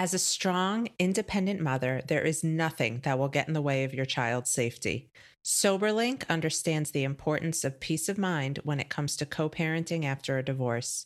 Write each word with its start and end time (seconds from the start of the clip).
As 0.00 0.14
a 0.14 0.18
strong, 0.18 0.88
independent 0.98 1.60
mother, 1.60 2.00
there 2.08 2.22
is 2.22 2.42
nothing 2.42 3.00
that 3.02 3.18
will 3.18 3.28
get 3.28 3.48
in 3.48 3.52
the 3.52 3.60
way 3.60 3.84
of 3.84 3.92
your 3.92 4.06
child's 4.06 4.48
safety. 4.48 5.10
SoberLink 5.44 6.26
understands 6.30 6.90
the 6.90 7.04
importance 7.04 7.64
of 7.64 7.80
peace 7.80 8.08
of 8.08 8.16
mind 8.16 8.60
when 8.64 8.80
it 8.80 8.88
comes 8.88 9.14
to 9.18 9.26
co 9.26 9.50
parenting 9.50 10.06
after 10.06 10.38
a 10.38 10.42
divorce. 10.42 11.04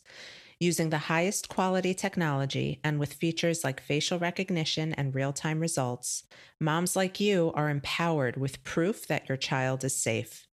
Using 0.61 0.91
the 0.91 1.09
highest 1.11 1.49
quality 1.49 1.93
technology 1.93 2.79
and 2.85 2.97
with 2.97 3.15
features 3.15 3.65
like 3.65 3.81
facial 3.81 4.17
recognition 4.17 4.93
and 4.93 5.13
real 5.13 5.33
time 5.33 5.59
results, 5.59 6.23
moms 6.61 6.95
like 6.95 7.19
you 7.19 7.51
are 7.53 7.69
empowered 7.69 8.37
with 8.37 8.63
proof 8.63 9.09
that 9.09 9.27
your 9.27 9.37
child 9.37 9.83
is 9.83 9.93
safe. 9.93 10.47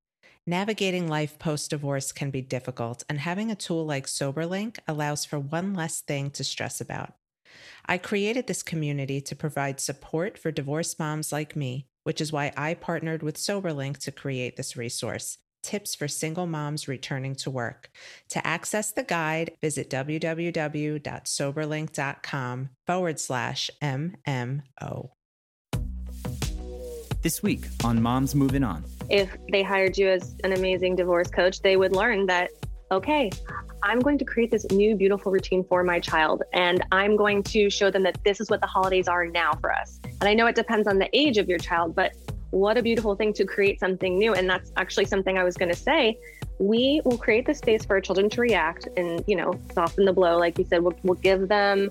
Navigating 0.49 1.07
life 1.07 1.39
post 1.39 1.71
divorce 1.71 2.11
can 2.11 2.33
be 2.33 2.43
difficult, 2.43 3.05
and 3.09 3.21
having 3.21 3.53
a 3.53 3.55
tool 3.55 3.87
like 3.87 4.09
SoberLink 4.09 4.81
allows 4.89 5.25
for 5.25 5.39
one 5.39 5.75
less 5.75 6.01
thing 6.01 6.33
to 6.33 6.43
stress 6.43 6.81
about. 6.81 7.15
I 7.87 7.99
created 7.99 8.47
this 8.47 8.63
community 8.63 9.21
to 9.21 9.37
provide 9.37 9.81
support 9.81 10.39
for 10.39 10.51
divorced 10.51 10.99
moms 10.99 11.33
like 11.33 11.55
me, 11.57 11.87
which 12.05 12.21
is 12.21 12.33
why 12.33 12.53
I 12.57 12.75
partnered 12.75 13.23
with 13.23 13.37
SoberLink 13.37 13.99
to 13.99 14.13
create 14.13 14.57
this 14.57 14.77
resource. 14.77 15.39
Tips 15.63 15.95
for 15.95 16.09
single 16.09 16.47
moms 16.47 16.89
returning 16.89 17.35
to 17.37 17.51
work. 17.51 17.91
To 18.31 18.45
access 18.45 18.91
the 18.93 19.05
guide, 19.05 19.53
visit 19.61 19.89
www.soberlink.com 19.91 22.71
forward 22.87 23.21
slash 23.21 23.71
MMO. 23.81 25.11
This 27.23 27.41
week 27.41 27.67
on 27.85 28.03
Moms 28.03 28.35
Moving 28.35 28.65
On. 28.65 28.85
If 29.09 29.37
they 29.53 29.63
hired 29.63 29.97
you 29.97 30.09
as 30.09 30.35
an 30.43 30.55
amazing 30.55 30.97
divorce 30.97 31.29
coach, 31.29 31.61
they 31.61 31.77
would 31.77 31.93
learn 31.93 32.27
that, 32.27 32.51
okay, 32.91 33.31
I'm 33.85 33.99
going 33.99 34.17
to 34.19 34.25
create 34.25 34.51
this 34.51 34.65
new 34.71 34.95
beautiful 34.95 35.33
routine 35.33 35.65
for 35.65 35.83
my 35.83 35.99
child. 35.99 36.43
And 36.53 36.85
I'm 36.93 37.17
going 37.17 37.43
to 37.45 37.69
show 37.69 37.91
them 37.91 38.05
that 38.05 38.23
this 38.25 38.41
is 38.41 38.49
what 38.49 38.61
the 38.61 38.67
holidays 38.67 39.09
are 39.09 39.27
now 39.27 39.55
for 39.61 39.73
us. 39.73 39.99
And 40.05 40.25
I 40.25 40.35
know 40.35 40.47
it 40.47 40.55
depends 40.55 40.87
on 40.87 40.99
the 40.99 41.09
age 41.13 41.37
of 41.37 41.49
your 41.49 41.59
child, 41.59 41.95
but 41.95 42.13
what 42.51 42.79
a 42.79 42.83
beautiful 42.83 43.17
thing 43.17 43.33
to 43.33 43.45
create 43.45 43.81
something 43.81 44.19
new. 44.19 44.35
And 44.35 44.49
that's 44.49 44.73
actually 44.77 45.07
something 45.07 45.37
I 45.37 45.43
was 45.43 45.57
going 45.57 45.71
to 45.71 45.77
say. 45.77 46.17
We 46.59 47.01
will 47.05 47.19
create 47.19 47.45
the 47.45 47.55
space 47.55 47.85
for 47.85 47.97
our 47.97 48.01
children 48.01 48.31
to 48.31 48.41
react 48.41 48.87
and, 48.97 49.25
you 49.27 49.35
know, 49.35 49.59
soften 49.73 50.05
the 50.05 50.13
blow. 50.13 50.39
Like 50.39 50.59
you 50.59 50.65
said, 50.65 50.83
we'll, 50.83 50.95
we'll 51.03 51.17
give 51.17 51.49
them 51.49 51.91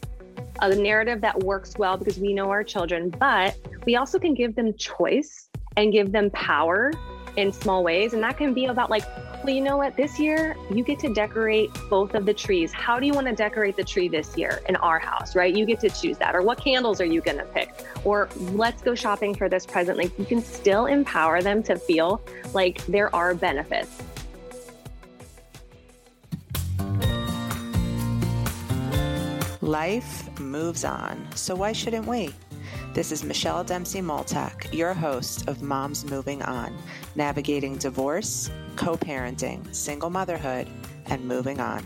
a 0.62 0.74
narrative 0.74 1.20
that 1.22 1.44
works 1.44 1.78
well 1.78 1.98
because 1.98 2.18
we 2.20 2.34
know 2.34 2.50
our 2.50 2.64
children, 2.64 3.10
but 3.10 3.58
we 3.86 3.98
also 3.98 4.18
can 4.18 4.34
give 4.34 4.56
them 4.56 4.74
choice 4.76 5.50
and 5.76 5.92
give 5.92 6.14
them 6.14 6.30
power 6.30 6.94
in 7.36 7.52
small 7.52 7.84
ways. 7.84 8.14
And 8.14 8.24
that 8.24 8.38
can 8.38 8.54
be 8.54 8.66
about 8.66 8.90
like, 8.90 9.04
well, 9.44 9.56
you 9.56 9.62
know 9.62 9.78
what? 9.78 9.96
This 9.98 10.20
year 10.20 10.56
you 10.70 10.84
get 10.84 11.00
to 11.00 11.12
decorate 11.14 11.72
both 11.90 12.14
of 12.14 12.28
the 12.28 12.34
trees. 12.34 12.72
How 12.72 13.00
do 13.00 13.08
you 13.08 13.14
want 13.14 13.26
to 13.28 13.34
decorate 13.34 13.76
the 13.76 13.84
tree 13.84 14.08
this 14.08 14.38
year 14.38 14.62
in 14.70 14.76
our 14.78 15.00
house, 15.00 15.36
right? 15.36 15.56
You 15.56 15.66
get 15.66 15.80
to 15.80 15.90
choose 15.90 16.18
that. 16.20 16.36
Or 16.36 16.44
what 16.44 16.60
candles 16.60 17.02
are 17.02 17.06
you 17.06 17.22
going 17.22 17.38
to 17.38 17.46
pick? 17.46 17.74
Or 18.04 18.30
let's 18.52 18.84
go 18.84 18.94
shopping 18.94 19.34
for 19.34 19.50
this 19.50 19.66
present. 19.66 19.98
Like 19.98 20.18
you 20.20 20.26
can 20.26 20.44
still 20.44 20.86
empower 20.86 21.42
them 21.42 21.64
to 21.64 21.76
feel 21.76 22.22
like 22.54 22.86
there 22.86 23.14
are 23.16 23.34
benefits. 23.34 24.04
Life 29.62 30.40
moves 30.40 30.84
on, 30.84 31.28
so 31.36 31.56
why 31.56 31.72
shouldn't 31.72 32.06
we? 32.06 32.34
This 32.94 33.12
is 33.14 33.24
Michelle 33.24 33.64
Dempsey 33.64 34.02
Multack, 34.02 34.72
your 34.74 34.94
host 34.94 35.48
of 35.48 35.62
Moms 35.62 36.04
Moving 36.04 36.42
On, 36.42 36.76
navigating 37.16 37.78
divorce, 37.78 38.52
co 38.76 38.98
parenting, 38.98 39.74
single 39.74 40.10
motherhood, 40.10 40.68
and 41.08 41.26
moving 41.26 41.60
on. 41.60 41.86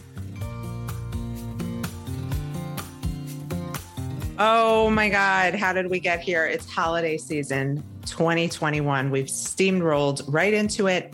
Oh 4.37 4.89
my 4.89 5.07
God, 5.07 5.55
how 5.55 5.71
did 5.71 5.89
we 5.89 5.99
get 5.99 6.19
here? 6.19 6.45
It's 6.45 6.69
holiday 6.69 7.17
season 7.17 7.83
2021. 8.05 9.09
We've 9.09 9.27
steamrolled 9.27 10.23
right 10.27 10.53
into 10.53 10.87
it. 10.87 11.13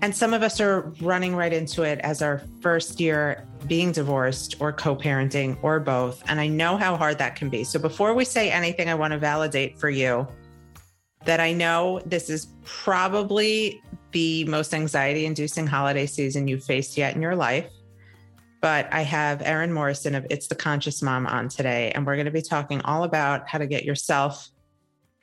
And 0.00 0.16
some 0.16 0.34
of 0.34 0.42
us 0.42 0.60
are 0.60 0.92
running 1.00 1.36
right 1.36 1.52
into 1.52 1.82
it 1.82 2.00
as 2.00 2.22
our 2.22 2.42
first 2.60 2.98
year 3.00 3.46
being 3.66 3.92
divorced 3.92 4.56
or 4.60 4.72
co 4.72 4.96
parenting 4.96 5.56
or 5.62 5.78
both. 5.78 6.22
And 6.26 6.40
I 6.40 6.48
know 6.48 6.76
how 6.76 6.96
hard 6.96 7.18
that 7.18 7.36
can 7.36 7.48
be. 7.50 7.64
So 7.64 7.78
before 7.78 8.14
we 8.14 8.24
say 8.24 8.50
anything, 8.50 8.88
I 8.88 8.94
want 8.94 9.12
to 9.12 9.18
validate 9.18 9.78
for 9.78 9.90
you 9.90 10.26
that 11.24 11.38
I 11.38 11.52
know 11.52 12.00
this 12.04 12.30
is 12.30 12.48
probably 12.64 13.80
the 14.12 14.44
most 14.44 14.74
anxiety 14.74 15.26
inducing 15.26 15.66
holiday 15.66 16.06
season 16.06 16.46
you've 16.46 16.64
faced 16.64 16.96
yet 16.96 17.14
in 17.16 17.22
your 17.22 17.34
life. 17.34 17.66
But 18.60 18.92
I 18.92 19.02
have 19.02 19.42
Erin 19.42 19.72
Morrison 19.72 20.14
of 20.14 20.24
It's 20.30 20.46
the 20.46 20.54
Conscious 20.54 21.02
Mom 21.02 21.26
on 21.26 21.48
today, 21.48 21.90
and 21.92 22.06
we're 22.06 22.14
going 22.14 22.26
to 22.26 22.30
be 22.30 22.42
talking 22.42 22.80
all 22.82 23.02
about 23.02 23.48
how 23.48 23.58
to 23.58 23.66
get 23.66 23.84
yourself 23.84 24.48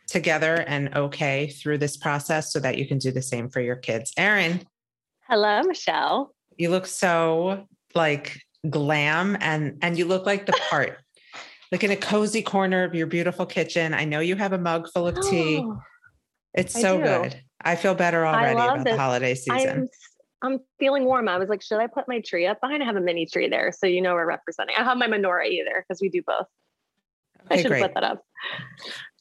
together 0.08 0.56
and 0.68 0.94
okay 0.96 1.48
through 1.48 1.78
this 1.78 1.96
process 1.96 2.52
so 2.52 2.60
that 2.60 2.78
you 2.78 2.86
can 2.86 2.98
do 2.98 3.12
the 3.12 3.22
same 3.22 3.50
for 3.50 3.62
your 3.62 3.76
kids. 3.76 4.12
Erin. 4.18 4.66
Hello, 5.30 5.62
Michelle. 5.64 6.34
You 6.58 6.70
look 6.70 6.86
so 6.86 7.66
like 7.96 8.42
glam 8.70 9.38
and 9.40 9.78
and 9.82 9.98
you 9.98 10.06
look 10.06 10.26
like 10.26 10.46
the 10.46 10.60
part. 10.70 10.98
like 11.72 11.84
in 11.84 11.92
a 11.92 11.96
cozy 11.96 12.42
corner 12.42 12.84
of 12.84 12.94
your 12.94 13.08
beautiful 13.08 13.46
kitchen. 13.46 13.94
I 13.94 14.04
know 14.04 14.20
you 14.20 14.36
have 14.36 14.54
a 14.54 14.58
mug 14.58 14.90
full 14.92 15.08
of 15.08 15.16
tea. 15.30 15.60
Oh, 15.64 15.80
it's 16.54 16.74
so 16.74 16.98
good. 16.98 17.40
I 17.62 17.76
feel 17.76 17.96
better 17.96 18.26
already 18.26 18.54
about 18.54 18.84
this. 18.84 18.94
the 18.94 18.98
holiday 18.98 19.36
season. 19.36 19.90
I'm, 20.42 20.54
I'm 20.54 20.60
feeling 20.80 21.06
warm. 21.06 21.28
I 21.28 21.38
was 21.38 21.50
like, 21.50 21.62
should 21.62 21.80
I 21.80 21.88
put 21.88 22.08
my 22.08 22.22
tree 22.22 22.46
up 22.46 22.62
behind? 22.62 22.82
I 22.82 22.86
have 22.86 22.96
a 22.96 23.02
mini 23.02 23.26
tree 23.26 23.50
there. 23.50 23.74
So 23.78 23.88
you 23.88 24.02
know 24.02 24.14
we're 24.14 24.26
representing. 24.26 24.76
I 24.78 24.84
have 24.84 24.98
my 24.98 25.08
menorah 25.08 25.48
either 25.48 25.86
because 25.88 26.02
we 26.02 26.10
do 26.10 26.22
both. 26.26 26.48
Okay, 27.46 27.56
I 27.56 27.62
should 27.62 27.72
great. 27.72 27.82
put 27.82 27.94
that 27.96 28.04
up. 28.04 28.24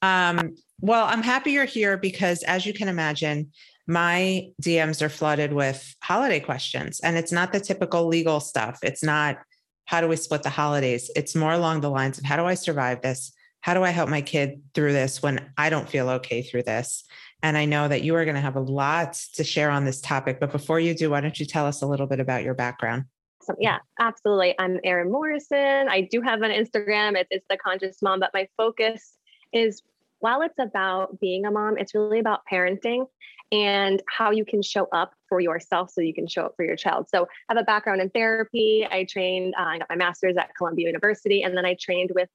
Um, 0.02 0.54
well, 0.80 1.06
I'm 1.06 1.22
happy 1.22 1.52
you're 1.52 1.64
here 1.64 1.96
because 1.96 2.42
as 2.44 2.64
you 2.64 2.72
can 2.72 2.88
imagine, 2.88 3.50
my 3.88 4.48
DMs 4.62 5.02
are 5.02 5.08
flooded 5.08 5.52
with 5.52 5.96
holiday 6.02 6.40
questions. 6.40 7.00
And 7.00 7.16
it's 7.16 7.32
not 7.32 7.52
the 7.52 7.60
typical 7.60 8.06
legal 8.06 8.38
stuff. 8.38 8.78
It's 8.82 9.02
not 9.02 9.38
how 9.86 10.02
do 10.02 10.08
we 10.08 10.16
split 10.16 10.42
the 10.42 10.50
holidays? 10.50 11.10
It's 11.16 11.34
more 11.34 11.52
along 11.52 11.80
the 11.80 11.90
lines 11.90 12.18
of 12.18 12.24
how 12.24 12.36
do 12.36 12.44
I 12.44 12.54
survive 12.54 13.00
this? 13.00 13.32
How 13.62 13.72
do 13.72 13.82
I 13.82 13.90
help 13.90 14.10
my 14.10 14.20
kid 14.20 14.60
through 14.74 14.92
this 14.92 15.22
when 15.22 15.50
I 15.56 15.70
don't 15.70 15.88
feel 15.88 16.10
okay 16.10 16.42
through 16.42 16.64
this? 16.64 17.04
And 17.42 17.56
I 17.56 17.64
know 17.66 17.86
that 17.86 18.02
you 18.02 18.14
are 18.16 18.24
going 18.24 18.34
to 18.34 18.40
have 18.40 18.56
a 18.56 18.60
lot 18.60 19.14
to 19.34 19.44
share 19.44 19.70
on 19.70 19.84
this 19.84 20.00
topic. 20.00 20.40
But 20.40 20.50
before 20.50 20.80
you 20.80 20.94
do, 20.94 21.10
why 21.10 21.20
don't 21.20 21.38
you 21.38 21.46
tell 21.46 21.66
us 21.66 21.82
a 21.82 21.86
little 21.86 22.06
bit 22.06 22.20
about 22.20 22.42
your 22.42 22.54
background? 22.54 23.04
So, 23.42 23.54
yeah, 23.60 23.78
absolutely. 24.00 24.54
I'm 24.58 24.80
Erin 24.84 25.10
Morrison. 25.10 25.88
I 25.88 26.08
do 26.10 26.20
have 26.20 26.42
an 26.42 26.50
Instagram. 26.50 27.16
It's, 27.16 27.28
it's 27.30 27.46
the 27.48 27.56
Conscious 27.56 28.02
Mom, 28.02 28.20
but 28.20 28.30
my 28.34 28.48
focus 28.56 29.14
is 29.52 29.82
while 30.18 30.42
it's 30.42 30.58
about 30.58 31.20
being 31.20 31.46
a 31.46 31.50
mom, 31.50 31.78
it's 31.78 31.94
really 31.94 32.18
about 32.18 32.40
parenting 32.50 33.06
and 33.50 34.02
how 34.08 34.30
you 34.30 34.44
can 34.44 34.62
show 34.62 34.86
up 34.92 35.12
for 35.28 35.40
yourself 35.40 35.90
so 35.90 36.00
you 36.00 36.12
can 36.12 36.26
show 36.26 36.46
up 36.46 36.54
for 36.56 36.64
your 36.64 36.76
child. 36.76 37.08
So 37.08 37.22
I 37.48 37.54
have 37.54 37.62
a 37.62 37.64
background 37.64 38.00
in 38.00 38.10
therapy. 38.10 38.86
I 38.90 39.04
trained, 39.04 39.54
uh, 39.58 39.62
I 39.62 39.78
got 39.78 39.88
my 39.88 39.96
master's 39.96 40.36
at 40.36 40.50
Columbia 40.56 40.86
University, 40.86 41.42
and 41.42 41.56
then 41.56 41.64
I 41.64 41.76
trained 41.80 42.10
with 42.14 42.28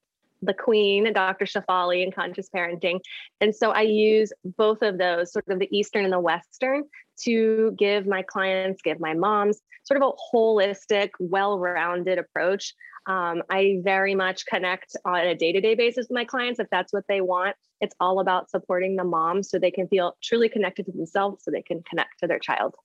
the 0.45 0.53
queen, 0.53 1.11
Dr. 1.13 1.45
Shefali, 1.45 2.03
and 2.03 2.13
conscious 2.13 2.49
parenting. 2.55 2.99
And 3.41 3.55
so 3.55 3.71
I 3.71 3.81
use 3.81 4.31
both 4.43 4.81
of 4.81 4.97
those, 4.97 5.31
sort 5.31 5.47
of 5.47 5.59
the 5.59 5.75
Eastern 5.75 6.03
and 6.03 6.13
the 6.13 6.19
Western, 6.19 6.83
to 7.23 7.75
give 7.77 8.07
my 8.07 8.23
clients, 8.23 8.81
give 8.81 8.99
my 8.99 9.13
moms 9.13 9.61
sort 9.83 10.01
of 10.01 10.09
a 10.09 10.35
holistic, 10.35 11.09
well 11.19 11.59
rounded 11.59 12.17
approach 12.17 12.73
um, 13.05 13.43
I 13.49 13.79
very 13.83 14.15
much 14.15 14.45
connect 14.45 14.95
on 15.05 15.19
a 15.19 15.35
day 15.35 15.51
to 15.51 15.61
day 15.61 15.75
basis 15.75 16.07
with 16.09 16.15
my 16.15 16.25
clients 16.25 16.59
if 16.59 16.67
that's 16.71 16.93
what 16.93 17.03
they 17.07 17.21
want. 17.21 17.55
It's 17.81 17.95
all 17.99 18.19
about 18.19 18.49
supporting 18.49 18.95
the 18.95 19.03
mom 19.03 19.43
so 19.43 19.59
they 19.59 19.71
can 19.71 19.87
feel 19.87 20.15
truly 20.23 20.47
connected 20.47 20.85
to 20.85 20.91
themselves 20.93 21.43
so 21.43 21.51
they 21.51 21.61
can 21.61 21.83
connect 21.89 22.19
to 22.19 22.27
their 22.27 22.39
child. 22.39 22.75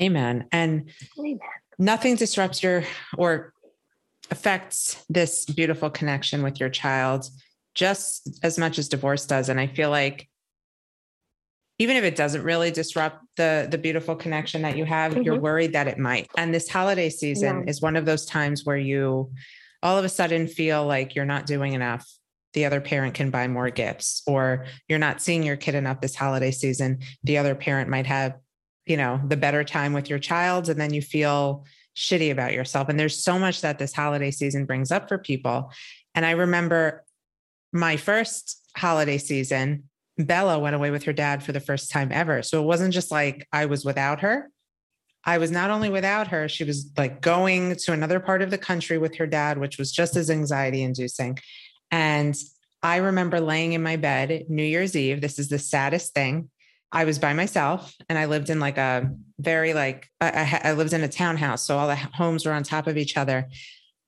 Amen. 0.00 0.46
And 0.50 0.90
Amen. 1.18 1.38
nothing 1.78 2.16
disrupts 2.16 2.62
your 2.62 2.84
or 3.16 3.52
affects 4.30 5.04
this 5.08 5.44
beautiful 5.46 5.90
connection 5.90 6.42
with 6.42 6.60
your 6.60 6.68
child 6.68 7.28
just 7.74 8.28
as 8.42 8.58
much 8.58 8.78
as 8.78 8.88
divorce 8.88 9.26
does. 9.26 9.48
And 9.48 9.60
I 9.60 9.66
feel 9.66 9.90
like 9.90 10.28
even 11.78 11.96
if 11.96 12.02
it 12.02 12.16
doesn't 12.16 12.42
really 12.42 12.70
disrupt 12.70 13.24
the 13.36 13.68
the 13.70 13.78
beautiful 13.78 14.16
connection 14.16 14.62
that 14.62 14.76
you 14.76 14.84
have 14.84 15.12
mm-hmm. 15.12 15.22
you're 15.22 15.40
worried 15.40 15.72
that 15.72 15.88
it 15.88 15.98
might 15.98 16.28
and 16.36 16.52
this 16.52 16.68
holiday 16.68 17.08
season 17.08 17.62
yeah. 17.62 17.70
is 17.70 17.80
one 17.80 17.96
of 17.96 18.04
those 18.04 18.26
times 18.26 18.64
where 18.64 18.76
you 18.76 19.30
all 19.82 19.96
of 19.96 20.04
a 20.04 20.08
sudden 20.08 20.46
feel 20.46 20.84
like 20.84 21.14
you're 21.14 21.24
not 21.24 21.46
doing 21.46 21.72
enough 21.72 22.06
the 22.54 22.64
other 22.64 22.80
parent 22.80 23.14
can 23.14 23.30
buy 23.30 23.46
more 23.46 23.70
gifts 23.70 24.22
or 24.26 24.66
you're 24.88 24.98
not 24.98 25.22
seeing 25.22 25.42
your 25.42 25.56
kid 25.56 25.74
enough 25.74 26.00
this 26.00 26.16
holiday 26.16 26.50
season 26.50 26.98
the 27.22 27.38
other 27.38 27.54
parent 27.54 27.88
might 27.88 28.06
have 28.06 28.36
you 28.86 28.96
know 28.96 29.20
the 29.28 29.36
better 29.36 29.62
time 29.62 29.92
with 29.92 30.10
your 30.10 30.18
child 30.18 30.68
and 30.68 30.80
then 30.80 30.92
you 30.92 31.02
feel 31.02 31.64
shitty 31.98 32.30
about 32.30 32.52
yourself 32.52 32.88
and 32.88 32.98
there's 32.98 33.22
so 33.22 33.38
much 33.38 33.60
that 33.60 33.78
this 33.78 33.92
holiday 33.92 34.30
season 34.30 34.64
brings 34.64 34.92
up 34.92 35.08
for 35.08 35.18
people 35.18 35.72
and 36.14 36.24
i 36.24 36.30
remember 36.30 37.04
my 37.72 37.96
first 37.96 38.62
holiday 38.76 39.18
season 39.18 39.82
Bella 40.18 40.58
went 40.58 40.74
away 40.74 40.90
with 40.90 41.04
her 41.04 41.12
dad 41.12 41.42
for 41.42 41.52
the 41.52 41.60
first 41.60 41.90
time 41.90 42.10
ever. 42.10 42.42
So 42.42 42.60
it 42.60 42.66
wasn't 42.66 42.92
just 42.92 43.10
like 43.10 43.46
I 43.52 43.66
was 43.66 43.84
without 43.84 44.20
her. 44.20 44.50
I 45.24 45.38
was 45.38 45.50
not 45.50 45.70
only 45.70 45.90
without 45.90 46.28
her, 46.28 46.48
she 46.48 46.64
was 46.64 46.90
like 46.96 47.20
going 47.20 47.76
to 47.76 47.92
another 47.92 48.18
part 48.18 48.42
of 48.42 48.50
the 48.50 48.58
country 48.58 48.98
with 48.98 49.16
her 49.16 49.26
dad, 49.26 49.58
which 49.58 49.78
was 49.78 49.92
just 49.92 50.16
as 50.16 50.30
anxiety 50.30 50.82
inducing. 50.82 51.38
And 51.90 52.36
I 52.82 52.96
remember 52.96 53.40
laying 53.40 53.72
in 53.72 53.82
my 53.82 53.96
bed 53.96 54.44
New 54.48 54.62
Year's 54.62 54.96
Eve. 54.96 55.20
This 55.20 55.38
is 55.38 55.48
the 55.48 55.58
saddest 55.58 56.14
thing. 56.14 56.50
I 56.90 57.04
was 57.04 57.18
by 57.18 57.34
myself 57.34 57.94
and 58.08 58.18
I 58.18 58.26
lived 58.26 58.50
in 58.50 58.60
like 58.60 58.78
a 58.78 59.10
very 59.38 59.74
like 59.74 60.08
I, 60.20 60.60
I, 60.64 60.72
lived 60.72 60.92
in 60.92 61.02
a 61.02 61.08
townhouse, 61.08 61.64
so 61.64 61.76
all 61.76 61.86
the 61.86 61.96
homes 61.96 62.46
were 62.46 62.52
on 62.52 62.62
top 62.62 62.86
of 62.86 62.96
each 62.96 63.16
other. 63.16 63.48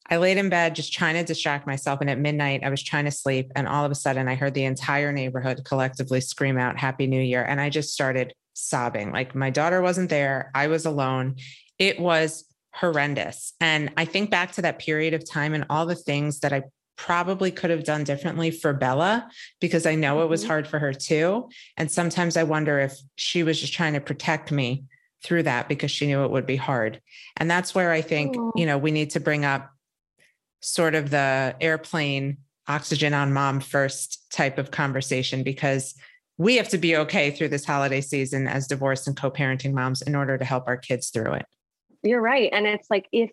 I 0.09 0.17
laid 0.17 0.38
in 0.38 0.49
bed 0.49 0.75
just 0.75 0.93
trying 0.93 1.15
to 1.15 1.23
distract 1.23 1.67
myself, 1.67 2.00
and 2.00 2.11
at 2.11 2.19
midnight 2.19 2.65
I 2.65 2.71
was 2.71 2.82
trying 2.82 3.05
to 3.05 3.12
sleep, 3.12 3.53
and 3.55 3.69
all 3.69 3.85
of 3.85 3.93
a 3.93 3.94
sudden 3.94 4.29
I 4.29 4.35
heard 4.35 4.55
the 4.55 4.65
entire 4.65 5.12
neighborhood 5.12 5.65
collectively 5.65 6.21
scream 6.21 6.59
out 6.59 6.79
"Happy 6.79 7.06
New 7.06 7.21
Year," 7.21 7.44
and 7.44 7.61
I 7.61 7.69
just 7.71 7.93
started 7.93 8.35
sobbing. 8.55 9.12
Like 9.12 9.35
my 9.35 9.50
daughter 9.50 9.81
wasn't 9.81 10.11
there, 10.11 10.50
I 10.55 10.67
was 10.67 10.85
alone. 10.85 11.37
It 11.79 12.00
was 12.00 12.44
horrendous, 12.75 13.53
and 13.61 13.93
I 13.97 14.05
think 14.05 14.31
back 14.31 14.53
to 14.53 14.62
that 14.62 14.81
period 14.81 15.15
of 15.15 15.29
time 15.29 15.55
and 15.55 15.67
all 15.71 15.87
the 15.87 15.94
things 15.94 16.41
that 16.41 16.53
I 16.53 16.62
probably 17.00 17.50
could 17.50 17.70
have 17.70 17.85
done 17.85 18.05
differently 18.05 18.50
for 18.50 18.75
Bella 18.75 19.26
because 19.58 19.87
I 19.87 19.94
know 19.94 20.23
it 20.23 20.29
was 20.29 20.43
mm-hmm. 20.43 20.50
hard 20.50 20.69
for 20.69 20.79
her 20.79 20.93
too. 20.93 21.49
And 21.79 21.91
sometimes 21.91 22.37
I 22.37 22.43
wonder 22.43 22.79
if 22.79 22.94
she 23.17 23.43
was 23.43 23.58
just 23.58 23.73
trying 23.73 23.94
to 23.94 24.00
protect 24.00 24.52
me 24.52 24.85
through 25.25 25.44
that 25.44 25.67
because 25.67 25.91
she 25.91 26.06
knew 26.06 26.25
it 26.25 26.31
would 26.31 26.47
be 26.47 26.56
hard. 26.56 27.00
And 27.38 27.50
that's 27.50 27.75
where 27.75 27.91
I 27.91 28.02
think, 28.02 28.37
you 28.55 28.67
know, 28.67 28.76
we 28.76 28.91
need 28.91 29.11
to 29.11 29.20
bring 29.20 29.47
up 29.47 29.70
sort 30.61 30.94
of 30.94 31.08
the 31.08 31.56
airplane 31.58 32.37
oxygen 32.69 33.14
on 33.14 33.32
mom 33.32 33.61
first 33.61 34.31
type 34.31 34.58
of 34.58 34.70
conversation 34.70 35.43
because 35.43 35.94
we 36.37 36.56
have 36.56 36.69
to 36.69 36.79
be 36.79 36.96
okay 36.96 37.31
through 37.31 37.49
this 37.49 37.64
holiday 37.64 38.03
season 38.03 38.46
as 38.46 38.67
divorced 38.67 39.06
and 39.06 39.17
co-parenting 39.17 39.73
moms 39.73 40.03
in 40.03 40.14
order 40.14 40.37
to 40.37 40.44
help 40.44 40.64
our 40.67 40.76
kids 40.76 41.08
through 41.08 41.32
it. 41.32 41.46
You're 42.03 42.20
right. 42.20 42.50
And 42.53 42.67
it's 42.67 42.91
like 42.91 43.06
if 43.11 43.31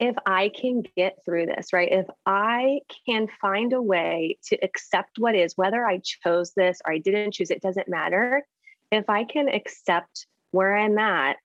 if 0.00 0.16
I 0.26 0.50
can 0.50 0.82
get 0.96 1.18
through 1.24 1.46
this, 1.46 1.72
right? 1.72 1.90
If 1.90 2.06
I 2.26 2.80
can 3.06 3.28
find 3.40 3.72
a 3.72 3.82
way 3.82 4.38
to 4.46 4.56
accept 4.62 5.18
what 5.18 5.34
is, 5.34 5.56
whether 5.56 5.86
I 5.86 6.00
chose 6.02 6.52
this 6.54 6.80
or 6.84 6.92
I 6.92 6.98
didn't 6.98 7.32
choose 7.32 7.50
it, 7.50 7.62
doesn't 7.62 7.88
matter. 7.88 8.44
If 8.90 9.08
I 9.08 9.24
can 9.24 9.48
accept 9.48 10.26
where 10.50 10.76
I'm 10.76 10.98
at, 10.98 11.36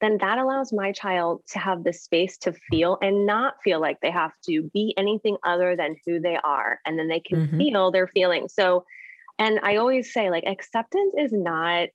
then 0.00 0.18
that 0.20 0.38
allows 0.38 0.72
my 0.72 0.92
child 0.92 1.42
to 1.48 1.58
have 1.58 1.82
the 1.82 1.92
space 1.92 2.38
to 2.38 2.52
feel 2.70 2.98
and 3.02 3.26
not 3.26 3.54
feel 3.64 3.80
like 3.80 4.00
they 4.00 4.12
have 4.12 4.30
to 4.48 4.62
be 4.72 4.94
anything 4.96 5.36
other 5.44 5.74
than 5.74 5.96
who 6.06 6.20
they 6.20 6.36
are. 6.36 6.78
And 6.86 6.96
then 6.96 7.08
they 7.08 7.18
can 7.18 7.48
mm-hmm. 7.48 7.58
feel 7.58 7.90
their 7.90 8.06
feelings. 8.06 8.54
So, 8.54 8.84
and 9.40 9.58
I 9.64 9.76
always 9.76 10.12
say, 10.12 10.30
like, 10.30 10.44
acceptance 10.46 11.14
is 11.18 11.32
not 11.32 11.88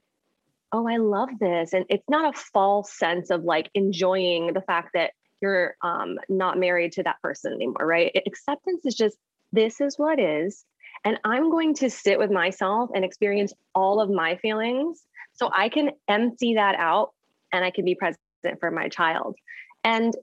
oh, 0.74 0.88
I 0.88 0.98
love 0.98 1.30
this. 1.40 1.72
And 1.72 1.86
it's 1.88 2.10
not 2.10 2.34
a 2.34 2.38
false 2.38 2.92
sense 2.92 3.30
of 3.30 3.44
like 3.44 3.70
enjoying 3.76 4.54
the 4.54 4.62
fact 4.62 4.90
that 4.96 5.12
you're 5.44 5.76
um, 5.82 6.18
not 6.30 6.58
married 6.58 6.94
to 6.94 7.04
that 7.04 7.22
person 7.22 7.52
anymore, 7.52 7.86
right? 7.86 8.18
Acceptance 8.26 8.86
is 8.86 8.96
just 8.96 9.18
this 9.52 9.82
is 9.82 10.00
what 10.00 10.18
is. 10.18 10.64
And 11.04 11.20
I'm 11.26 11.52
going 11.52 11.74
to 11.76 11.90
sit 11.90 12.18
with 12.18 12.32
myself 12.32 12.90
and 12.96 13.04
experience 13.04 13.54
all 13.76 14.00
of 14.00 14.10
my 14.10 14.38
feelings 14.38 15.04
so 15.34 15.52
I 15.54 15.68
can 15.68 15.92
empty 16.08 16.56
that 16.56 16.76
out 16.76 17.12
and 17.52 17.66
I 17.66 17.72
can 17.72 17.84
be 17.84 17.94
present 17.94 18.18
for 18.62 18.72
my 18.72 18.88
child. 18.88 19.36
And, 19.84 20.16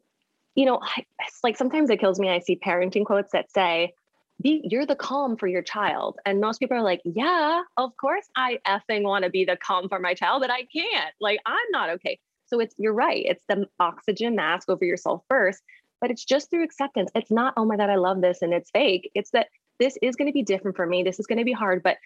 you 0.55 0.64
know, 0.64 0.81
it's 0.96 1.40
like 1.44 1.58
sometimes 1.58 1.90
it 1.90 2.00
kills 2.00 2.19
me. 2.19 2.31
I 2.31 2.38
see 2.38 2.56
parenting 2.56 3.05
quotes 3.05 3.32
that 3.32 3.52
say, 3.52 3.93
be 4.40 4.62
you're 4.64 4.87
the 4.87 4.96
calm 4.96 5.37
for 5.37 5.46
your 5.46 5.61
child. 5.61 6.19
And 6.25 6.40
most 6.40 6.61
people 6.61 6.78
are 6.78 6.82
like, 6.82 7.02
yeah, 7.05 7.61
of 7.76 7.94
course 7.99 8.25
I 8.34 8.58
effing 8.67 9.02
want 9.02 9.25
to 9.25 9.31
be 9.31 9.44
the 9.44 9.58
calm 9.58 9.90
for 9.90 9.99
my 9.99 10.14
child, 10.14 10.40
but 10.40 10.50
I 10.50 10.64
can't. 10.64 11.14
Like, 11.20 11.40
I'm 11.44 11.70
not 11.72 11.90
okay. 11.90 12.19
So 12.50 12.61
it's 12.61 12.75
you're 12.79 12.93
right. 12.93 13.25
It's 13.25 13.44
the 13.49 13.67
oxygen 13.79 14.35
mask 14.35 14.69
over 14.69 14.85
yourself 14.85 15.23
first, 15.29 15.62
but 16.00 16.11
it's 16.11 16.25
just 16.25 16.50
through 16.50 16.64
acceptance. 16.64 17.11
It's 17.14 17.31
not, 17.31 17.55
oh 17.56 17.64
my 17.64 17.76
God, 17.76 17.91
I 17.91 17.97
love 17.97 18.20
this 18.20 18.43
and 18.43 18.52
it's 18.52 18.70
fake. 18.70 19.11
It's 19.14 19.31
that 19.31 19.49
this 19.79 19.97
is 20.02 20.17
going 20.17 20.26
to 20.26 20.32
be 20.32 20.43
different 20.43 20.76
for 20.76 20.87
me. 20.87 21.02
This 21.02 21.20
is 21.20 21.26
going 21.26 21.38
to 21.38 21.44
be 21.44 21.52
hard, 21.52 21.82
but 21.82 21.97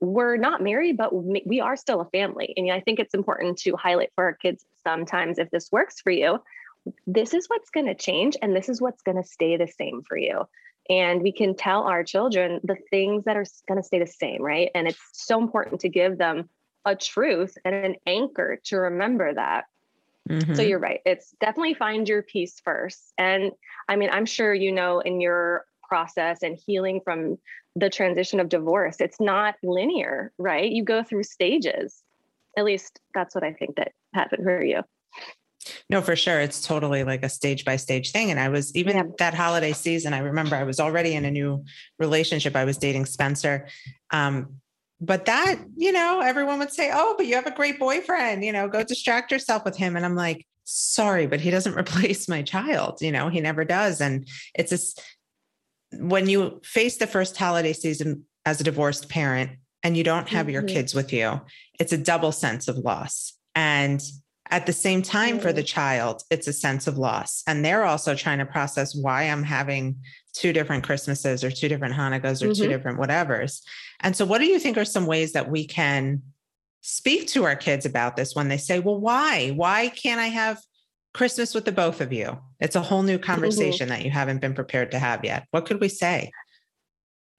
we're 0.00 0.36
not 0.36 0.62
married, 0.62 0.96
but 0.96 1.14
we 1.14 1.60
are 1.60 1.76
still 1.76 2.00
a 2.00 2.06
family. 2.06 2.52
And 2.56 2.70
I 2.70 2.80
think 2.80 2.98
it's 2.98 3.14
important 3.14 3.58
to 3.58 3.76
highlight 3.76 4.10
for 4.14 4.24
our 4.24 4.34
kids 4.34 4.64
sometimes 4.82 5.38
if 5.38 5.50
this 5.50 5.70
works 5.70 6.00
for 6.00 6.10
you, 6.10 6.40
this 7.06 7.32
is 7.32 7.46
what's 7.48 7.70
going 7.70 7.86
to 7.86 7.94
change 7.94 8.36
and 8.42 8.54
this 8.54 8.68
is 8.68 8.80
what's 8.80 9.02
going 9.02 9.16
to 9.16 9.28
stay 9.28 9.56
the 9.56 9.68
same 9.68 10.02
for 10.06 10.16
you. 10.16 10.46
And 10.90 11.22
we 11.22 11.32
can 11.32 11.56
tell 11.56 11.84
our 11.84 12.04
children 12.04 12.60
the 12.62 12.76
things 12.90 13.24
that 13.24 13.36
are 13.36 13.46
going 13.66 13.80
to 13.80 13.86
stay 13.86 13.98
the 13.98 14.06
same, 14.06 14.42
right? 14.42 14.70
And 14.74 14.86
it's 14.86 15.00
so 15.12 15.40
important 15.40 15.80
to 15.80 15.88
give 15.88 16.18
them 16.18 16.50
a 16.84 16.94
truth 16.94 17.56
and 17.64 17.74
an 17.74 17.96
anchor 18.06 18.60
to 18.64 18.76
remember 18.76 19.32
that 19.32 19.64
Mm-hmm. 20.28 20.54
So 20.54 20.62
you're 20.62 20.78
right. 20.78 21.00
It's 21.04 21.34
definitely 21.40 21.74
find 21.74 22.08
your 22.08 22.22
peace 22.22 22.60
first. 22.64 23.12
And 23.18 23.52
I 23.88 23.96
mean, 23.96 24.10
I'm 24.10 24.26
sure 24.26 24.54
you 24.54 24.72
know 24.72 25.00
in 25.00 25.20
your 25.20 25.66
process 25.86 26.42
and 26.42 26.58
healing 26.66 27.00
from 27.04 27.38
the 27.76 27.90
transition 27.90 28.40
of 28.40 28.48
divorce, 28.48 28.96
it's 29.00 29.20
not 29.20 29.56
linear, 29.62 30.32
right? 30.38 30.70
You 30.70 30.84
go 30.84 31.02
through 31.02 31.24
stages. 31.24 32.02
At 32.56 32.64
least 32.64 33.00
that's 33.14 33.34
what 33.34 33.44
I 33.44 33.52
think 33.52 33.76
that 33.76 33.92
happened 34.14 34.44
for 34.44 34.62
you. 34.62 34.82
No, 35.88 36.00
for 36.00 36.14
sure. 36.14 36.40
It's 36.40 36.66
totally 36.66 37.04
like 37.04 37.22
a 37.22 37.28
stage 37.28 37.64
by 37.64 37.76
stage 37.76 38.12
thing. 38.12 38.30
And 38.30 38.38
I 38.38 38.48
was 38.48 38.74
even 38.76 38.96
yeah. 38.96 39.02
that 39.18 39.34
holiday 39.34 39.72
season, 39.72 40.12
I 40.12 40.18
remember 40.18 40.56
I 40.56 40.64
was 40.64 40.78
already 40.78 41.14
in 41.14 41.24
a 41.24 41.30
new 41.30 41.64
relationship. 41.98 42.54
I 42.54 42.64
was 42.64 42.78
dating 42.78 43.06
Spencer. 43.06 43.66
Um, 44.10 44.60
but 45.00 45.24
that, 45.26 45.56
you 45.76 45.92
know, 45.92 46.20
everyone 46.20 46.58
would 46.60 46.72
say, 46.72 46.90
Oh, 46.92 47.14
but 47.16 47.26
you 47.26 47.34
have 47.34 47.46
a 47.46 47.50
great 47.50 47.78
boyfriend, 47.78 48.44
you 48.44 48.52
know, 48.52 48.68
go 48.68 48.82
distract 48.82 49.32
yourself 49.32 49.64
with 49.64 49.76
him. 49.76 49.96
And 49.96 50.04
I'm 50.04 50.16
like, 50.16 50.46
sorry, 50.64 51.26
but 51.26 51.40
he 51.40 51.50
doesn't 51.50 51.74
replace 51.78 52.28
my 52.28 52.42
child. 52.42 53.00
You 53.00 53.12
know, 53.12 53.28
he 53.28 53.40
never 53.40 53.64
does. 53.64 54.00
And 54.00 54.28
it's 54.54 54.70
just 54.70 55.02
when 55.92 56.28
you 56.28 56.60
face 56.64 56.96
the 56.96 57.06
first 57.06 57.36
holiday 57.36 57.72
season 57.72 58.24
as 58.44 58.60
a 58.60 58.64
divorced 58.64 59.08
parent 59.08 59.52
and 59.82 59.96
you 59.96 60.04
don't 60.04 60.28
have 60.28 60.46
mm-hmm. 60.46 60.54
your 60.54 60.62
kids 60.62 60.94
with 60.94 61.12
you, 61.12 61.40
it's 61.78 61.92
a 61.92 61.98
double 61.98 62.32
sense 62.32 62.68
of 62.68 62.78
loss. 62.78 63.34
And 63.54 64.02
at 64.50 64.66
the 64.66 64.72
same 64.72 65.02
time, 65.02 65.38
for 65.38 65.52
the 65.52 65.62
child, 65.62 66.22
it's 66.30 66.46
a 66.46 66.52
sense 66.52 66.86
of 66.86 66.98
loss. 66.98 67.42
And 67.46 67.64
they're 67.64 67.84
also 67.84 68.14
trying 68.14 68.38
to 68.38 68.46
process 68.46 68.94
why 68.94 69.24
I'm 69.24 69.42
having 69.42 69.96
two 70.34 70.52
different 70.52 70.84
Christmases 70.84 71.42
or 71.42 71.50
two 71.50 71.68
different 71.68 71.94
Hanukkahs 71.94 72.42
or 72.42 72.48
mm-hmm. 72.48 72.62
two 72.62 72.68
different 72.68 72.98
whatevers. 72.98 73.62
And 74.00 74.14
so, 74.14 74.26
what 74.26 74.38
do 74.38 74.46
you 74.46 74.58
think 74.58 74.76
are 74.76 74.84
some 74.84 75.06
ways 75.06 75.32
that 75.32 75.50
we 75.50 75.66
can 75.66 76.22
speak 76.82 77.28
to 77.28 77.44
our 77.44 77.56
kids 77.56 77.86
about 77.86 78.16
this 78.16 78.34
when 78.34 78.48
they 78.48 78.58
say, 78.58 78.80
well, 78.80 79.00
why? 79.00 79.50
Why 79.50 79.88
can't 79.88 80.20
I 80.20 80.26
have 80.26 80.60
Christmas 81.14 81.54
with 81.54 81.64
the 81.64 81.72
both 81.72 82.00
of 82.00 82.12
you? 82.12 82.38
It's 82.60 82.76
a 82.76 82.82
whole 82.82 83.02
new 83.02 83.16
mm-hmm. 83.16 83.24
conversation 83.24 83.88
mm-hmm. 83.88 83.96
that 83.96 84.04
you 84.04 84.10
haven't 84.10 84.40
been 84.40 84.54
prepared 84.54 84.90
to 84.90 84.98
have 84.98 85.24
yet. 85.24 85.46
What 85.50 85.66
could 85.66 85.80
we 85.80 85.88
say? 85.88 86.30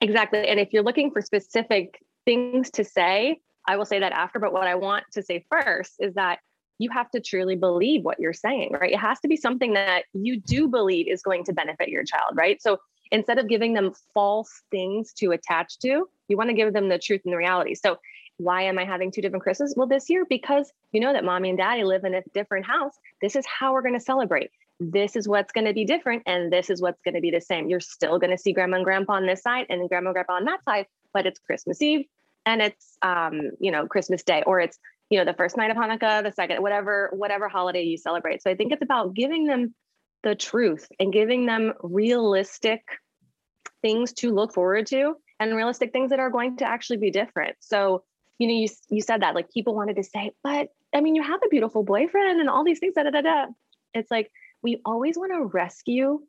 Exactly. 0.02 0.48
And 0.48 0.60
if 0.60 0.70
you're 0.72 0.84
looking 0.84 1.12
for 1.12 1.22
specific 1.22 2.00
things 2.26 2.72
to 2.72 2.84
say, 2.84 3.40
I 3.68 3.78
will 3.78 3.86
say 3.86 4.00
that 4.00 4.12
after. 4.12 4.40
But 4.40 4.54
what 4.54 4.68
I 4.68 4.76
want 4.76 5.06
to 5.14 5.24
say 5.24 5.46
first 5.50 5.96
is 6.00 6.14
that 6.16 6.40
you 6.78 6.90
have 6.92 7.10
to 7.12 7.20
truly 7.20 7.56
believe 7.56 8.04
what 8.04 8.20
you're 8.20 8.34
saying, 8.34 8.72
right? 8.80 8.92
It 8.92 9.00
has 9.00 9.20
to 9.22 9.28
be 9.28 9.38
something 9.38 9.74
that 9.74 10.04
you 10.14 10.40
do 10.40 10.68
believe 10.68 11.08
is 11.08 11.22
going 11.22 11.46
to 11.46 11.54
benefit 11.54 11.90
your 11.90 12.04
child, 12.04 12.34
right? 12.36 12.62
So 12.62 12.80
instead 13.12 13.38
of 13.38 13.48
giving 13.48 13.74
them 13.74 13.94
false 14.14 14.62
things 14.72 15.14
to 15.14 15.32
attach 15.32 15.80
to, 15.80 16.10
you 16.28 16.38
want 16.38 16.50
to 16.50 16.56
give 16.56 16.74
them 16.74 16.90
the 16.90 17.00
truth 17.00 17.22
and 17.24 17.34
the 17.34 17.38
reality. 17.38 17.76
So 17.76 17.98
why 18.38 18.64
am 18.64 18.78
I 18.78 18.86
having 18.86 19.12
two 19.12 19.22
different 19.22 19.44
Christmases? 19.44 19.76
Well, 19.78 19.88
this 19.88 20.10
year, 20.10 20.26
because 20.28 20.72
you 20.92 21.00
know 21.00 21.14
that 21.14 21.24
mommy 21.24 21.50
and 21.50 21.58
daddy 21.58 21.84
live 21.84 22.04
in 22.04 22.14
a 22.14 22.22
different 22.34 22.66
house. 22.66 22.94
This 23.22 23.36
is 23.36 23.46
how 23.46 23.72
we're 23.72 23.82
going 23.82 23.94
to 23.94 24.00
celebrate. 24.00 24.50
This 24.82 25.16
is 25.16 25.26
what's 25.26 25.54
going 25.54 25.68
to 25.68 25.74
be 25.74 25.86
different, 25.86 26.24
and 26.26 26.52
this 26.52 26.70
is 26.70 26.82
what's 26.82 27.02
going 27.04 27.14
to 27.14 27.22
be 27.22 27.32
the 27.32 27.40
same. 27.40 27.70
You're 27.70 27.80
still 27.80 28.20
going 28.20 28.32
to 28.32 28.38
see 28.38 28.52
grandma 28.52 28.78
and 28.78 28.86
grandpa 28.86 29.14
on 29.14 29.26
this 29.26 29.42
side 29.42 29.68
and 29.70 29.88
grandma 29.88 30.10
and 30.10 30.16
grandpa 30.16 30.34
on 30.34 30.46
that 30.46 30.66
side, 30.66 30.88
but 31.14 31.26
it's 31.26 31.40
Christmas 31.40 31.82
Eve 31.82 32.08
and 32.46 32.62
it's 32.62 32.98
um, 33.02 33.52
you 33.60 33.72
know, 33.72 33.88
Christmas 33.88 34.24
Day, 34.24 34.44
or 34.46 34.60
it's 34.60 34.78
you 35.10 35.20
know 35.20 35.26
the 35.26 35.34
first 35.34 35.58
night 35.58 35.72
of 35.72 35.78
hanukkah 35.78 36.24
the 36.24 36.32
second 36.32 36.62
whatever 36.62 37.10
whatever 37.14 37.48
holiday 37.48 37.84
you 37.84 37.98
celebrate 37.98 38.42
so 38.42 38.50
i 38.50 38.56
think 38.56 38.72
it's 38.72 38.82
about 38.82 39.14
giving 39.14 39.46
them 39.46 39.74
the 40.24 40.36
truth 40.36 40.88
and 41.00 41.14
giving 41.14 41.46
them 41.46 41.74
realistic 41.82 42.82
things 43.82 44.14
to 44.14 44.34
look 44.34 44.54
forward 44.54 44.88
to 44.88 45.16
and 45.40 45.56
realistic 45.56 45.92
things 45.92 46.10
that 46.10 46.20
are 46.20 46.30
going 46.30 46.58
to 46.58 46.66
actually 46.66 46.98
be 46.98 47.12
different 47.12 47.56
so 47.60 48.04
you 48.40 48.48
know 48.48 48.54
you, 48.54 48.68
you 48.90 49.02
said 49.02 49.22
that 49.22 49.36
like 49.36 49.50
people 49.52 49.76
wanted 49.76 49.96
to 49.96 50.04
say 50.04 50.32
but 50.44 50.70
i 50.94 51.02
mean 51.02 51.16
you 51.16 51.24
have 51.24 51.42
a 51.46 51.50
beautiful 51.50 51.84
boyfriend 51.84 52.40
and 52.40 52.50
all 52.50 52.64
these 52.64 52.80
things 52.80 52.96
da, 52.96 53.04
da, 53.04 53.12
da, 53.12 53.22
da. 53.22 53.46
it's 53.94 54.10
like 54.10 54.32
we 54.62 54.82
always 54.86 55.18
want 55.18 55.32
to 55.32 55.46
rescue 55.46 56.20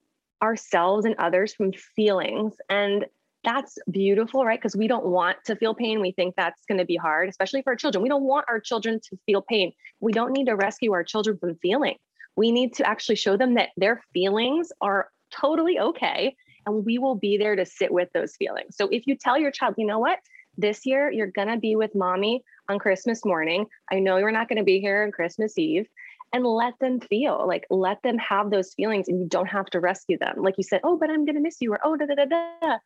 ourselves 0.42 1.06
and 1.06 1.14
others 1.18 1.54
from 1.54 1.72
feelings 1.72 2.54
and 2.68 3.06
that's 3.46 3.78
beautiful, 3.88 4.44
right? 4.44 4.58
Because 4.58 4.76
we 4.76 4.88
don't 4.88 5.06
want 5.06 5.38
to 5.44 5.54
feel 5.54 5.72
pain. 5.72 6.00
We 6.00 6.10
think 6.10 6.34
that's 6.36 6.64
going 6.66 6.78
to 6.78 6.84
be 6.84 6.96
hard, 6.96 7.28
especially 7.28 7.62
for 7.62 7.70
our 7.72 7.76
children. 7.76 8.02
We 8.02 8.08
don't 8.08 8.24
want 8.24 8.44
our 8.48 8.58
children 8.58 9.00
to 9.08 9.18
feel 9.24 9.40
pain. 9.40 9.72
We 10.00 10.12
don't 10.12 10.32
need 10.32 10.46
to 10.46 10.56
rescue 10.56 10.92
our 10.92 11.04
children 11.04 11.38
from 11.38 11.54
feeling. 11.62 11.94
We 12.36 12.50
need 12.50 12.74
to 12.74 12.86
actually 12.86 13.16
show 13.16 13.36
them 13.36 13.54
that 13.54 13.68
their 13.76 14.02
feelings 14.12 14.72
are 14.80 15.08
totally 15.30 15.78
okay. 15.78 16.34
And 16.66 16.84
we 16.84 16.98
will 16.98 17.14
be 17.14 17.38
there 17.38 17.54
to 17.54 17.64
sit 17.64 17.92
with 17.92 18.08
those 18.12 18.34
feelings. 18.34 18.76
So 18.76 18.88
if 18.88 19.06
you 19.06 19.16
tell 19.16 19.38
your 19.38 19.52
child, 19.52 19.76
you 19.78 19.86
know 19.86 20.00
what, 20.00 20.18
this 20.58 20.84
year 20.84 21.12
you're 21.12 21.28
going 21.28 21.48
to 21.48 21.56
be 21.56 21.76
with 21.76 21.94
mommy 21.94 22.42
on 22.68 22.80
Christmas 22.80 23.24
morning. 23.24 23.66
I 23.92 24.00
know 24.00 24.16
you're 24.16 24.32
not 24.32 24.48
going 24.48 24.58
to 24.58 24.64
be 24.64 24.80
here 24.80 25.04
on 25.04 25.12
Christmas 25.12 25.56
Eve 25.56 25.86
and 26.32 26.44
let 26.44 26.74
them 26.80 26.98
feel 26.98 27.46
like 27.46 27.64
let 27.70 28.02
them 28.02 28.18
have 28.18 28.50
those 28.50 28.74
feelings 28.74 29.06
and 29.06 29.20
you 29.20 29.28
don't 29.28 29.46
have 29.46 29.66
to 29.66 29.78
rescue 29.78 30.18
them 30.18 30.42
like 30.42 30.54
you 30.58 30.64
said 30.64 30.80
oh 30.82 30.96
but 30.96 31.08
i'm 31.08 31.24
going 31.24 31.36
to 31.36 31.40
miss 31.40 31.58
you 31.60 31.72
or 31.72 31.78
oh 31.84 31.96
da 31.96 32.04
da 32.04 32.16
da 32.16 32.24
da 32.24 32.78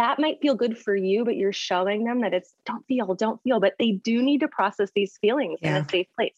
that 0.00 0.18
might 0.18 0.40
feel 0.40 0.54
good 0.54 0.78
for 0.78 0.96
you, 0.96 1.26
but 1.26 1.36
you're 1.36 1.52
showing 1.52 2.04
them 2.04 2.22
that 2.22 2.32
it's 2.32 2.54
don't 2.64 2.86
feel, 2.86 3.14
don't 3.14 3.38
feel, 3.42 3.60
but 3.60 3.74
they 3.78 3.92
do 3.92 4.22
need 4.22 4.40
to 4.40 4.48
process 4.48 4.90
these 4.94 5.18
feelings 5.18 5.58
yeah. 5.60 5.76
in 5.76 5.84
a 5.84 5.88
safe 5.90 6.06
place. 6.16 6.32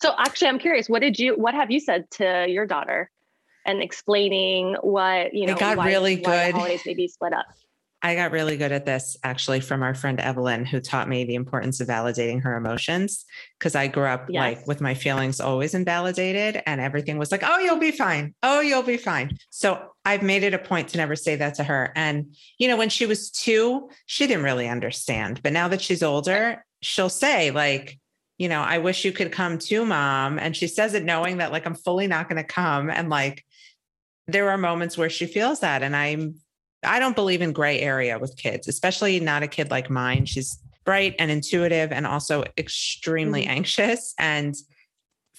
So 0.00 0.12
actually, 0.16 0.48
I'm 0.48 0.60
curious, 0.60 0.88
what 0.88 1.02
did 1.02 1.18
you, 1.18 1.34
what 1.34 1.52
have 1.52 1.72
you 1.72 1.80
said 1.80 2.08
to 2.12 2.46
your 2.48 2.64
daughter 2.64 3.10
and 3.66 3.82
explaining 3.82 4.76
what, 4.82 5.34
you 5.34 5.46
know, 5.46 5.54
it 5.54 5.58
got 5.58 5.78
why, 5.78 5.88
really 5.88 6.14
why 6.14 6.46
good. 6.46 6.54
holidays 6.54 6.82
may 6.86 6.94
be 6.94 7.08
split 7.08 7.32
up? 7.32 7.46
I 8.04 8.16
got 8.16 8.32
really 8.32 8.56
good 8.56 8.72
at 8.72 8.84
this 8.84 9.16
actually 9.22 9.60
from 9.60 9.82
our 9.82 9.94
friend 9.94 10.18
Evelyn, 10.18 10.64
who 10.64 10.80
taught 10.80 11.08
me 11.08 11.24
the 11.24 11.36
importance 11.36 11.80
of 11.80 11.86
validating 11.86 12.42
her 12.42 12.56
emotions. 12.56 13.24
Cause 13.60 13.76
I 13.76 13.86
grew 13.86 14.06
up 14.06 14.26
yes. 14.28 14.40
like 14.40 14.66
with 14.66 14.80
my 14.80 14.94
feelings 14.94 15.40
always 15.40 15.72
invalidated 15.72 16.60
and 16.66 16.80
everything 16.80 17.16
was 17.16 17.30
like, 17.30 17.44
oh, 17.44 17.58
you'll 17.58 17.78
be 17.78 17.92
fine. 17.92 18.34
Oh, 18.42 18.60
you'll 18.60 18.82
be 18.82 18.96
fine. 18.96 19.36
So 19.50 19.80
I've 20.04 20.22
made 20.22 20.42
it 20.42 20.52
a 20.52 20.58
point 20.58 20.88
to 20.88 20.96
never 20.96 21.14
say 21.14 21.36
that 21.36 21.54
to 21.54 21.64
her. 21.64 21.92
And, 21.94 22.34
you 22.58 22.66
know, 22.66 22.76
when 22.76 22.88
she 22.88 23.06
was 23.06 23.30
two, 23.30 23.88
she 24.06 24.26
didn't 24.26 24.44
really 24.44 24.68
understand. 24.68 25.40
But 25.42 25.52
now 25.52 25.68
that 25.68 25.80
she's 25.80 26.02
older, 26.02 26.64
she'll 26.80 27.08
say, 27.08 27.52
like, 27.52 28.00
you 28.36 28.48
know, 28.48 28.60
I 28.60 28.78
wish 28.78 29.04
you 29.04 29.12
could 29.12 29.30
come 29.30 29.58
to 29.58 29.84
mom. 29.84 30.40
And 30.40 30.56
she 30.56 30.66
says 30.66 30.94
it 30.94 31.04
knowing 31.04 31.36
that 31.36 31.52
like 31.52 31.66
I'm 31.66 31.76
fully 31.76 32.08
not 32.08 32.28
going 32.28 32.42
to 32.42 32.44
come. 32.44 32.90
And 32.90 33.08
like 33.08 33.44
there 34.26 34.50
are 34.50 34.58
moments 34.58 34.98
where 34.98 35.10
she 35.10 35.26
feels 35.26 35.60
that. 35.60 35.84
And 35.84 35.94
I'm 35.94 36.34
I 36.84 36.98
don't 36.98 37.16
believe 37.16 37.42
in 37.42 37.52
gray 37.52 37.80
area 37.80 38.18
with 38.18 38.36
kids, 38.36 38.68
especially 38.68 39.20
not 39.20 39.42
a 39.42 39.48
kid 39.48 39.70
like 39.70 39.90
mine. 39.90 40.26
She's 40.26 40.58
bright 40.84 41.14
and 41.18 41.30
intuitive 41.30 41.92
and 41.92 42.06
also 42.06 42.44
extremely 42.58 43.42
mm-hmm. 43.42 43.50
anxious. 43.50 44.14
And 44.18 44.54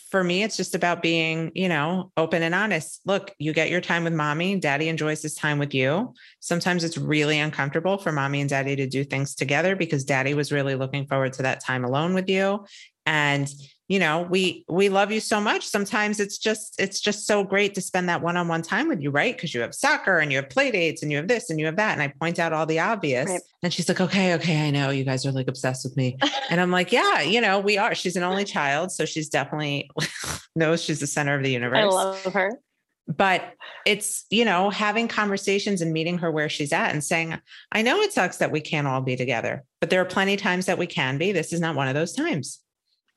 for 0.10 0.24
me, 0.24 0.44
it's 0.44 0.56
just 0.56 0.76
about 0.76 1.02
being, 1.02 1.52
you 1.56 1.68
know, 1.68 2.12
open 2.18 2.44
and 2.44 2.54
honest. 2.54 3.02
Look, 3.06 3.34
you 3.40 3.52
get 3.52 3.72
your 3.72 3.82
time 3.82 4.04
with 4.04 4.14
mommy. 4.14 4.60
Daddy 4.60 4.88
enjoys 4.88 5.24
his 5.24 5.34
time 5.34 5.58
with 5.58 5.74
you. 5.74 6.14
Sometimes 6.40 6.84
it's 6.84 7.00
really 7.00 7.40
uncomfortable 7.40 7.98
for 7.98 8.12
mommy 8.12 8.40
and 8.40 8.50
daddy 8.50 8.76
to 8.76 8.86
do 8.86 9.04
things 9.04 9.34
together 9.34 9.76
because 9.76 10.06
daddy 10.06 10.36
was 10.36 10.52
really 10.52 10.76
looking 10.76 11.08
forward 11.08 11.34
to 11.34 11.42
that 11.42 11.62
time 11.62 11.84
alone 11.84 12.14
with 12.14 12.30
you. 12.30 12.64
And 13.08 13.52
you 13.88 14.00
know 14.00 14.22
we 14.30 14.66
we 14.70 14.90
love 14.90 15.12
you 15.12 15.20
so 15.20 15.42
much. 15.42 15.66
Sometimes 15.68 16.20
it's 16.20 16.38
just 16.38 16.76
it's 16.80 17.00
just 17.00 17.28
so 17.28 17.44
great 17.44 17.76
to 17.76 17.82
spend 17.82 18.10
that 18.10 18.22
one-on-one 18.22 18.62
time 18.62 18.88
with 18.88 19.02
you 19.02 19.12
right? 19.12 19.36
Because 19.36 19.54
you 19.54 19.62
have 19.62 19.76
soccer 19.76 20.20
and 20.20 20.32
you 20.32 20.38
have 20.38 20.50
play 20.50 20.72
dates 20.72 21.04
and 21.04 21.12
you 21.12 21.18
have 21.18 21.28
this 21.28 21.50
and 21.50 21.60
you 21.60 21.66
have 21.66 21.76
that. 21.76 21.94
And 21.94 22.02
i 22.02 22.08
point 22.20 22.40
out 22.40 22.54
all 22.54 22.66
the 22.66 22.80
obvious. 22.80 23.30
Right. 23.30 23.42
and 23.62 23.74
she's 23.74 23.88
like 23.90 24.02
okay 24.02 24.34
okay 24.36 24.68
i 24.68 24.72
know. 24.72 24.90
You 24.90 25.04
guys 25.04 25.26
are 25.26 25.32
like 25.32 25.48
obsessed 25.48 25.86
with 25.86 25.98
me. 25.98 26.18
And 26.50 26.62
i'm 26.62 26.72
like 26.72 26.92
yeah 26.92 27.22
you 27.22 27.42
know 27.42 27.60
we 27.60 27.78
are. 27.78 27.96
She's 27.96 28.16
an 28.16 28.24
only 28.24 28.46
child 28.46 28.92
so 28.92 29.06
she's 29.06 29.30
definitely 29.30 29.90
knows 30.56 30.84
she's 30.84 31.00
the 31.00 31.08
center 31.08 31.36
of 31.36 31.44
the 31.44 31.52
universe. 31.52 31.80
i 31.80 31.84
love 31.84 32.24
her. 32.26 32.60
But 33.06 33.44
it's 33.86 34.26
you 34.30 34.46
know 34.46 34.70
having 34.70 35.08
conversations 35.10 35.82
and 35.82 35.92
meeting 35.92 36.20
her 36.20 36.32
where 36.32 36.48
she's 36.48 36.72
at 36.72 36.92
and 36.92 37.04
saying 37.04 37.38
i 37.74 37.82
know 37.82 38.00
it 38.00 38.14
sucks 38.14 38.38
that 38.38 38.52
we 38.52 38.62
can't 38.62 38.88
all 38.88 39.02
be 39.02 39.18
together 39.18 39.64
but 39.82 39.90
there 39.90 40.00
are 40.00 40.06
plenty 40.06 40.36
of 40.36 40.40
times 40.40 40.68
that 40.68 40.78
we 40.78 40.88
can 40.88 41.18
be. 41.18 41.34
This 41.34 41.52
is 41.52 41.60
not 41.60 41.76
one 41.76 41.90
of 41.90 41.96
those 41.96 42.14
times 42.14 42.63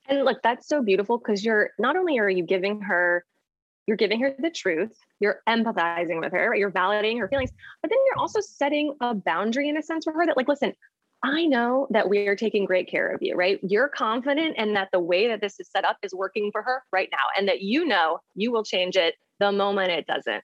and 0.09 0.25
look, 0.25 0.39
that's 0.43 0.69
so 0.69 0.83
beautiful 0.83 1.19
because 1.19 1.45
you're 1.45 1.71
not 1.79 1.97
only 1.97 2.19
are 2.19 2.29
you 2.29 2.45
giving 2.45 2.81
her, 2.83 3.25
you're 3.87 3.97
giving 3.97 4.21
her 4.21 4.35
the 4.39 4.51
truth, 4.51 4.97
you're 5.21 5.41
empathizing 5.49 6.21
with 6.21 6.33
her, 6.33 6.51
right? 6.51 6.59
You're 6.59 6.71
validating 6.71 7.19
her 7.19 7.29
feelings, 7.29 7.51
but 7.83 7.91
then 7.91 7.99
you're 8.07 8.19
also 8.19 8.41
setting 8.41 8.95
a 9.01 9.15
boundary 9.15 9.69
in 9.69 9.77
a 9.77 9.83
sense 9.83 10.05
for 10.05 10.13
her 10.13 10.27
that, 10.27 10.37
like, 10.37 10.49
listen, 10.49 10.73
I 11.23 11.47
know 11.47 11.87
that 11.91 12.09
we 12.09 12.29
are 12.29 12.37
taking 12.37 12.65
great 12.67 12.89
care 12.89 13.09
of 13.09 13.23
you, 13.23 13.35
right? 13.35 13.59
You're 13.63 13.89
confident 13.89 14.55
and 14.59 14.77
that 14.77 14.89
the 14.93 15.01
way 15.01 15.29
that 15.29 15.41
this 15.41 15.59
is 15.59 15.69
set 15.71 15.85
up 15.85 15.97
is 16.03 16.15
working 16.15 16.51
for 16.53 16.63
her 16.63 16.83
right 16.93 17.09
now, 17.11 17.19
and 17.37 17.49
that 17.49 17.63
you 17.63 17.87
know 17.87 18.19
you 18.35 18.53
will 18.53 18.65
change 18.65 18.97
it 18.97 19.15
the 19.41 19.51
moment 19.53 19.91
it 19.93 20.07
doesn't. 20.07 20.43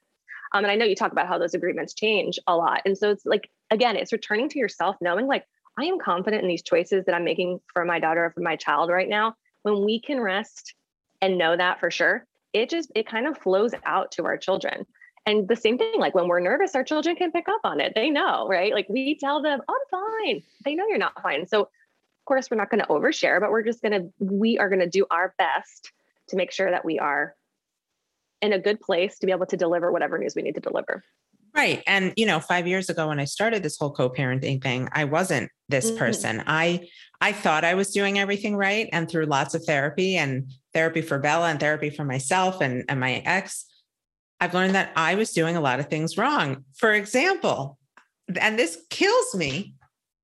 Um, 0.55 0.65
and 0.65 0.71
I 0.71 0.77
know 0.77 0.85
you 0.85 0.95
talk 0.95 1.13
about 1.13 1.29
how 1.29 1.39
those 1.39 1.55
agreements 1.55 1.95
change 1.95 2.39
a 2.47 2.57
lot. 2.57 2.83
And 2.85 2.97
so 2.97 3.11
it's 3.11 3.25
like, 3.25 3.49
again, 3.71 3.97
it's 3.97 4.13
returning 4.13 4.49
to 4.51 4.59
yourself, 4.59 4.97
knowing 5.01 5.27
like, 5.27 5.45
I 5.79 5.85
am 5.85 5.99
confident 5.99 6.43
in 6.43 6.49
these 6.49 6.63
choices 6.63 7.07
that 7.07 7.15
I'm 7.15 7.25
making 7.25 7.61
for 7.73 7.85
my 7.87 7.99
daughter 7.99 8.27
or 8.27 8.31
for 8.33 8.41
my 8.43 8.57
child 8.57 8.91
right 8.91 9.09
now 9.09 9.35
when 9.63 9.85
we 9.85 10.01
can 10.01 10.21
rest 10.21 10.75
and 11.21 11.39
know 11.39 11.57
that 11.57 11.81
for 11.81 11.91
sure, 11.91 12.27
it 12.53 12.69
just 12.69 12.91
it 12.95 13.07
kind 13.07 13.27
of 13.27 13.39
flows 13.39 13.73
out 13.85 14.13
to 14.13 14.25
our 14.25 14.37
children. 14.37 14.87
And 15.25 15.47
the 15.47 15.57
same 15.57 15.79
thing, 15.79 16.01
like 16.01 16.15
when 16.15 16.27
we're 16.27 16.41
nervous, 16.41 16.75
our 16.75 16.83
children 16.83 17.15
can 17.15 17.31
pick 17.31 17.49
up 17.49 17.61
on 17.65 17.81
it. 17.81 17.93
They 17.95 18.11
know, 18.11 18.49
right? 18.49 18.73
Like 18.73 18.89
we 18.89 19.17
tell 19.17 19.41
them, 19.41 19.61
I'm 19.69 19.77
fine. 19.91 20.43
They 20.65 20.75
know 20.75 20.87
you're 20.89 20.99
not 20.99 21.23
fine. 21.23 21.47
So, 21.47 21.63
of 21.63 22.25
course, 22.25 22.51
we're 22.51 22.57
not 22.57 22.71
going 22.71 22.83
to 22.83 22.89
overshare, 22.89 23.41
but 23.41 23.51
we're 23.51 23.63
just 23.63 23.83
going 23.83 23.93
to, 23.93 24.13
we 24.19 24.59
are 24.59 24.69
going 24.69 24.81
to 24.81 24.89
do 24.89 25.07
our 25.11 25.33
best 25.39 25.93
to 26.29 26.37
make 26.37 26.51
sure 26.51 26.71
that 26.71 26.85
we 26.85 26.99
are 26.99 27.37
in 28.41 28.53
a 28.53 28.59
good 28.59 28.81
place 28.81 29.19
to 29.21 29.27
be 29.27 29.33
able 29.33 29.47
to 29.47 29.57
deliver 29.57 29.93
whatever 29.93 30.19
news 30.19 30.35
we 30.35 30.43
need 30.43 30.57
to 30.57 30.61
deliver. 30.61 31.05
Right. 31.55 31.83
And, 31.87 32.15
you 32.17 32.25
know, 32.25 32.41
five 32.41 32.67
years 32.67 32.89
ago 32.89 33.09
when 33.09 33.21
I 33.21 33.27
started 33.27 33.63
this 33.63 33.77
whole 33.77 33.91
co 33.91 34.09
parenting 34.09 34.63
thing, 34.63 34.89
I 34.93 35.05
wasn't 35.05 35.51
this 35.69 35.91
mm-hmm. 35.91 35.99
person. 35.99 36.43
I, 36.47 36.89
I 37.21 37.33
thought 37.33 37.65
I 37.65 37.75
was 37.75 37.91
doing 37.91 38.19
everything 38.19 38.57
right. 38.57 38.89
And 38.93 39.09
through 39.09 39.27
lots 39.27 39.55
of 39.55 39.65
therapy 39.65 40.17
and 40.17 40.51
therapy 40.73 41.03
for 41.03 41.19
Bella 41.19 41.51
and 41.51 41.61
therapy 41.61 41.91
for 41.91 42.05
myself 42.05 42.63
and, 42.63 42.85
and 42.89 42.99
my 42.99 43.23
ex, 43.27 43.67
I've 44.41 44.55
learned 44.55 44.75
that 44.75 44.93
I 44.97 45.15
was 45.15 45.33
doing 45.33 45.57
a 45.57 45.61
lot 45.61 45.79
of 45.79 45.89
things 45.89 46.17
wrong. 46.17 46.65
For 46.75 46.93
example, 46.95 47.79
and 48.41 48.59
this 48.59 48.83
kills 48.91 49.35
me, 49.35 49.75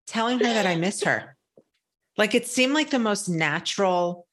telling 0.06 0.38
her 0.38 0.44
that 0.44 0.66
I 0.66 0.76
miss 0.76 1.02
her. 1.02 1.36
Like 2.16 2.34
it 2.34 2.46
seemed 2.46 2.74
like 2.74 2.90
the 2.90 2.98
most 2.98 3.28
natural, 3.28 4.26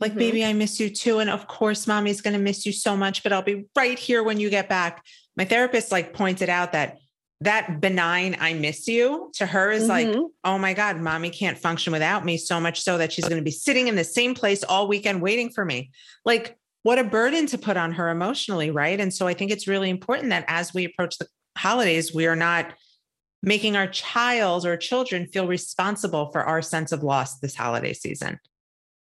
like, 0.00 0.10
mm-hmm. 0.10 0.18
baby, 0.18 0.44
I 0.44 0.52
miss 0.52 0.80
you 0.80 0.90
too. 0.90 1.20
And 1.20 1.30
of 1.30 1.46
course, 1.46 1.86
mommy's 1.86 2.20
going 2.20 2.34
to 2.34 2.42
miss 2.42 2.66
you 2.66 2.72
so 2.72 2.96
much, 2.96 3.22
but 3.22 3.32
I'll 3.32 3.42
be 3.42 3.66
right 3.76 3.98
here 3.98 4.22
when 4.22 4.40
you 4.40 4.50
get 4.50 4.68
back. 4.68 5.02
My 5.36 5.44
therapist 5.44 5.92
like 5.92 6.12
pointed 6.12 6.48
out 6.48 6.72
that 6.72 6.98
that 7.40 7.80
benign 7.80 8.36
I 8.40 8.54
miss 8.54 8.86
you 8.86 9.30
to 9.34 9.46
her 9.46 9.70
is 9.70 9.88
mm-hmm. 9.88 10.12
like, 10.12 10.30
oh 10.44 10.58
my 10.58 10.74
God, 10.74 10.98
mommy 10.98 11.30
can't 11.30 11.58
function 11.58 11.92
without 11.92 12.24
me 12.24 12.36
so 12.36 12.60
much 12.60 12.80
so 12.80 12.98
that 12.98 13.12
she's 13.12 13.24
going 13.24 13.40
to 13.40 13.44
be 13.44 13.50
sitting 13.50 13.88
in 13.88 13.96
the 13.96 14.04
same 14.04 14.34
place 14.34 14.62
all 14.62 14.86
weekend 14.86 15.20
waiting 15.20 15.50
for 15.50 15.64
me. 15.64 15.90
Like, 16.24 16.56
what 16.84 16.98
a 16.98 17.04
burden 17.04 17.46
to 17.46 17.58
put 17.58 17.76
on 17.76 17.92
her 17.92 18.10
emotionally. 18.10 18.70
Right. 18.70 18.98
And 19.00 19.12
so 19.12 19.26
I 19.26 19.34
think 19.34 19.50
it's 19.50 19.66
really 19.66 19.90
important 19.90 20.30
that 20.30 20.44
as 20.48 20.72
we 20.72 20.84
approach 20.84 21.18
the 21.18 21.26
holidays, 21.56 22.14
we 22.14 22.26
are 22.26 22.36
not 22.36 22.74
making 23.42 23.76
our 23.76 23.88
child 23.88 24.64
or 24.64 24.76
children 24.76 25.26
feel 25.26 25.46
responsible 25.46 26.30
for 26.30 26.44
our 26.44 26.62
sense 26.62 26.92
of 26.92 27.02
loss 27.02 27.38
this 27.40 27.56
holiday 27.56 27.92
season. 27.92 28.38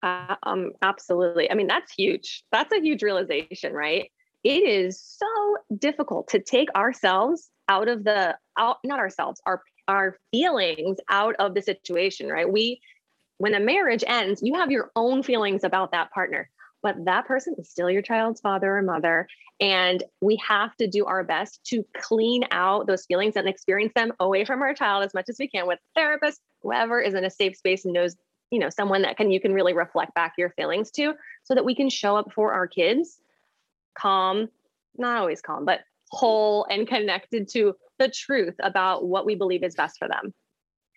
Uh, 0.04 0.36
um, 0.44 0.72
absolutely. 0.84 1.50
I 1.50 1.56
mean, 1.56 1.68
that's 1.68 1.92
huge. 1.92 2.44
That's 2.52 2.72
a 2.72 2.80
huge 2.80 3.02
realization, 3.02 3.74
right? 3.74 4.12
It 4.48 4.64
is 4.64 4.98
so 5.02 5.58
difficult 5.78 6.30
to 6.30 6.40
take 6.40 6.70
ourselves 6.74 7.50
out 7.68 7.90
of 7.90 8.06
the 8.06 8.38
out 8.58 8.78
not 8.86 8.98
ourselves 8.98 9.42
our 9.46 9.62
our 9.90 10.18
feelings 10.32 11.00
out 11.10 11.36
of 11.38 11.54
the 11.54 11.62
situation 11.62 12.30
right? 12.30 12.50
We 12.50 12.80
when 13.40 13.54
a 13.54 13.60
marriage 13.60 14.06
ends 14.08 14.40
you 14.42 14.54
have 14.56 14.72
your 14.72 14.90
own 14.96 15.22
feelings 15.22 15.66
about 15.66 15.92
that 15.92 16.12
partner 16.12 16.50
but 16.82 16.96
that 17.04 17.26
person 17.26 17.56
is 17.58 17.70
still 17.70 17.90
your 17.90 18.02
child's 18.02 18.40
father 18.40 18.78
or 18.78 18.82
mother 18.82 19.28
and 19.60 20.02
we 20.22 20.38
have 20.48 20.74
to 20.78 20.88
do 20.88 21.06
our 21.06 21.26
best 21.26 21.60
to 21.66 21.84
clean 21.98 22.46
out 22.52 22.88
those 22.88 23.06
feelings 23.06 23.36
and 23.36 23.50
experience 23.50 23.92
them 23.96 24.14
away 24.22 24.46
from 24.46 24.62
our 24.62 24.74
child 24.74 25.04
as 25.04 25.14
much 25.14 25.26
as 25.28 25.36
we 25.38 25.50
can 25.50 25.68
with 25.68 25.80
therapists 25.98 26.40
whoever 26.62 27.02
is 27.02 27.16
in 27.16 27.26
a 27.26 27.30
safe 27.30 27.58
space 27.58 27.84
and 27.84 27.94
knows 27.94 28.16
you 28.52 28.60
know 28.60 28.70
someone 28.70 29.02
that 29.02 29.18
can 29.18 29.30
you 29.30 29.42
can 29.42 29.54
really 29.54 29.74
reflect 29.74 30.14
back 30.14 30.36
your 30.38 30.52
feelings 30.52 30.90
to 30.90 31.14
so 31.44 31.54
that 31.54 31.66
we 31.66 31.76
can 31.76 31.90
show 31.90 32.16
up 32.16 32.32
for 32.32 32.54
our 32.54 32.66
kids 32.66 33.20
calm 33.98 34.48
not 34.98 35.18
always 35.18 35.42
calm 35.42 35.66
but 35.66 35.82
whole 36.12 36.66
and 36.70 36.88
connected 36.88 37.48
to 37.50 37.76
the 38.00 38.10
truth 38.10 38.56
about 38.62 39.06
what 39.06 39.26
we 39.26 39.36
believe 39.36 39.64
is 39.64 39.76
best 39.76 39.98
for 39.98 40.08
them. 40.08 40.34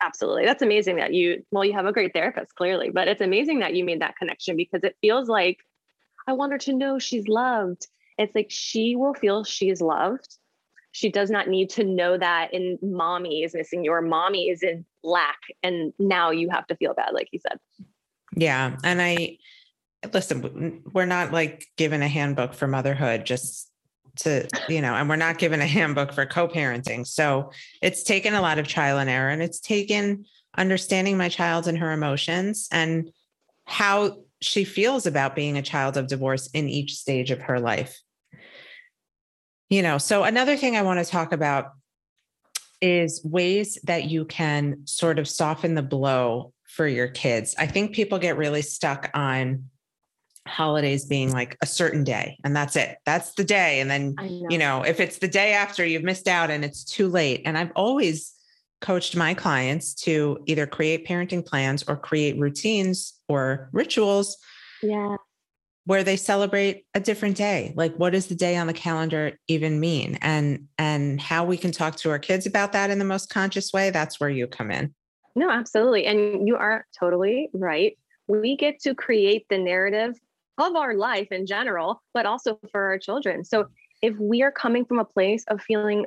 Absolutely. 0.03 0.47
That's 0.47 0.63
amazing 0.63 0.97
that 0.97 1.13
you, 1.13 1.45
well, 1.51 1.65
you 1.65 1.73
have 1.75 1.87
a 1.87 1.93
great 1.93 2.13
therapist, 2.15 2.55
clearly, 2.55 2.91
but 2.91 3.09
it's 3.09 3.21
amazing 3.21 3.61
that 3.61 3.75
you 3.75 3.85
made 3.85 4.01
that 4.01 4.17
connection 4.17 4.57
because 4.57 4.83
it 4.83 4.97
feels 5.01 5.29
like 5.29 5.59
I 6.27 6.33
want 6.33 6.53
her 6.53 6.59
to 6.59 6.73
know 6.73 6.99
she's 6.99 7.29
loved. 7.29 7.87
It's 8.17 8.35
like 8.35 8.51
she 8.51 8.97
will 8.97 9.15
feel 9.15 9.45
she's 9.45 9.81
loved. 9.81 10.39
She 10.93 11.11
does 11.11 11.31
not 11.31 11.49
need 11.49 11.71
to 11.71 11.85
know 11.85 12.19
that 12.19 12.53
in 12.53 12.79
mommy 12.83 13.43
is 13.43 13.55
missing 13.55 13.85
you 13.85 13.93
or 13.93 14.03
mommy 14.03 14.49
is 14.49 14.63
in 14.63 14.85
lack. 15.03 15.39
And 15.63 15.93
now 15.99 16.31
you 16.31 16.51
have 16.51 16.67
to 16.69 16.77
feel 16.77 16.95
bad, 16.95 17.13
like 17.13 17.29
you 17.33 17.39
said. 17.39 17.59
Yeah. 18.37 18.77
And 18.83 19.01
I, 19.01 19.39
listen, 20.13 20.83
we're 20.93 21.07
not 21.07 21.33
like 21.33 21.67
given 21.77 22.03
a 22.03 22.09
handbook 22.09 22.55
for 22.55 22.67
motherhood, 22.67 23.25
just 23.27 23.71
to 24.17 24.47
you 24.69 24.81
know 24.81 24.95
and 24.95 25.09
we're 25.09 25.17
not 25.17 25.39
given 25.39 25.61
a 25.61 25.67
handbook 25.67 26.13
for 26.13 26.27
co-parenting. 26.27 27.07
So 27.07 27.53
it's 27.83 28.03
taken 28.03 28.35
a 28.35 28.41
lot 28.41 28.59
of 28.59 28.67
trial 28.67 28.99
and 28.99 29.11
error 29.11 29.31
and 29.31 29.43
it's 29.43 29.61
taken 29.61 30.25
understanding 30.57 31.17
my 31.17 31.29
child 31.29 31.69
and 31.69 31.79
her 31.79 31.93
emotions 31.93 32.69
and 32.73 33.11
how 33.65 34.19
she 34.41 34.65
feels 34.65 35.07
about 35.07 35.37
being 35.37 35.57
a 35.57 35.63
child 35.63 35.97
of 35.97 36.09
divorce 36.09 36.49
in 36.49 36.69
each 36.69 36.97
stage 36.97 37.31
of 37.31 37.43
her 37.43 37.61
life. 37.61 38.01
You 39.69 39.83
know 39.83 39.99
so 39.99 40.25
another 40.25 40.57
thing 40.57 40.77
i 40.77 40.83
want 40.83 40.99
to 41.05 41.11
talk 41.11 41.33
about 41.33 41.73
is 42.81 43.23
ways 43.25 43.79
that 43.85 44.07
you 44.07 44.25
can 44.25 44.87
sort 44.87 45.19
of 45.19 45.29
soften 45.29 45.75
the 45.75 45.83
blow 45.83 46.53
for 46.67 46.87
your 46.87 47.09
kids. 47.09 47.55
I 47.59 47.67
think 47.67 47.95
people 47.95 48.19
get 48.19 48.39
really 48.39 48.63
stuck 48.63 49.11
on 49.13 49.65
holidays 50.49 51.05
being 51.05 51.33
like 51.33 51.57
a 51.63 51.67
certain 51.67 52.05
day 52.05 52.39
and 52.45 52.57
that's 52.57 52.77
it. 52.77 52.99
That's 53.07 53.35
the 53.35 53.45
day 53.45 53.81
and 53.81 53.91
then 53.91 54.15
know. 54.15 54.47
you 54.49 54.59
know 54.59 54.83
if 54.83 55.01
it's 55.01 55.19
the 55.19 55.29
day 55.29 55.53
after 55.53 55.85
you've 55.85 56.03
missed 56.03 56.29
out 56.29 56.51
and 56.51 56.65
it's 56.65 56.85
too 56.85 57.09
late. 57.09 57.43
And 57.45 57.57
i've 57.57 57.73
always 57.77 58.35
coached 58.81 59.15
my 59.15 59.35
clients 59.35 59.95
to 59.95 60.43
either 60.47 60.67
create 60.67 61.07
parenting 61.07 61.45
plans 61.45 61.85
or 61.87 61.97
create 61.97 62.39
routines 62.39 63.15
or 63.29 63.69
rituals 63.73 64.39
yeah. 64.83 65.17
where 65.85 66.03
they 66.03 66.17
celebrate 66.17 66.87
a 66.95 67.01
different 67.01 67.37
day 67.37 67.75
like 67.77 67.95
what 67.97 68.11
does 68.11 68.27
the 68.27 68.35
day 68.35 68.57
on 68.57 68.67
the 68.67 68.73
calendar 68.73 69.39
even 69.49 69.81
mean? 69.81 70.19
And 70.23 70.69
and 70.79 71.21
how 71.21 71.45
we 71.45 71.57
can 71.57 71.73
talk 71.73 71.97
to 71.97 72.11
our 72.11 72.19
kids 72.19 72.47
about 72.47 72.73
that 72.73 72.91
in 72.91 72.99
the 72.99 73.05
most 73.05 73.29
conscious 73.31 73.73
way 73.73 73.91
that's 73.91 74.19
where 74.19 74.31
you 74.31 74.47
come 74.47 74.71
in. 74.71 74.95
No 75.37 75.51
absolutely 75.51 76.07
and 76.07 76.49
you 76.49 76.57
are 76.57 76.87
totally 76.99 77.51
right. 77.53 77.97
We 78.29 78.57
get 78.57 78.81
to 78.81 78.95
create 78.95 79.47
the 79.51 79.59
narrative 79.59 80.15
of 80.61 80.77
our 80.77 80.95
life 80.95 81.29
in 81.31 81.47
general 81.47 82.03
but 82.15 82.27
also 82.27 82.59
for 82.71 82.83
our 82.83 82.99
children 82.99 83.45
so 83.45 83.67
if 84.03 84.17
we 84.19 84.43
are 84.43 84.53
coming 84.53 84.85
from 84.85 84.99
a 84.99 85.05
place 85.05 85.45
of 85.49 85.61
feeling 85.61 86.07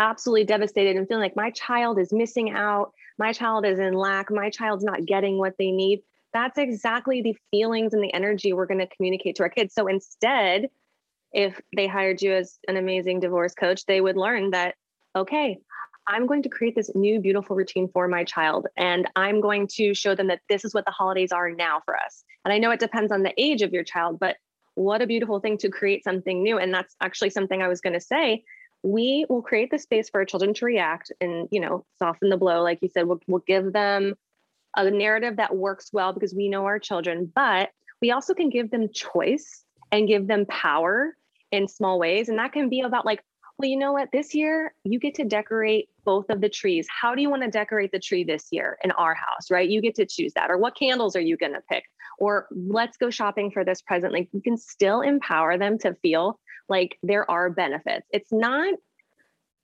absolutely 0.00 0.44
devastated 0.44 0.96
and 0.96 1.08
feeling 1.08 1.22
like 1.22 1.36
my 1.36 1.50
child 1.50 1.98
is 1.98 2.12
missing 2.12 2.50
out 2.50 2.92
my 3.18 3.32
child 3.32 3.66
is 3.66 3.78
in 3.78 3.94
lack 3.94 4.30
my 4.30 4.50
child's 4.50 4.84
not 4.84 5.04
getting 5.04 5.38
what 5.38 5.54
they 5.58 5.70
need 5.70 6.00
that's 6.32 6.58
exactly 6.58 7.22
the 7.22 7.36
feelings 7.50 7.94
and 7.94 8.02
the 8.02 8.12
energy 8.12 8.52
we're 8.52 8.66
going 8.66 8.80
to 8.80 8.96
communicate 8.96 9.36
to 9.36 9.42
our 9.42 9.48
kids. 9.48 9.74
So 9.74 9.86
instead, 9.86 10.68
if 11.32 11.60
they 11.76 11.86
hired 11.86 12.22
you 12.22 12.32
as 12.32 12.58
an 12.68 12.76
amazing 12.76 13.20
divorce 13.20 13.54
coach, 13.54 13.84
they 13.86 14.00
would 14.00 14.16
learn 14.16 14.50
that, 14.50 14.74
okay, 15.16 15.58
I'm 16.08 16.26
going 16.26 16.42
to 16.42 16.48
create 16.48 16.74
this 16.74 16.90
new 16.94 17.20
beautiful 17.20 17.54
routine 17.54 17.88
for 17.92 18.08
my 18.08 18.24
child. 18.24 18.66
And 18.76 19.06
I'm 19.14 19.40
going 19.42 19.68
to 19.74 19.94
show 19.94 20.14
them 20.14 20.28
that 20.28 20.40
this 20.48 20.64
is 20.64 20.72
what 20.72 20.86
the 20.86 20.90
holidays 20.90 21.32
are 21.32 21.50
now 21.50 21.82
for 21.84 21.96
us. 21.96 22.24
And 22.44 22.52
I 22.52 22.58
know 22.58 22.70
it 22.70 22.80
depends 22.80 23.12
on 23.12 23.22
the 23.22 23.34
age 23.36 23.60
of 23.60 23.72
your 23.72 23.84
child, 23.84 24.18
but 24.18 24.36
what 24.74 25.02
a 25.02 25.06
beautiful 25.06 25.38
thing 25.38 25.58
to 25.58 25.68
create 25.68 26.04
something 26.04 26.42
new. 26.42 26.56
And 26.56 26.72
that's 26.72 26.96
actually 27.02 27.30
something 27.30 27.60
I 27.60 27.68
was 27.68 27.82
going 27.82 27.92
to 27.92 28.00
say. 28.00 28.44
We 28.82 29.26
will 29.28 29.42
create 29.42 29.70
the 29.70 29.78
space 29.78 30.08
for 30.08 30.20
our 30.20 30.24
children 30.24 30.54
to 30.54 30.64
react 30.64 31.12
and, 31.20 31.46
you 31.50 31.60
know, 31.60 31.84
soften 31.98 32.30
the 32.30 32.36
blow. 32.36 32.62
Like 32.62 32.78
you 32.80 32.88
said, 32.88 33.06
we'll, 33.06 33.20
we'll 33.26 33.44
give 33.46 33.72
them 33.72 34.14
a 34.76 34.90
narrative 34.90 35.36
that 35.36 35.56
works 35.56 35.90
well 35.92 36.12
because 36.12 36.34
we 36.34 36.48
know 36.48 36.64
our 36.64 36.78
children, 36.78 37.30
but 37.34 37.70
we 38.00 38.12
also 38.12 38.32
can 38.32 38.48
give 38.48 38.70
them 38.70 38.88
choice 38.94 39.64
and 39.90 40.08
give 40.08 40.26
them 40.26 40.46
power 40.46 41.14
in 41.50 41.66
small 41.66 41.98
ways. 41.98 42.28
And 42.28 42.38
that 42.38 42.52
can 42.52 42.68
be 42.68 42.80
about 42.80 43.04
like, 43.04 43.22
well, 43.58 43.68
you 43.68 43.76
know 43.76 43.92
what? 43.92 44.10
This 44.12 44.34
year 44.34 44.72
you 44.84 45.00
get 45.00 45.16
to 45.16 45.24
decorate 45.24 45.88
both 46.04 46.30
of 46.30 46.40
the 46.40 46.48
trees. 46.48 46.86
How 46.88 47.14
do 47.14 47.22
you 47.22 47.28
want 47.28 47.42
to 47.42 47.50
decorate 47.50 47.90
the 47.90 47.98
tree 47.98 48.22
this 48.22 48.46
year 48.52 48.78
in 48.84 48.92
our 48.92 49.14
house, 49.14 49.50
right? 49.50 49.68
You 49.68 49.80
get 49.80 49.96
to 49.96 50.06
choose 50.06 50.32
that. 50.34 50.50
Or 50.50 50.58
what 50.58 50.76
candles 50.76 51.16
are 51.16 51.20
you 51.20 51.36
going 51.36 51.54
to 51.54 51.62
pick? 51.68 51.84
Or 52.20 52.46
let's 52.50 52.96
go 52.96 53.10
shopping 53.10 53.50
for 53.50 53.64
this 53.64 53.82
present. 53.82 54.12
Like 54.12 54.28
you 54.32 54.40
can 54.40 54.56
still 54.56 55.00
empower 55.00 55.58
them 55.58 55.76
to 55.78 55.94
feel 55.94 56.38
like 56.68 56.98
there 57.02 57.28
are 57.28 57.50
benefits. 57.50 58.06
It's 58.12 58.30
not 58.32 58.74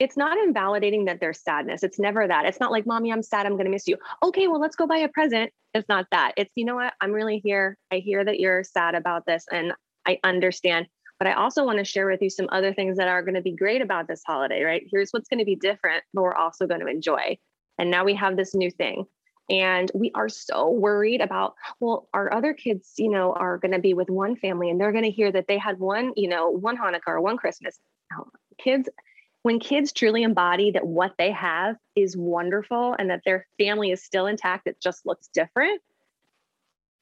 it's 0.00 0.16
not 0.16 0.36
invalidating 0.38 1.04
that 1.04 1.20
there's 1.20 1.40
sadness. 1.40 1.84
It's 1.84 2.00
never 2.00 2.26
that. 2.26 2.46
It's 2.46 2.58
not 2.58 2.72
like, 2.72 2.84
mommy, 2.84 3.12
I'm 3.12 3.22
sad. 3.22 3.46
I'm 3.46 3.52
going 3.52 3.66
to 3.66 3.70
miss 3.70 3.86
you. 3.86 3.96
Okay, 4.24 4.48
well, 4.48 4.60
let's 4.60 4.74
go 4.74 4.88
buy 4.88 4.98
a 4.98 5.08
present. 5.08 5.52
It's 5.72 5.88
not 5.88 6.06
that. 6.10 6.32
It's, 6.36 6.50
you 6.56 6.64
know 6.64 6.74
what? 6.74 6.94
I'm 7.00 7.12
really 7.12 7.40
here. 7.44 7.78
I 7.92 7.98
hear 7.98 8.24
that 8.24 8.40
you're 8.40 8.64
sad 8.64 8.96
about 8.96 9.24
this 9.24 9.46
and 9.52 9.72
I 10.04 10.18
understand. 10.24 10.88
But 11.24 11.30
I 11.30 11.42
also 11.42 11.64
want 11.64 11.78
to 11.78 11.86
share 11.86 12.06
with 12.06 12.20
you 12.20 12.28
some 12.28 12.50
other 12.52 12.74
things 12.74 12.98
that 12.98 13.08
are 13.08 13.22
going 13.22 13.34
to 13.34 13.40
be 13.40 13.52
great 13.52 13.80
about 13.80 14.06
this 14.06 14.22
holiday, 14.26 14.62
right? 14.62 14.86
Here's 14.90 15.10
what's 15.10 15.26
going 15.26 15.38
to 15.38 15.46
be 15.46 15.56
different, 15.56 16.04
but 16.12 16.20
we're 16.20 16.34
also 16.34 16.66
going 16.66 16.80
to 16.80 16.86
enjoy. 16.86 17.38
And 17.78 17.90
now 17.90 18.04
we 18.04 18.14
have 18.16 18.36
this 18.36 18.54
new 18.54 18.70
thing. 18.70 19.06
And 19.48 19.90
we 19.94 20.10
are 20.14 20.28
so 20.28 20.68
worried 20.68 21.22
about, 21.22 21.54
well, 21.80 22.10
our 22.12 22.30
other 22.30 22.52
kids, 22.52 22.92
you 22.98 23.08
know, 23.08 23.32
are 23.32 23.56
going 23.56 23.72
to 23.72 23.78
be 23.78 23.94
with 23.94 24.10
one 24.10 24.36
family 24.36 24.68
and 24.68 24.78
they're 24.78 24.92
going 24.92 25.04
to 25.04 25.10
hear 25.10 25.32
that 25.32 25.46
they 25.48 25.56
had 25.56 25.78
one, 25.78 26.12
you 26.14 26.28
know, 26.28 26.50
one 26.50 26.76
Hanukkah 26.76 27.08
or 27.08 27.22
one 27.22 27.38
Christmas. 27.38 27.80
Kids 28.58 28.90
when 29.44 29.60
kids 29.60 29.92
truly 29.92 30.24
embody 30.24 30.72
that 30.72 30.86
what 30.86 31.14
they 31.16 31.30
have 31.30 31.76
is 31.96 32.18
wonderful 32.18 32.94
and 32.98 33.08
that 33.08 33.22
their 33.24 33.46
family 33.58 33.90
is 33.90 34.04
still 34.04 34.26
intact 34.26 34.66
it 34.66 34.80
just 34.80 35.04
looks 35.04 35.28
different 35.34 35.82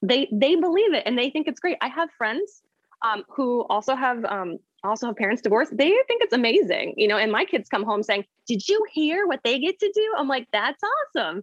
they 0.01 0.29
they 0.33 0.57
believe 0.57 0.93
it 0.93 1.05
and 1.07 1.17
they 1.17 1.31
think 1.31 1.47
it's 1.47 1.61
great 1.61 1.77
i 1.81 1.87
have 1.87 2.11
friends 2.19 2.63
um, 3.05 3.25
who 3.29 3.63
also 3.69 3.95
have 3.95 4.25
um, 4.25 4.59
also 4.85 5.07
have 5.07 5.17
parents 5.17 5.43
divorced 5.43 5.77
they 5.77 5.91
think 5.91 6.23
it's 6.23 6.33
amazing 6.33 6.95
you 6.97 7.07
know 7.07 7.17
and 7.17 7.31
my 7.31 7.45
kids 7.45 7.69
come 7.69 7.85
home 7.85 8.03
saying 8.03 8.25
did 8.47 8.67
you 8.69 8.85
hear 8.93 9.27
what 9.27 9.41
they 9.45 9.59
get 9.59 9.79
to 9.79 9.91
do 9.95 10.15
i'm 10.19 10.29
like 10.29 10.47
that's 10.53 10.83
awesome 11.17 11.43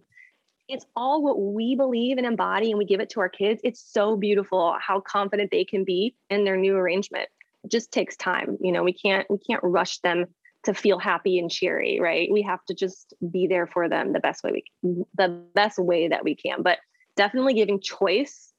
it's 0.68 0.84
all 0.94 1.22
what 1.22 1.40
we 1.40 1.74
believe 1.74 2.18
and 2.18 2.26
embody 2.26 2.70
and 2.70 2.78
we 2.78 2.84
give 2.84 3.00
it 3.00 3.08
to 3.08 3.20
our 3.20 3.28
kids 3.28 3.60
it's 3.64 3.82
so 3.82 4.16
beautiful 4.16 4.76
how 4.78 5.00
confident 5.00 5.50
they 5.50 5.64
can 5.64 5.84
be 5.84 6.14
in 6.28 6.44
their 6.44 6.56
new 6.56 6.76
arrangement 6.76 7.28
it 7.64 7.70
just 7.70 7.90
takes 7.92 8.14
time 8.16 8.58
you 8.60 8.72
know 8.72 8.82
we 8.82 8.92
can't 8.92 9.26
we 9.30 9.38
can't 9.38 9.62
rush 9.62 9.98
them 10.00 10.26
to 10.64 10.74
feel 10.74 10.98
happy 10.98 11.38
and 11.38 11.50
cheery, 11.50 12.00
right? 12.00 12.28
We 12.30 12.42
have 12.42 12.64
to 12.66 12.74
just 12.74 13.14
be 13.30 13.46
there 13.46 13.66
for 13.66 13.88
them 13.88 14.12
the 14.12 14.20
best 14.20 14.44
way 14.44 14.62
we 14.82 15.04
the 15.14 15.28
best 15.54 15.78
way 15.78 16.08
that 16.08 16.24
we 16.24 16.34
can. 16.34 16.62
But 16.62 16.78
definitely 17.16 17.54
giving 17.54 17.80
choice 17.80 18.49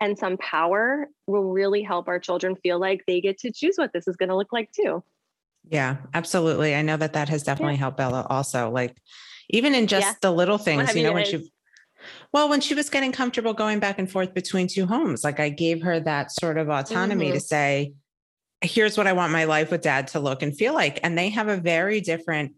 and 0.00 0.18
some 0.18 0.36
power 0.38 1.08
will 1.26 1.50
really 1.50 1.82
help 1.82 2.08
our 2.08 2.18
children 2.18 2.56
feel 2.56 2.78
like 2.78 3.04
they 3.06 3.20
get 3.20 3.38
to 3.38 3.52
choose 3.52 3.74
what 3.76 3.92
this 3.92 4.06
is 4.06 4.16
going 4.16 4.28
to 4.28 4.36
look 4.36 4.52
like 4.52 4.70
too. 4.72 5.02
Yeah, 5.68 5.96
absolutely. 6.14 6.74
I 6.74 6.82
know 6.82 6.96
that 6.96 7.12
that 7.12 7.28
has 7.28 7.42
definitely 7.42 7.74
yeah. 7.74 7.80
helped 7.80 7.96
Bella 7.96 8.26
also. 8.30 8.70
Like 8.70 8.96
even 9.50 9.74
in 9.74 9.86
just 9.86 10.06
yeah. 10.06 10.14
the 10.22 10.30
little 10.30 10.58
things, 10.58 10.94
you 10.94 11.02
know, 11.02 11.12
when 11.12 11.24
she 11.24 11.50
well, 12.32 12.48
when 12.48 12.60
she 12.60 12.74
was 12.74 12.90
getting 12.90 13.12
comfortable 13.12 13.54
going 13.54 13.80
back 13.80 13.98
and 13.98 14.10
forth 14.10 14.34
between 14.34 14.68
two 14.68 14.86
homes, 14.86 15.24
like 15.24 15.40
I 15.40 15.48
gave 15.48 15.82
her 15.82 15.98
that 16.00 16.30
sort 16.30 16.58
of 16.58 16.68
autonomy 16.68 17.26
mm-hmm. 17.26 17.34
to 17.34 17.40
say, 17.40 17.92
here's 18.60 18.96
what 18.96 19.06
I 19.06 19.12
want 19.12 19.32
my 19.32 19.44
life 19.44 19.70
with 19.70 19.82
dad 19.82 20.08
to 20.08 20.20
look 20.20 20.42
and 20.42 20.56
feel 20.56 20.74
like. 20.74 21.00
And 21.02 21.16
they 21.16 21.30
have 21.30 21.48
a 21.48 21.56
very 21.56 22.00
different, 22.00 22.52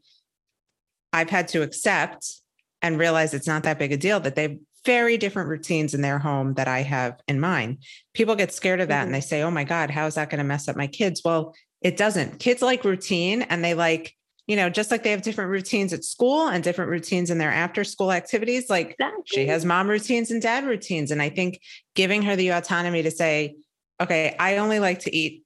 I've 1.13 1.31
had 1.31 1.49
to 1.49 1.63
accept 1.63 2.41
and 2.83 2.99
realize 2.99 3.35
it's 3.35 3.47
not 3.47 3.63
that 3.65 3.79
big 3.79 3.93
a 3.93 3.97
deal 3.97 4.21
that 4.21 4.35
they've 4.35 4.59
very 4.85 5.17
different 5.19 5.49
routines 5.49 5.95
in 5.95 6.01
their 6.01 6.19
home 6.19 6.55
that 6.55 6.69
I 6.69 6.83
have 6.83 7.21
in 7.29 7.41
mine. 7.41 7.79
People 8.15 8.35
get 8.35 8.53
scared 8.53 8.81
of 8.81 8.89
that 8.89 9.01
mm-hmm. 9.01 9.07
and 9.07 9.15
they 9.15 9.21
say, 9.21 9.43
oh 9.43 9.51
my 9.51 9.65
God, 9.65 9.91
how 9.91 10.07
is 10.07 10.15
that 10.15 10.31
going 10.31 10.39
to 10.39 10.45
mess 10.45 10.69
up 10.69 10.77
my 10.77 10.87
kids? 10.87 11.23
Well, 11.25 11.55
it 11.83 11.97
doesn't. 11.97 12.39
Kids 12.39 12.63
like 12.63 12.85
routine 12.85 13.43
and 13.43 13.65
they 13.65 13.75
like, 13.75 14.15
you 14.47 14.57
know, 14.57 14.69
just 14.69 14.91
like 14.91 15.03
they 15.03 15.11
have 15.11 15.23
different 15.23 15.51
routines 15.51 15.93
at 15.93 16.05
school 16.05 16.49
and 16.49 16.65
different 16.65 16.91
routines 16.91 17.31
in 17.31 17.39
their 17.39 17.53
after 17.53 17.85
school 17.85 18.11
activities, 18.11 18.69
like 18.69 18.93
exactly. 18.93 19.23
she 19.27 19.47
has 19.47 19.65
mom 19.65 19.89
routines 19.89 20.31
and 20.31 20.43
dad 20.43 20.65
routines. 20.65 21.11
And 21.11 21.23
I 21.23 21.29
think 21.29 21.61
giving 21.95 22.23
her 22.23 22.35
the 22.35 22.49
autonomy 22.49 23.03
to 23.03 23.11
say, 23.11 23.57
okay, 24.01 24.35
I 24.39 24.57
only 24.57 24.81
like 24.81 25.01
to 25.01 25.15
eat 25.15 25.45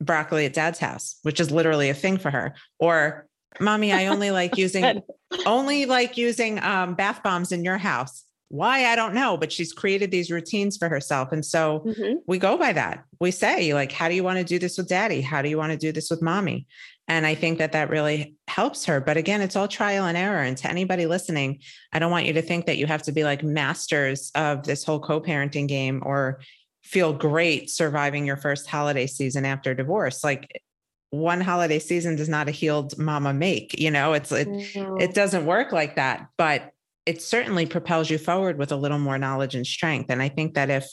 broccoli 0.00 0.46
at 0.46 0.54
dad's 0.54 0.78
house, 0.78 1.18
which 1.22 1.40
is 1.40 1.50
literally 1.50 1.90
a 1.90 1.94
thing 1.94 2.18
for 2.18 2.30
her. 2.30 2.54
Or, 2.78 3.26
mommy, 3.60 3.92
I 3.92 4.06
only 4.06 4.30
like 4.30 4.56
using 4.56 5.02
only 5.44 5.86
like 5.86 6.16
using 6.16 6.62
um, 6.62 6.94
bath 6.94 7.22
bombs 7.22 7.52
in 7.52 7.64
your 7.64 7.78
house. 7.78 8.24
Why 8.48 8.86
I 8.86 8.94
don't 8.94 9.14
know, 9.14 9.36
but 9.36 9.50
she's 9.50 9.72
created 9.72 10.10
these 10.10 10.30
routines 10.30 10.76
for 10.76 10.88
herself, 10.88 11.32
and 11.32 11.44
so 11.44 11.82
mm-hmm. 11.86 12.18
we 12.26 12.38
go 12.38 12.56
by 12.56 12.72
that. 12.72 13.04
We 13.20 13.30
say 13.32 13.74
like, 13.74 13.90
how 13.90 14.08
do 14.08 14.14
you 14.14 14.22
want 14.22 14.38
to 14.38 14.44
do 14.44 14.58
this 14.58 14.78
with 14.78 14.88
daddy? 14.88 15.20
How 15.20 15.42
do 15.42 15.48
you 15.48 15.58
want 15.58 15.72
to 15.72 15.78
do 15.78 15.90
this 15.90 16.10
with 16.10 16.22
mommy? 16.22 16.66
And 17.08 17.26
I 17.26 17.34
think 17.34 17.58
that 17.58 17.72
that 17.72 17.90
really 17.90 18.34
helps 18.48 18.84
her. 18.86 19.00
But 19.00 19.16
again, 19.16 19.40
it's 19.40 19.54
all 19.54 19.68
trial 19.68 20.06
and 20.06 20.16
error. 20.16 20.42
And 20.42 20.56
to 20.58 20.68
anybody 20.68 21.06
listening, 21.06 21.60
I 21.92 21.98
don't 21.98 22.10
want 22.10 22.26
you 22.26 22.32
to 22.32 22.42
think 22.42 22.66
that 22.66 22.78
you 22.78 22.86
have 22.86 23.02
to 23.02 23.12
be 23.12 23.22
like 23.22 23.44
masters 23.44 24.32
of 24.34 24.64
this 24.64 24.84
whole 24.84 24.98
co 24.98 25.20
parenting 25.20 25.68
game 25.68 26.02
or 26.04 26.40
feel 26.82 27.12
great 27.12 27.70
surviving 27.70 28.26
your 28.26 28.36
first 28.36 28.66
holiday 28.66 29.06
season 29.06 29.44
after 29.44 29.74
divorce. 29.74 30.24
Like 30.24 30.62
one 31.10 31.40
holiday 31.40 31.78
season 31.78 32.16
does 32.16 32.28
not 32.28 32.48
a 32.48 32.52
healed 32.52 32.98
mama 32.98 33.32
make, 33.32 33.78
you 33.78 33.90
know, 33.90 34.12
it's 34.12 34.32
it, 34.32 34.48
mm-hmm. 34.48 35.00
it 35.00 35.14
doesn't 35.14 35.46
work 35.46 35.72
like 35.72 35.96
that, 35.96 36.28
but 36.36 36.72
it 37.06 37.22
certainly 37.22 37.66
propels 37.66 38.10
you 38.10 38.18
forward 38.18 38.58
with 38.58 38.72
a 38.72 38.76
little 38.76 38.98
more 38.98 39.16
knowledge 39.16 39.54
and 39.54 39.66
strength. 39.66 40.10
And 40.10 40.20
I 40.20 40.28
think 40.28 40.54
that 40.54 40.70
if 40.70 40.86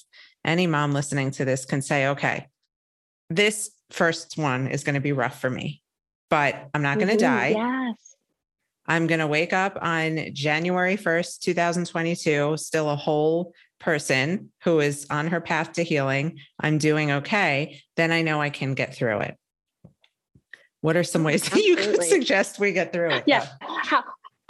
any 0.45 0.67
mom 0.67 0.93
listening 0.93 1.32
to 1.32 1.45
this 1.45 1.65
can 1.65 1.82
say, 1.82 2.08
okay, 2.08 2.47
this 3.30 3.71
first 3.89 4.38
one 4.38 4.67
is 4.67 4.84
going 4.84 4.95
to 4.95 5.02
be 5.02 5.12
rough 5.12 5.41
for 5.41 5.49
me, 5.49 5.82
but 6.30 6.69
I'm 6.73 6.84
not 6.84 6.99
going 6.99 7.17
to 7.17 7.23
mm-hmm. 7.23 7.54
die. 7.54 7.88
Yes. 7.89 8.15
I'm 8.86 9.08
going 9.08 9.19
to 9.19 9.28
wake 9.28 9.54
up 9.54 9.78
on 9.82 10.34
January 10.34 10.97
1st, 10.97 11.39
2022, 11.39 12.58
still 12.58 12.89
a 12.89 12.95
whole 12.95 13.54
person 13.80 14.52
who 14.63 14.80
is 14.80 15.08
on 15.10 15.28
her 15.28 15.41
path 15.41 15.73
to 15.73 15.84
healing, 15.84 16.39
I'm 16.60 16.78
doing 16.78 17.12
okay, 17.12 17.82
then 17.95 18.12
I 18.12 18.21
know 18.21 18.41
I 18.41 18.49
can 18.49 18.73
get 18.73 18.95
through 18.95 19.19
it. 19.19 19.38
What 20.82 20.97
are 20.97 21.04
some 21.04 21.23
ways 21.23 21.43
that 21.49 21.63
you 21.63 21.76
could 21.76 22.04
suggest 22.04 22.60
we 22.60 22.71
get 22.71 22.91
through 22.93 23.12
it? 23.12 23.23
Yeah. 23.26 23.47
How, 23.62 24.04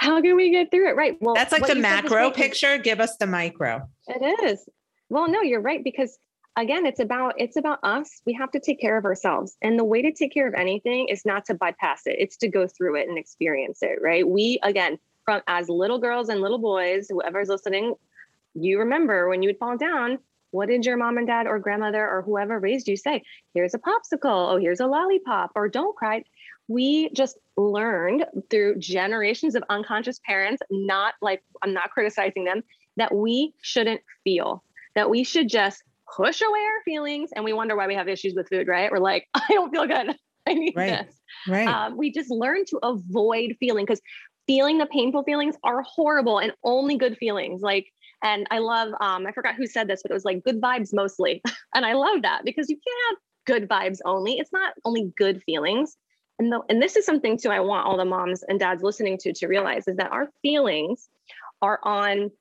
how 0.04 0.22
can 0.22 0.36
we 0.36 0.52
get 0.52 0.72
through 0.72 0.90
it? 0.90 0.96
Right. 0.96 1.18
Well, 1.20 1.36
that's 1.36 1.52
like 1.52 1.66
the 1.66 1.76
macro 1.76 2.32
picture. 2.32 2.78
Give 2.78 3.00
us 3.00 3.18
the 3.18 3.28
micro. 3.28 3.88
It 4.08 4.44
is. 4.44 4.68
Well, 5.10 5.28
no, 5.30 5.42
you're 5.42 5.62
right. 5.62 5.84
Because 5.84 6.18
again, 6.58 6.86
it's 6.86 7.00
about, 7.00 7.36
it's 7.38 7.56
about 7.56 7.80
us. 7.84 8.22
We 8.26 8.34
have 8.34 8.52
to 8.52 8.60
take 8.60 8.80
care 8.80 8.98
of 8.98 9.06
ourselves. 9.06 9.58
And 9.62 9.80
the 9.80 9.84
way 9.84 10.02
to 10.02 10.12
take 10.12 10.34
care 10.34 10.48
of 10.48 10.54
anything 10.54 11.08
is 11.10 11.26
not 11.26 11.46
to 11.46 11.54
bypass 11.54 12.04
it. 12.06 12.16
It's 12.20 12.38
to 12.38 12.48
go 12.48 12.68
through 12.68 12.96
it 12.98 13.08
and 13.08 13.18
experience 13.18 13.80
it. 13.82 14.00
Right. 14.02 14.28
We, 14.28 14.60
again, 14.64 15.00
from 15.26 15.42
as 15.48 15.70
little 15.70 16.00
girls 16.00 16.30
and 16.30 16.42
little 16.42 16.60
boys, 16.60 17.08
whoever's 17.10 17.50
listening, 17.50 17.96
you 18.54 18.80
remember 18.80 19.30
when 19.30 19.42
you 19.42 19.50
would 19.50 19.58
fall 19.58 19.78
down, 19.78 20.20
what 20.52 20.68
did 20.68 20.86
your 20.86 20.98
mom 20.98 21.18
and 21.18 21.26
dad 21.26 21.48
or 21.48 21.58
grandmother 21.58 22.08
or 22.08 22.22
whoever 22.22 22.60
raised 22.60 22.88
you 22.88 22.96
say? 22.96 23.24
Here's 23.56 23.74
a 23.74 23.80
popsicle. 23.80 24.52
Oh, 24.52 24.58
here's 24.58 24.80
a 24.80 24.86
lollipop. 24.86 25.52
Or 25.56 25.68
don't 25.68 25.96
cry. 25.96 26.24
We 26.74 27.10
just 27.12 27.38
learned 27.56 28.26
through 28.50 28.80
generations 28.80 29.54
of 29.54 29.64
unconscious 29.70 30.20
parents, 30.26 30.62
not 30.72 31.14
like 31.22 31.44
I'm 31.62 31.74
not 31.74 31.92
criticizing 31.92 32.46
them, 32.46 32.64
that 32.98 33.14
we 33.14 33.54
shouldn't 33.62 34.02
feel, 34.24 34.64
that 34.96 35.10
we 35.10 35.24
should 35.24 35.50
just 35.50 35.84
push 36.16 36.42
away 36.42 36.60
our 36.60 36.84
feelings 36.84 37.30
and 37.36 37.46
we 37.46 37.54
wonder 37.54 37.76
why 37.76 37.86
we 37.86 37.96
have 37.96 38.08
issues 38.08 38.34
with 38.36 38.50
food, 38.50 38.68
right? 38.68 38.92
We're 38.92 38.98
like, 38.98 39.28
I 39.34 39.46
don't 39.50 39.70
feel 39.70 39.86
good. 39.86 40.16
I 40.48 40.54
need 40.56 40.74
right. 40.76 41.06
this. 41.06 41.16
Right. 41.48 41.68
Um, 41.68 41.96
we 41.96 42.12
just 42.12 42.32
learn 42.32 42.66
to 42.66 42.80
avoid 42.84 43.56
feeling 43.60 43.86
because 43.86 44.02
feeling 44.48 44.78
the 44.78 44.88
painful 44.88 45.24
feelings 45.24 45.56
are 45.64 45.84
horrible 45.84 46.40
and 46.40 46.52
only 46.64 46.98
good 46.98 47.18
feelings. 47.18 47.62
Like, 47.62 47.86
and 48.24 48.48
I 48.52 48.60
love, 48.60 48.90
um, 49.00 49.28
I 49.28 49.32
forgot 49.32 49.56
who 49.56 49.68
said 49.68 49.88
this, 49.88 50.02
but 50.02 50.12
it 50.12 50.16
was 50.16 50.26
like 50.26 50.44
good 50.44 50.60
vibes 50.60 50.90
mostly. 50.92 51.42
and 51.76 51.86
I 51.86 51.94
love 51.94 52.24
that 52.24 52.42
because 52.44 52.70
you 52.70 52.76
can't 52.76 53.06
have 53.10 53.18
good 53.46 53.70
vibes 53.70 54.00
only. 54.06 54.38
It's 54.38 54.52
not 54.52 54.74
only 54.86 55.14
good 55.18 55.42
feelings. 55.46 55.98
And, 56.40 56.52
the, 56.52 56.62
and 56.70 56.82
this 56.82 56.96
is 56.96 57.06
something 57.06 57.38
too, 57.38 57.50
I 57.50 57.60
want 57.60 57.86
all 57.86 57.98
the 57.98 58.06
moms 58.06 58.44
and 58.44 58.60
dads 58.60 58.84
listening 58.84 59.18
to 59.20 59.34
to 59.34 59.48
realize 59.48 59.88
is 59.88 59.98
that 59.98 60.12
our 60.12 60.30
feelings 60.42 61.10
are 61.62 61.80
on 61.84 62.32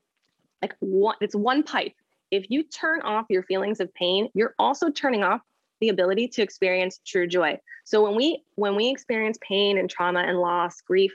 like 0.63 0.75
one, 0.81 1.17
it's 1.21 1.35
one 1.35 1.63
pipe. 1.63 1.93
If 2.31 2.47
you 2.49 2.63
turn 2.63 3.03
off 3.03 3.27
your 3.29 3.43
feelings 3.43 3.81
of 3.81 3.93
pain, 3.95 4.29
you're 4.35 4.55
also 4.59 4.91
turning 4.91 5.23
off 5.23 5.43
the 5.81 5.91
ability 5.91 6.29
to 6.29 6.43
experience 6.43 7.01
true 7.05 7.27
joy. 7.27 7.59
So 7.85 8.03
when 8.03 8.15
we 8.15 8.45
when 8.55 8.77
we 8.77 8.89
experience 8.89 9.39
pain 9.47 9.77
and 9.77 9.91
trauma 9.91 10.21
and 10.21 10.39
loss, 10.39 10.81
grief, 10.81 11.13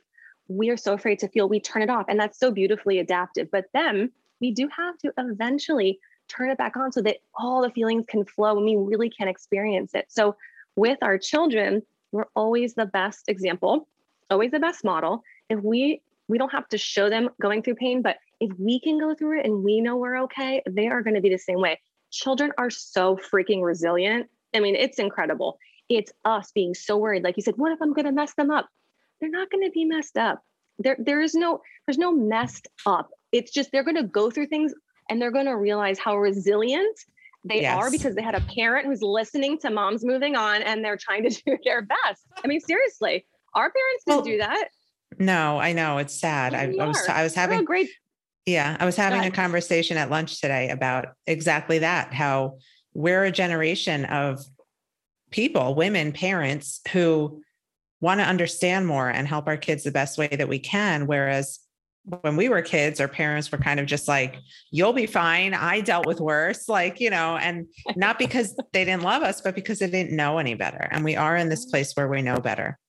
we 0.47 0.69
are 0.69 0.77
so 0.77 0.93
afraid 0.93 1.19
to 1.19 1.29
feel 1.29 1.49
we 1.49 1.59
turn 1.59 1.81
it 1.81 1.89
off 1.89 2.05
and 2.09 2.19
that's 2.19 2.37
so 2.37 2.51
beautifully 2.51 2.99
adaptive. 2.99 3.49
But 3.49 3.65
then 3.73 4.11
we 4.39 4.51
do 4.51 4.69
have 4.75 4.97
to 4.99 5.13
eventually 5.17 5.99
turn 6.27 6.49
it 6.49 6.57
back 6.57 6.75
on 6.75 6.91
so 6.91 7.01
that 7.01 7.17
all 7.33 7.61
the 7.61 7.71
feelings 7.71 8.05
can 8.07 8.25
flow 8.25 8.57
and 8.57 8.65
we 8.65 8.75
really 8.75 9.09
can 9.09 9.27
experience 9.27 9.95
it. 9.95 10.05
So 10.09 10.35
with 10.75 10.99
our 11.01 11.17
children, 11.17 11.81
we're 12.11 12.27
always 12.35 12.73
the 12.73 12.85
best 12.85 13.27
example, 13.27 13.87
always 14.29 14.51
the 14.51 14.59
best 14.59 14.83
model. 14.83 15.23
If 15.49 15.61
we 15.61 16.01
we 16.27 16.37
don't 16.37 16.51
have 16.51 16.67
to 16.69 16.77
show 16.77 17.09
them 17.09 17.29
going 17.41 17.63
through 17.63 17.75
pain, 17.75 18.01
but 18.01 18.17
if 18.39 18.51
we 18.59 18.79
can 18.79 18.99
go 18.99 19.15
through 19.15 19.39
it 19.39 19.45
and 19.45 19.63
we 19.63 19.79
know 19.79 19.95
we're 19.95 20.21
okay, 20.23 20.61
they 20.69 20.87
are 20.87 21.01
going 21.01 21.15
to 21.15 21.21
be 21.21 21.29
the 21.29 21.37
same 21.37 21.61
way. 21.61 21.79
Children 22.11 22.51
are 22.57 22.69
so 22.69 23.15
freaking 23.15 23.63
resilient. 23.63 24.27
I 24.53 24.59
mean, 24.59 24.75
it's 24.75 24.99
incredible. 24.99 25.57
It's 25.89 26.11
us 26.25 26.51
being 26.51 26.73
so 26.73 26.97
worried. 26.97 27.23
Like 27.23 27.37
you 27.37 27.43
said, 27.43 27.55
what 27.57 27.71
if 27.71 27.81
I'm 27.81 27.93
going 27.93 28.05
to 28.05 28.11
mess 28.11 28.33
them 28.33 28.51
up? 28.51 28.67
They're 29.19 29.29
not 29.29 29.49
going 29.49 29.63
to 29.63 29.71
be 29.71 29.85
messed 29.85 30.17
up. 30.17 30.41
There, 30.79 30.97
there 30.99 31.21
is 31.21 31.33
no, 31.33 31.61
there's 31.85 31.97
no 31.97 32.11
messed 32.11 32.67
up. 32.85 33.09
It's 33.31 33.51
just 33.51 33.71
they're 33.71 33.83
going 33.83 33.95
to 33.95 34.03
go 34.03 34.29
through 34.29 34.47
things 34.47 34.73
and 35.09 35.21
they're 35.21 35.31
going 35.31 35.45
to 35.45 35.55
realize 35.55 35.97
how 35.97 36.17
resilient 36.17 36.99
they 37.47 37.61
yes. 37.61 37.77
are 37.77 37.91
because 37.91 38.15
they 38.15 38.21
had 38.21 38.35
a 38.35 38.41
parent 38.41 38.85
who's 38.85 39.01
listening 39.01 39.57
to 39.59 39.69
moms 39.69 40.03
moving 40.03 40.35
on 40.35 40.61
and 40.61 40.83
they're 40.83 40.97
trying 40.97 41.29
to 41.29 41.29
do 41.45 41.57
their 41.63 41.81
best. 41.81 42.25
I 42.43 42.47
mean, 42.47 42.59
seriously, 42.59 43.25
our 43.53 43.71
parents 43.71 44.03
didn't 44.05 44.17
well, 44.17 44.25
do 44.25 44.37
that. 44.39 44.69
No, 45.19 45.59
I 45.59 45.73
know 45.73 45.97
it's 45.97 46.13
sad. 46.13 46.53
I, 46.53 46.73
I, 46.79 46.85
was 46.85 47.07
I 47.07 47.23
was 47.23 47.33
having 47.33 47.59
a 47.59 47.63
great. 47.63 47.89
Yeah, 48.45 48.77
I 48.79 48.85
was 48.85 48.95
having 48.95 49.25
a 49.25 49.31
conversation 49.31 49.97
at 49.97 50.09
lunch 50.09 50.39
today 50.39 50.69
about 50.69 51.07
exactly 51.25 51.79
that. 51.79 52.13
How 52.13 52.57
we're 52.93 53.25
a 53.25 53.31
generation 53.31 54.05
of 54.05 54.43
people, 55.31 55.75
women, 55.75 56.11
parents 56.11 56.81
who 56.91 57.41
want 57.99 58.19
to 58.19 58.25
understand 58.25 58.87
more 58.87 59.09
and 59.09 59.27
help 59.27 59.47
our 59.47 59.57
kids 59.57 59.83
the 59.83 59.91
best 59.91 60.17
way 60.17 60.27
that 60.27 60.47
we 60.47 60.59
can. 60.59 61.07
Whereas 61.07 61.59
when 62.21 62.37
we 62.37 62.47
were 62.47 62.61
kids, 62.61 63.01
our 63.01 63.07
parents 63.07 63.51
were 63.51 63.57
kind 63.57 63.79
of 63.79 63.85
just 63.85 64.07
like, 64.07 64.37
you'll 64.71 64.93
be 64.93 65.05
fine. 65.05 65.53
I 65.53 65.81
dealt 65.81 66.05
with 66.05 66.21
worse, 66.21 66.69
like, 66.69 67.01
you 67.01 67.09
know, 67.09 67.37
and 67.37 67.67
not 67.95 68.17
because 68.17 68.55
they 68.73 68.85
didn't 68.85 69.03
love 69.03 69.23
us, 69.23 69.41
but 69.41 69.55
because 69.55 69.79
they 69.79 69.89
didn't 69.89 70.15
know 70.15 70.37
any 70.37 70.55
better. 70.55 70.87
And 70.91 71.03
we 71.03 71.15
are 71.15 71.35
in 71.35 71.49
this 71.49 71.65
place 71.65 71.93
where 71.93 72.07
we 72.07 72.21
know 72.21 72.37
better. 72.37 72.79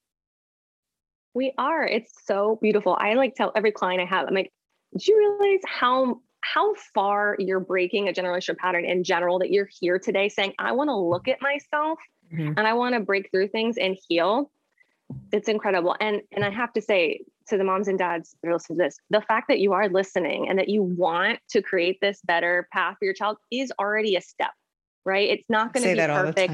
We 1.35 1.53
are. 1.59 1.85
It's 1.85 2.13
so 2.25 2.59
beautiful. 2.63 2.97
I 3.01 3.15
like 3.15 3.35
tell 3.35 3.53
every 3.57 3.73
client 3.73 4.01
I 4.01 4.05
have, 4.07 4.29
I'm 4.29 4.35
like, 4.35 4.53
did 4.93 5.07
you 5.07 5.19
realize 5.19 5.61
how 5.67 6.21
how 6.41 6.73
far 6.95 7.37
you're 7.41 7.61
breaking 7.61 8.09
a 8.09 8.13
generational 8.13 8.57
pattern 8.57 8.85
in 8.85 9.03
general 9.03 9.41
that 9.41 9.51
you're 9.51 9.69
here 9.81 9.99
today 9.99 10.29
saying, 10.29 10.55
I 10.59 10.73
want 10.73 10.89
to 10.89 10.97
look 10.97 11.27
at 11.27 11.43
myself 11.43 11.99
mm-hmm. 12.33 12.53
and 12.57 12.61
I 12.61 12.75
want 12.75 12.95
to 12.95 13.01
break 13.01 13.31
through 13.31 13.49
things 13.49 13.77
and 13.77 13.99
heal? 14.09 14.51
It's 15.33 15.49
incredible. 15.49 15.97
And 16.01 16.23
and 16.33 16.45
I 16.45 16.51
have 16.51 16.73
to 16.75 16.81
say 16.81 17.21
to 17.49 17.57
the 17.57 17.65
moms 17.65 17.89
and 17.89 17.99
dads 17.99 18.37
that 18.43 18.49
are 18.49 18.53
listening 18.53 18.79
to 18.79 18.85
this, 18.85 18.99
the 19.11 19.23
fact 19.23 19.49
that 19.49 19.59
you 19.59 19.73
are 19.73 19.89
listening 19.89 20.49
and 20.49 20.59
that 20.59 20.69
you 20.69 20.83
want 20.83 21.39
to 21.51 21.63
create 21.63 21.99
this 22.01 22.21
better 22.23 22.69
path 22.73 22.97
for 22.99 23.05
your 23.07 23.15
child 23.15 23.39
is 23.51 23.73
already 23.79 24.17
a 24.17 24.21
step, 24.21 24.51
right? 25.05 25.31
It's 25.31 25.49
not 25.49 25.73
going 25.73 25.85
to 25.85 25.95
be 25.95 26.07
perfect. 26.07 26.53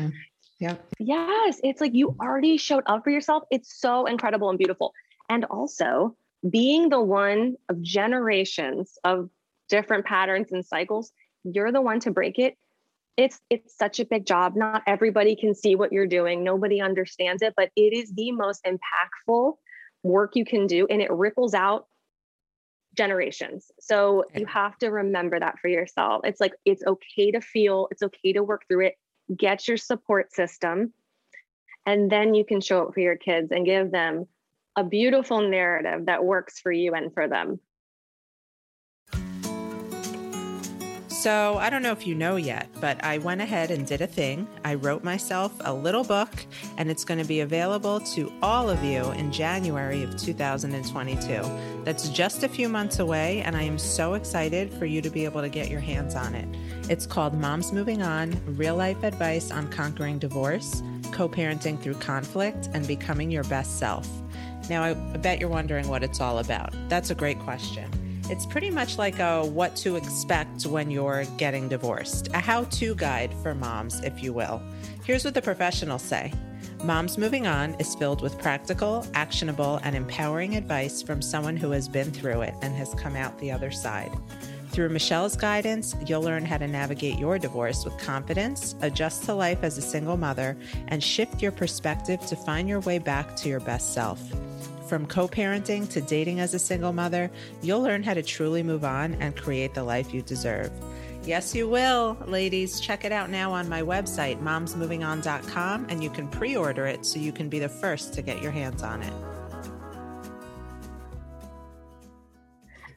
Yeah. 0.60 0.76
Yes. 0.98 1.60
It's 1.64 1.80
like 1.80 1.94
you 1.94 2.16
already 2.20 2.56
showed 2.56 2.84
up 2.86 3.02
for 3.04 3.10
yourself. 3.10 3.42
It's 3.50 3.78
so 3.80 4.06
incredible 4.06 4.50
and 4.50 4.58
beautiful. 4.58 4.92
And 5.28 5.44
also 5.46 6.16
being 6.48 6.90
the 6.90 7.00
one 7.00 7.56
of 7.68 7.82
generations 7.82 8.96
of 9.02 9.30
different 9.68 10.04
patterns 10.04 10.52
and 10.52 10.64
cycles, 10.64 11.10
you're 11.42 11.72
the 11.72 11.80
one 11.80 12.00
to 12.00 12.10
break 12.10 12.38
it. 12.38 12.56
It's 13.16 13.40
it's 13.48 13.76
such 13.76 14.00
a 14.00 14.04
big 14.04 14.26
job. 14.26 14.56
Not 14.56 14.82
everybody 14.86 15.36
can 15.36 15.54
see 15.54 15.76
what 15.76 15.92
you're 15.92 16.06
doing. 16.06 16.42
Nobody 16.42 16.80
understands 16.80 17.42
it, 17.42 17.54
but 17.56 17.70
it 17.76 17.92
is 17.92 18.12
the 18.12 18.32
most 18.32 18.64
impactful 18.64 19.54
work 20.02 20.36
you 20.36 20.44
can 20.44 20.66
do 20.66 20.86
and 20.88 21.00
it 21.00 21.10
ripples 21.10 21.54
out 21.54 21.86
generations. 22.96 23.70
So 23.80 24.24
you 24.34 24.46
have 24.46 24.78
to 24.78 24.88
remember 24.88 25.40
that 25.40 25.58
for 25.58 25.68
yourself. 25.68 26.22
It's 26.24 26.40
like 26.40 26.52
it's 26.64 26.84
okay 26.86 27.30
to 27.32 27.40
feel, 27.40 27.88
it's 27.90 28.02
okay 28.02 28.32
to 28.34 28.42
work 28.42 28.62
through 28.68 28.86
it. 28.86 28.94
Get 29.36 29.66
your 29.66 29.76
support 29.76 30.32
system 30.32 30.92
and 31.86 32.10
then 32.10 32.34
you 32.34 32.44
can 32.44 32.60
show 32.60 32.86
up 32.86 32.94
for 32.94 33.00
your 33.00 33.16
kids 33.16 33.50
and 33.50 33.66
give 33.66 33.90
them 33.90 34.26
a 34.76 34.84
beautiful 34.84 35.40
narrative 35.48 36.06
that 36.06 36.24
works 36.24 36.58
for 36.58 36.72
you 36.72 36.94
and 36.94 37.12
for 37.12 37.28
them. 37.28 37.60
So, 41.24 41.56
I 41.56 41.70
don't 41.70 41.80
know 41.80 41.92
if 41.92 42.06
you 42.06 42.14
know 42.14 42.36
yet, 42.36 42.68
but 42.82 43.02
I 43.02 43.16
went 43.16 43.40
ahead 43.40 43.70
and 43.70 43.86
did 43.86 44.02
a 44.02 44.06
thing. 44.06 44.46
I 44.62 44.74
wrote 44.74 45.02
myself 45.02 45.54
a 45.60 45.72
little 45.72 46.04
book, 46.04 46.28
and 46.76 46.90
it's 46.90 47.02
going 47.02 47.18
to 47.18 47.26
be 47.26 47.40
available 47.40 48.00
to 48.00 48.30
all 48.42 48.68
of 48.68 48.84
you 48.84 49.10
in 49.12 49.32
January 49.32 50.02
of 50.02 50.18
2022. 50.18 51.82
That's 51.82 52.10
just 52.10 52.42
a 52.42 52.48
few 52.50 52.68
months 52.68 52.98
away, 52.98 53.40
and 53.40 53.56
I 53.56 53.62
am 53.62 53.78
so 53.78 54.12
excited 54.12 54.70
for 54.74 54.84
you 54.84 55.00
to 55.00 55.08
be 55.08 55.24
able 55.24 55.40
to 55.40 55.48
get 55.48 55.70
your 55.70 55.80
hands 55.80 56.14
on 56.14 56.34
it. 56.34 56.46
It's 56.90 57.06
called 57.06 57.32
Moms 57.32 57.72
Moving 57.72 58.02
On 58.02 58.38
Real 58.44 58.76
Life 58.76 59.02
Advice 59.02 59.50
on 59.50 59.70
Conquering 59.70 60.18
Divorce, 60.18 60.82
Co 61.10 61.26
parenting 61.26 61.80
through 61.80 61.94
conflict, 61.94 62.68
and 62.74 62.86
becoming 62.86 63.30
your 63.30 63.44
best 63.44 63.78
self. 63.78 64.06
Now, 64.68 64.82
I 64.82 64.92
bet 64.92 65.40
you're 65.40 65.48
wondering 65.48 65.88
what 65.88 66.02
it's 66.02 66.20
all 66.20 66.40
about. 66.40 66.74
That's 66.90 67.08
a 67.08 67.14
great 67.14 67.38
question. 67.38 68.03
It's 68.30 68.46
pretty 68.46 68.70
much 68.70 68.96
like 68.96 69.18
a 69.18 69.44
what 69.44 69.76
to 69.76 69.96
expect 69.96 70.64
when 70.64 70.90
you're 70.90 71.24
getting 71.36 71.68
divorced, 71.68 72.28
a 72.32 72.38
how 72.38 72.64
to 72.64 72.94
guide 72.94 73.34
for 73.42 73.54
moms, 73.54 74.00
if 74.00 74.22
you 74.22 74.32
will. 74.32 74.62
Here's 75.04 75.26
what 75.26 75.34
the 75.34 75.42
professionals 75.42 76.00
say 76.00 76.32
Moms 76.82 77.18
Moving 77.18 77.46
On 77.46 77.74
is 77.74 77.94
filled 77.94 78.22
with 78.22 78.38
practical, 78.38 79.06
actionable, 79.12 79.78
and 79.84 79.94
empowering 79.94 80.56
advice 80.56 81.02
from 81.02 81.20
someone 81.20 81.56
who 81.56 81.70
has 81.72 81.86
been 81.86 82.10
through 82.10 82.40
it 82.40 82.54
and 82.62 82.74
has 82.74 82.94
come 82.94 83.14
out 83.14 83.38
the 83.40 83.52
other 83.52 83.70
side. 83.70 84.10
Through 84.70 84.88
Michelle's 84.88 85.36
guidance, 85.36 85.94
you'll 86.06 86.22
learn 86.22 86.46
how 86.46 86.56
to 86.56 86.66
navigate 86.66 87.18
your 87.18 87.38
divorce 87.38 87.84
with 87.84 87.96
confidence, 87.98 88.74
adjust 88.80 89.24
to 89.24 89.34
life 89.34 89.62
as 89.62 89.76
a 89.76 89.82
single 89.82 90.16
mother, 90.16 90.56
and 90.88 91.04
shift 91.04 91.42
your 91.42 91.52
perspective 91.52 92.24
to 92.26 92.36
find 92.36 92.70
your 92.70 92.80
way 92.80 92.98
back 92.98 93.36
to 93.36 93.50
your 93.50 93.60
best 93.60 93.92
self. 93.92 94.20
From 94.86 95.06
co 95.06 95.26
parenting 95.26 95.88
to 95.90 96.00
dating 96.00 96.40
as 96.40 96.54
a 96.54 96.58
single 96.58 96.92
mother, 96.92 97.30
you'll 97.62 97.80
learn 97.80 98.02
how 98.02 98.14
to 98.14 98.22
truly 98.22 98.62
move 98.62 98.84
on 98.84 99.14
and 99.14 99.34
create 99.36 99.74
the 99.74 99.82
life 99.82 100.12
you 100.12 100.22
deserve. 100.22 100.70
Yes, 101.24 101.54
you 101.54 101.66
will, 101.66 102.18
ladies. 102.26 102.80
Check 102.80 103.06
it 103.06 103.12
out 103.12 103.30
now 103.30 103.50
on 103.50 103.66
my 103.66 103.80
website, 103.80 104.42
momsmovingon.com, 104.42 105.86
and 105.88 106.02
you 106.02 106.10
can 106.10 106.28
pre 106.28 106.54
order 106.54 106.86
it 106.86 107.06
so 107.06 107.18
you 107.18 107.32
can 107.32 107.48
be 107.48 107.58
the 107.58 107.68
first 107.68 108.12
to 108.14 108.22
get 108.22 108.42
your 108.42 108.52
hands 108.52 108.82
on 108.82 109.02
it. 109.02 109.12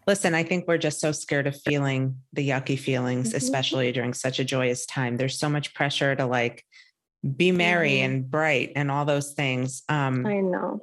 Listen, 0.05 0.33
I 0.33 0.43
think 0.43 0.67
we're 0.67 0.77
just 0.77 0.99
so 0.99 1.11
scared 1.11 1.47
of 1.47 1.61
feeling 1.61 2.17
the 2.33 2.49
yucky 2.49 2.79
feelings, 2.79 3.29
mm-hmm. 3.29 3.37
especially 3.37 3.91
during 3.93 4.13
such 4.13 4.39
a 4.39 4.45
joyous 4.45 4.85
time. 4.85 5.15
There's 5.15 5.39
so 5.39 5.49
much 5.49 5.73
pressure 5.73 6.15
to 6.15 6.25
like 6.25 6.65
be 7.35 7.51
merry 7.51 7.91
mm-hmm. 7.91 8.05
and 8.05 8.31
bright 8.31 8.73
and 8.75 8.91
all 8.91 9.05
those 9.05 9.33
things. 9.33 9.83
Um, 9.89 10.25
I 10.25 10.39
know. 10.39 10.81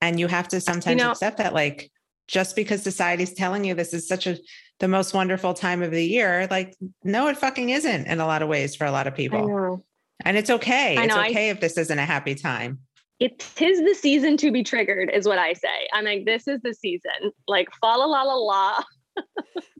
And 0.00 0.20
you 0.20 0.28
have 0.28 0.48
to 0.48 0.60
sometimes 0.60 0.98
you 0.98 1.04
know, 1.04 1.12
accept 1.12 1.38
that, 1.38 1.54
like, 1.54 1.90
just 2.28 2.56
because 2.56 2.82
society's 2.82 3.32
telling 3.32 3.64
you 3.64 3.74
this 3.74 3.94
is 3.94 4.06
such 4.06 4.26
a 4.26 4.36
the 4.78 4.88
most 4.88 5.14
wonderful 5.14 5.54
time 5.54 5.82
of 5.82 5.90
the 5.90 6.04
year, 6.04 6.46
like, 6.50 6.76
no, 7.02 7.28
it 7.28 7.36
fucking 7.36 7.70
isn't 7.70 8.06
in 8.06 8.20
a 8.20 8.26
lot 8.26 8.42
of 8.42 8.48
ways 8.48 8.76
for 8.76 8.84
a 8.84 8.90
lot 8.90 9.06
of 9.06 9.14
people. 9.14 9.82
And 10.24 10.36
it's 10.36 10.50
okay. 10.50 10.96
It's 10.98 11.14
okay 11.14 11.48
I, 11.48 11.52
if 11.52 11.60
this 11.60 11.78
isn't 11.78 11.98
a 11.98 12.04
happy 12.04 12.34
time. 12.34 12.80
It 13.18 13.50
is 13.58 13.80
the 13.80 13.94
season 13.94 14.36
to 14.38 14.50
be 14.50 14.62
triggered, 14.62 15.10
is 15.10 15.26
what 15.26 15.38
I 15.38 15.54
say. 15.54 15.88
I'm 15.92 16.04
like, 16.04 16.26
this 16.26 16.46
is 16.46 16.60
the 16.62 16.74
season. 16.74 17.32
Like, 17.48 17.68
fa 17.80 17.86
la 17.86 18.04
la 18.04 18.22
la 18.22 18.34
la. 18.34 18.82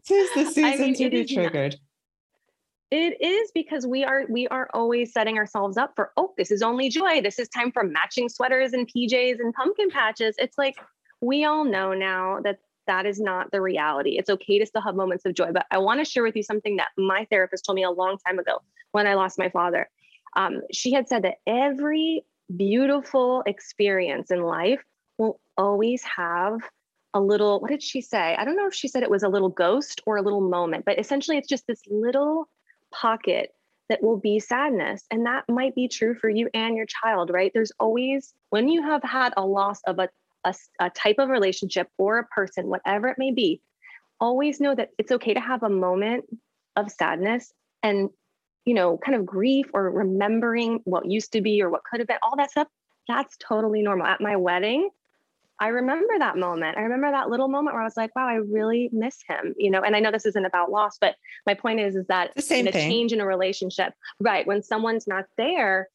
Tis 0.07 0.31
the 0.35 0.44
season 0.50 0.64
I 0.64 0.76
mean, 0.76 0.94
to 0.94 1.11
be 1.11 1.24
triggered. 1.26 1.76
It 2.90 3.20
is 3.20 3.51
because 3.53 3.87
we 3.87 4.05
are 4.05 4.25
we 4.29 4.46
are 4.49 4.68
always 4.72 5.12
setting 5.12 5.38
ourselves 5.38 5.77
up 5.77 5.92
for 5.96 6.12
oh 6.16 6.33
this 6.38 6.53
is 6.53 6.62
only 6.62 6.88
joy 6.88 7.20
this 7.20 7.40
is 7.40 7.49
time 7.49 7.72
for 7.72 7.83
matching 7.83 8.29
sweaters 8.29 8.72
and 8.72 8.88
PJs 8.88 9.40
and 9.40 9.53
pumpkin 9.55 9.90
patches. 9.90 10.37
It's 10.38 10.57
like 10.57 10.77
we 11.20 11.44
all 11.44 11.64
know 11.64 11.94
now 11.94 12.40
that 12.44 12.61
that 12.87 13.07
is 13.07 13.18
not 13.20 13.51
the 13.51 13.61
reality. 13.61 14.16
It's 14.18 14.31
okay 14.31 14.59
to 14.59 14.66
still 14.66 14.83
have 14.83 14.94
moments 14.94 15.25
of 15.25 15.35
joy, 15.35 15.51
but 15.53 15.66
I 15.70 15.79
want 15.79 16.01
to 16.01 16.05
share 16.05 16.22
with 16.22 16.37
you 16.37 16.42
something 16.42 16.77
that 16.77 16.88
my 16.96 17.27
therapist 17.31 17.64
told 17.64 17.75
me 17.77 17.83
a 17.83 17.90
long 17.90 18.18
time 18.25 18.38
ago 18.38 18.62
when 18.92 19.07
I 19.07 19.14
lost 19.14 19.38
my 19.38 19.49
father. 19.49 19.88
Um, 20.37 20.62
she 20.72 20.92
had 20.92 21.09
said 21.09 21.25
that 21.25 21.38
every 21.46 22.25
beautiful 22.55 23.42
experience 23.46 24.31
in 24.31 24.42
life 24.42 24.83
will 25.18 25.40
always 25.57 26.05
have 26.05 26.61
a 27.14 27.20
little, 27.20 27.61
what 27.61 27.70
did 27.70 27.83
she 27.83 28.03
say? 28.03 28.37
I 28.37 28.44
don't 28.44 28.57
know 28.57 28.66
if 28.66 28.75
she 28.75 28.88
said 28.88 29.03
it 29.03 29.11
was 29.11 29.22
a 29.22 29.29
little 29.29 29.49
ghost 29.49 30.03
or 30.07 30.18
a 30.18 30.22
little 30.22 30.42
moment, 30.42 30.85
but 30.85 30.99
essentially 30.99 31.38
it's 31.38 31.49
just 31.49 31.66
this 31.66 31.81
little 31.88 32.49
pocket 33.00 33.52
that 33.88 34.02
will 34.02 34.16
be 34.16 34.40
sadness. 34.40 35.04
And 35.11 35.26
that 35.26 35.44
might 35.48 35.74
be 35.74 35.88
true 35.88 36.14
for 36.14 36.28
you 36.28 36.48
and 36.54 36.76
your 36.76 36.87
child, 36.87 37.30
right? 37.30 37.52
There's 37.54 37.72
always, 37.78 38.35
when 38.50 38.68
you 38.68 38.82
have 38.82 39.02
had 39.02 39.32
a 39.37 39.46
loss 39.46 39.80
of 39.87 39.98
a, 39.98 40.09
a, 40.44 40.54
a 40.80 40.90
type 40.90 41.16
of 41.18 41.28
relationship 41.28 41.88
or 41.98 42.18
a 42.18 42.26
person, 42.26 42.66
whatever 42.66 43.09
it 43.09 43.18
may 43.18 43.32
be, 43.32 43.61
always 44.20 44.61
know 44.61 44.74
that 44.74 44.90
it's 44.98 45.12
okay 45.12 45.35
to 45.35 45.40
have 45.40 45.62
a 45.62 45.68
moment 45.68 46.24
of 46.74 46.90
sadness 46.90 47.52
and 47.82 48.11
you 48.66 48.74
know, 48.74 48.98
kind 48.98 49.16
of 49.16 49.24
grief 49.24 49.66
or 49.72 49.90
remembering 49.90 50.80
what 50.85 51.09
used 51.09 51.32
to 51.32 51.40
be 51.40 51.62
or 51.62 51.70
what 51.70 51.85
could 51.85 52.00
have 52.00 52.09
been, 52.09 52.18
all 52.20 52.37
that 52.37 52.50
stuff, 52.50 52.66
that's 53.09 53.37
totally 53.38 53.80
normal. 53.80 54.06
At 54.06 54.20
my 54.20 54.37
wedding, 54.37 54.90
I 55.59 55.69
remember 55.69 56.19
that 56.19 56.37
moment. 56.37 56.77
I 56.77 56.83
remember 56.83 57.11
that 57.11 57.31
little 57.31 57.49
moment 57.49 57.75
where 57.75 57.83
I 57.83 57.87
was 57.87 57.97
like, 57.97 58.14
wow, 58.14 58.29
I 58.29 58.35
really 58.35 58.90
miss 58.92 59.16
him, 59.27 59.55
you 59.57 59.71
know. 59.71 59.83
And 59.83 59.97
I 59.97 60.01
know 60.01 60.11
this 60.11 60.27
isn't 60.27 60.45
about 60.45 60.71
loss, 60.71 60.99
but 61.01 61.14
my 61.47 61.55
point 61.55 61.81
is, 61.81 61.97
is 61.97 62.07
that 62.09 62.33
the 62.37 62.42
same 62.42 62.66
in 62.66 62.69
a 62.69 62.73
thing. 62.73 62.90
change 62.90 63.12
in 63.12 63.21
a 63.21 63.27
relationship, 63.27 63.95
right? 64.21 64.47
When 64.47 64.62
someone's 64.62 65.07
not 65.07 65.25
there, 65.38 65.88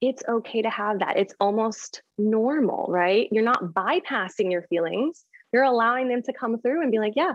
it's 0.00 0.22
okay 0.28 0.62
to 0.62 0.70
have 0.70 1.00
that. 1.00 1.16
It's 1.16 1.34
almost 1.40 2.02
normal, 2.18 2.86
right? 2.88 3.28
You're 3.32 3.42
not 3.42 3.74
bypassing 3.74 4.50
your 4.50 4.62
feelings. 4.62 5.24
You're 5.52 5.64
allowing 5.64 6.08
them 6.08 6.22
to 6.22 6.32
come 6.32 6.60
through 6.60 6.82
and 6.82 6.92
be 6.92 6.98
like, 6.98 7.14
yeah, 7.16 7.34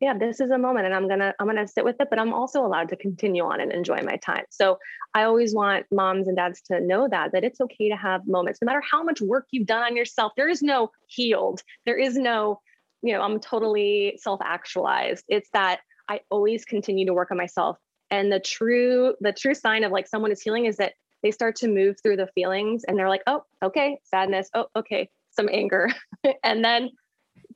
yeah 0.00 0.16
this 0.16 0.40
is 0.40 0.50
a 0.50 0.58
moment 0.58 0.86
and 0.86 0.94
i'm 0.94 1.08
gonna 1.08 1.34
i'm 1.38 1.46
gonna 1.46 1.66
sit 1.66 1.84
with 1.84 1.96
it 2.00 2.08
but 2.10 2.18
i'm 2.18 2.32
also 2.32 2.64
allowed 2.64 2.88
to 2.88 2.96
continue 2.96 3.44
on 3.44 3.60
and 3.60 3.72
enjoy 3.72 4.00
my 4.02 4.16
time. 4.16 4.44
So 4.50 4.78
i 5.14 5.24
always 5.24 5.54
want 5.54 5.86
moms 5.90 6.28
and 6.28 6.36
dads 6.36 6.60
to 6.62 6.80
know 6.80 7.08
that 7.08 7.32
that 7.32 7.44
it's 7.44 7.60
okay 7.60 7.88
to 7.88 7.96
have 7.96 8.26
moments 8.26 8.60
no 8.62 8.66
matter 8.66 8.82
how 8.88 9.02
much 9.02 9.20
work 9.20 9.46
you've 9.50 9.66
done 9.66 9.82
on 9.82 9.96
yourself 9.96 10.32
there 10.36 10.48
is 10.48 10.62
no 10.62 10.90
healed. 11.08 11.62
There 11.86 11.98
is 11.98 12.16
no 12.16 12.60
you 13.02 13.12
know 13.12 13.22
i'm 13.22 13.40
totally 13.40 14.18
self-actualized. 14.20 15.24
It's 15.28 15.48
that 15.52 15.80
i 16.08 16.20
always 16.30 16.64
continue 16.64 17.06
to 17.06 17.14
work 17.14 17.30
on 17.30 17.36
myself. 17.36 17.78
And 18.10 18.32
the 18.32 18.40
true 18.40 19.14
the 19.20 19.32
true 19.32 19.54
sign 19.54 19.84
of 19.84 19.92
like 19.92 20.06
someone 20.06 20.32
is 20.32 20.40
healing 20.40 20.66
is 20.66 20.76
that 20.76 20.94
they 21.22 21.30
start 21.32 21.56
to 21.56 21.68
move 21.68 21.96
through 22.02 22.16
the 22.16 22.28
feelings 22.34 22.84
and 22.84 22.98
they're 22.98 23.08
like 23.08 23.22
oh 23.26 23.42
okay 23.62 23.98
sadness. 24.04 24.48
Oh 24.54 24.66
okay 24.76 25.08
some 25.30 25.48
anger. 25.52 25.88
And 26.42 26.64
then 26.64 26.90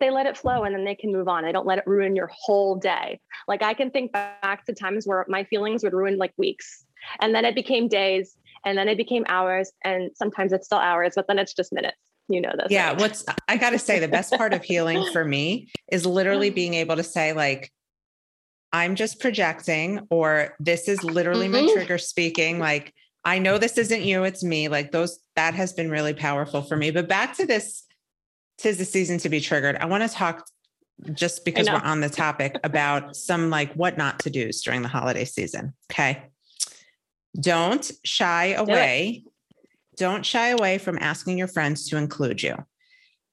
they 0.00 0.10
let 0.10 0.26
it 0.26 0.36
flow 0.36 0.64
and 0.64 0.74
then 0.74 0.84
they 0.84 0.94
can 0.94 1.12
move 1.12 1.28
on. 1.28 1.44
I 1.44 1.52
don't 1.52 1.66
let 1.66 1.78
it 1.78 1.84
ruin 1.86 2.16
your 2.16 2.30
whole 2.32 2.76
day. 2.76 3.20
Like 3.46 3.62
I 3.62 3.74
can 3.74 3.90
think 3.90 4.12
back 4.12 4.64
to 4.66 4.72
times 4.72 5.06
where 5.06 5.24
my 5.28 5.44
feelings 5.44 5.82
would 5.84 5.92
ruin 5.92 6.16
like 6.16 6.32
weeks 6.36 6.84
and 7.20 7.34
then 7.34 7.44
it 7.44 7.54
became 7.54 7.88
days 7.88 8.36
and 8.64 8.78
then 8.78 8.88
it 8.88 8.96
became 8.96 9.24
hours 9.28 9.72
and 9.84 10.10
sometimes 10.14 10.52
it's 10.52 10.66
still 10.66 10.78
hours, 10.78 11.12
but 11.14 11.26
then 11.26 11.38
it's 11.38 11.52
just 11.52 11.72
minutes. 11.72 11.96
You 12.28 12.40
know 12.40 12.52
this. 12.56 12.68
Yeah. 12.70 12.92
What's 12.92 13.24
I 13.48 13.56
got 13.56 13.70
to 13.70 13.78
say, 13.78 13.98
the 13.98 14.08
best 14.08 14.32
part 14.34 14.54
of 14.54 14.62
healing 14.62 15.04
for 15.12 15.24
me 15.24 15.68
is 15.90 16.06
literally 16.06 16.50
being 16.50 16.74
able 16.74 16.96
to 16.96 17.02
say, 17.02 17.32
like, 17.32 17.70
I'm 18.72 18.94
just 18.94 19.20
projecting, 19.20 20.06
or 20.08 20.54
this 20.58 20.88
is 20.88 21.02
literally 21.04 21.48
mm-hmm. 21.48 21.66
my 21.66 21.72
trigger 21.74 21.98
speaking. 21.98 22.58
Like, 22.58 22.94
I 23.24 23.38
know 23.38 23.58
this 23.58 23.76
isn't 23.76 24.02
you, 24.02 24.22
it's 24.24 24.42
me. 24.42 24.68
Like, 24.68 24.92
those 24.92 25.18
that 25.36 25.54
has 25.54 25.72
been 25.72 25.90
really 25.90 26.14
powerful 26.14 26.62
for 26.62 26.76
me. 26.76 26.90
But 26.90 27.08
back 27.08 27.36
to 27.36 27.44
this 27.44 27.84
tis 28.62 28.78
the 28.78 28.84
season 28.84 29.18
to 29.18 29.28
be 29.28 29.40
triggered. 29.40 29.76
I 29.76 29.86
want 29.86 30.08
to 30.08 30.08
talk 30.08 30.46
just 31.12 31.44
because 31.44 31.68
we're 31.68 31.76
on 31.76 32.00
the 32.00 32.08
topic 32.08 32.56
about 32.62 33.16
some 33.16 33.50
like 33.50 33.72
what 33.74 33.98
not 33.98 34.20
to 34.20 34.30
do 34.30 34.50
during 34.64 34.82
the 34.82 34.88
holiday 34.88 35.24
season. 35.24 35.74
Okay. 35.90 36.22
Don't 37.38 37.90
shy 38.04 38.52
away. 38.52 39.24
Do 39.96 40.04
not 40.04 40.24
shy 40.24 40.48
away 40.48 40.78
from 40.78 40.98
asking 41.00 41.38
your 41.38 41.48
friends 41.48 41.88
to 41.88 41.96
include 41.96 42.42
you. 42.42 42.56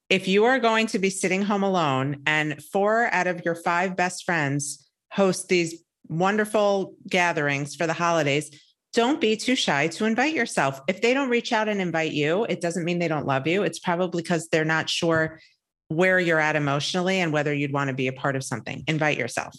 If 0.08 0.26
you 0.26 0.44
are 0.46 0.58
going 0.58 0.88
to 0.88 0.98
be 0.98 1.10
sitting 1.10 1.42
home 1.42 1.62
alone 1.62 2.22
and 2.26 2.62
four 2.62 3.06
out 3.12 3.28
of 3.28 3.42
your 3.44 3.54
five 3.54 3.96
best 3.96 4.24
friends 4.24 4.88
host 5.12 5.48
these 5.48 5.84
wonderful 6.08 6.94
gatherings 7.08 7.76
for 7.76 7.86
the 7.86 7.92
holidays, 7.92 8.50
don't 8.92 9.20
be 9.20 9.36
too 9.36 9.54
shy 9.54 9.86
to 9.88 10.04
invite 10.04 10.34
yourself. 10.34 10.80
If 10.88 11.00
they 11.00 11.14
don't 11.14 11.28
reach 11.28 11.52
out 11.52 11.68
and 11.68 11.80
invite 11.80 12.12
you, 12.12 12.44
it 12.44 12.60
doesn't 12.60 12.84
mean 12.84 12.98
they 12.98 13.08
don't 13.08 13.26
love 13.26 13.46
you. 13.46 13.62
It's 13.62 13.78
probably 13.78 14.22
because 14.22 14.48
they're 14.48 14.64
not 14.64 14.90
sure 14.90 15.40
where 15.88 16.18
you're 16.18 16.40
at 16.40 16.56
emotionally 16.56 17.20
and 17.20 17.32
whether 17.32 17.52
you'd 17.52 17.72
want 17.72 17.88
to 17.88 17.94
be 17.94 18.08
a 18.08 18.12
part 18.12 18.36
of 18.36 18.44
something. 18.44 18.82
Invite 18.86 19.18
yourself. 19.18 19.54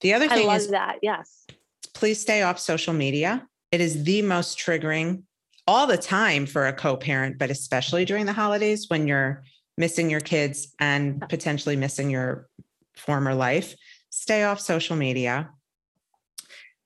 The 0.00 0.14
other 0.14 0.28
thing 0.28 0.44
I 0.44 0.46
love 0.46 0.56
is 0.58 0.68
that. 0.68 0.98
Yes. 1.02 1.46
Please 1.94 2.20
stay 2.20 2.42
off 2.42 2.58
social 2.58 2.92
media. 2.92 3.46
It 3.72 3.80
is 3.80 4.04
the 4.04 4.22
most 4.22 4.58
triggering 4.58 5.22
all 5.66 5.86
the 5.86 5.98
time 5.98 6.46
for 6.46 6.66
a 6.66 6.72
co-parent, 6.72 7.38
but 7.38 7.50
especially 7.50 8.04
during 8.04 8.26
the 8.26 8.32
holidays 8.32 8.86
when 8.88 9.06
you're 9.06 9.42
missing 9.76 10.10
your 10.10 10.20
kids 10.20 10.74
and 10.78 11.20
potentially 11.28 11.76
missing 11.76 12.10
your 12.10 12.48
former 12.96 13.34
life. 13.34 13.74
Stay 14.10 14.44
off 14.44 14.60
social 14.60 14.96
media. 14.96 15.50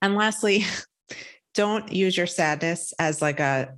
And 0.00 0.14
lastly, 0.14 0.64
don't 1.54 1.92
use 1.92 2.16
your 2.16 2.26
sadness 2.26 2.92
as 2.98 3.22
like 3.22 3.40
a 3.40 3.74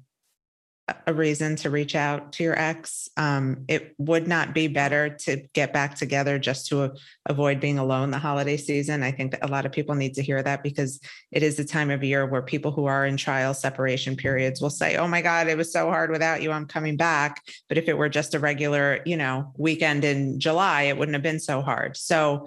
a 1.07 1.15
reason 1.15 1.57
to 1.57 1.71
reach 1.71 1.95
out 1.95 2.33
to 2.33 2.43
your 2.45 2.59
ex. 2.59 3.09
Um, 3.17 3.65
it 3.69 3.95
would 3.97 4.29
not 4.29 4.53
be 4.53 4.69
better 4.69 5.09
to 5.21 5.43
get 5.55 5.73
back 5.73 5.95
together 5.95 6.39
just 6.39 6.67
to 6.69 6.93
avoid 7.27 7.59
being 7.59 7.79
alone 7.79 8.11
the 8.11 8.19
holiday 8.19 8.59
season. 8.59 9.03
I 9.03 9.11
think 9.11 9.31
that 9.31 9.45
a 9.45 9.51
lot 9.51 9.65
of 9.65 9.73
people 9.73 9.95
need 9.95 10.15
to 10.15 10.23
hear 10.23 10.43
that 10.43 10.63
because 10.63 11.01
it 11.33 11.43
is 11.43 11.57
the 11.57 11.65
time 11.65 11.91
of 11.91 12.05
year 12.05 12.27
where 12.27 12.43
people 12.43 12.71
who 12.71 12.85
are 12.85 13.07
in 13.07 13.17
trial 13.17 13.55
separation 13.55 14.15
periods 14.15 14.61
will 14.61 14.71
say, 14.71 14.97
"Oh 14.97 15.09
my 15.09 15.23
God, 15.23 15.49
it 15.49 15.57
was 15.57 15.73
so 15.73 15.89
hard 15.89 16.11
without 16.11 16.43
you. 16.43 16.53
I'm 16.53 16.67
coming 16.67 16.99
back." 16.99 17.43
But 17.69 17.79
if 17.79 17.89
it 17.89 17.97
were 17.97 18.11
just 18.11 18.35
a 18.35 18.39
regular, 18.39 19.01
you 19.07 19.17
know, 19.17 19.53
weekend 19.57 20.05
in 20.05 20.39
July, 20.39 20.83
it 20.83 20.99
wouldn't 20.99 21.15
have 21.15 21.23
been 21.23 21.41
so 21.41 21.63
hard. 21.63 21.97
So 21.97 22.47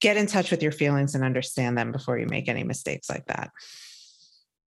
get 0.00 0.16
in 0.16 0.26
touch 0.26 0.50
with 0.50 0.62
your 0.62 0.72
feelings 0.72 1.14
and 1.14 1.24
understand 1.24 1.78
them 1.78 1.92
before 1.92 2.18
you 2.18 2.26
make 2.26 2.48
any 2.48 2.64
mistakes 2.64 3.08
like 3.08 3.26
that. 3.26 3.50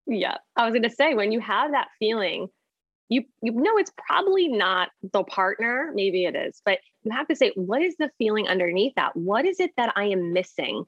Yeah. 0.06 0.38
I 0.56 0.66
was 0.66 0.72
going 0.72 0.84
to 0.84 0.90
say 0.90 1.14
when 1.14 1.32
you 1.32 1.40
have 1.40 1.72
that 1.72 1.90
feeling, 2.00 2.48
you 3.10 3.24
you 3.42 3.54
know 3.54 3.78
it's 3.78 3.92
probably 4.06 4.50
not 4.50 4.90
the 5.14 5.24
partner, 5.24 5.92
maybe 5.94 6.26
it 6.26 6.36
is, 6.36 6.62
but 6.66 6.80
you 7.04 7.12
have 7.12 7.28
to 7.28 7.36
say 7.38 7.52
what 7.56 7.82
is 7.82 7.96
the 7.98 8.12
feeling 8.18 8.50
underneath 8.50 8.94
that? 8.96 9.16
What 9.16 9.46
is 9.46 9.62
it 9.62 9.72
that 9.78 9.94
I 9.96 10.06
am 10.06 10.34
missing? 10.34 10.84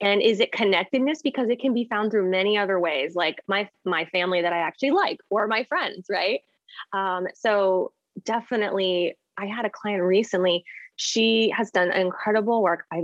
And 0.00 0.22
is 0.22 0.38
it 0.38 0.52
connectedness 0.52 1.20
because 1.22 1.48
it 1.48 1.60
can 1.60 1.74
be 1.74 1.86
found 1.90 2.12
through 2.12 2.30
many 2.30 2.56
other 2.56 2.78
ways 2.78 3.16
like 3.16 3.40
my 3.48 3.68
my 3.84 4.04
family 4.06 4.42
that 4.42 4.52
I 4.52 4.58
actually 4.58 4.92
like 4.92 5.18
or 5.30 5.48
my 5.48 5.64
friends, 5.64 6.06
right? 6.08 6.40
Um, 6.92 7.26
so 7.34 7.92
definitely 8.24 9.16
I 9.36 9.46
had 9.46 9.64
a 9.64 9.70
client 9.70 10.02
recently 10.02 10.64
she 10.96 11.52
has 11.56 11.70
done 11.70 11.90
incredible 11.92 12.62
work. 12.62 12.84
I 12.92 13.02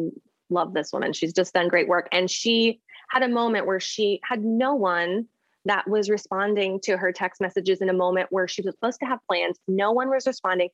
love 0.51 0.75
this 0.75 0.93
woman. 0.93 1.13
She's 1.13 1.33
just 1.33 1.55
done 1.55 1.69
great 1.69 1.89
work. 1.89 2.09
And 2.13 2.31
she 2.31 2.81
had 3.09 3.23
a 3.23 3.29
moment 3.29 3.67
where 3.67 3.81
she 3.81 4.21
had 4.23 4.45
no 4.45 4.75
one 4.75 5.27
that 5.65 5.89
was 5.89 6.09
responding 6.09 6.81
to 6.81 6.97
her 6.97 7.13
text 7.13 7.41
messages 7.41 7.81
in 7.81 7.89
a 7.89 7.95
moment 7.95 8.29
where 8.31 8.49
she 8.49 8.63
was 8.63 8.75
supposed 8.75 9.01
to 9.01 9.07
have 9.07 9.19
plans. 9.29 9.59
No 9.69 9.93
one 9.93 10.09
was 10.09 10.27
responding. 10.27 10.71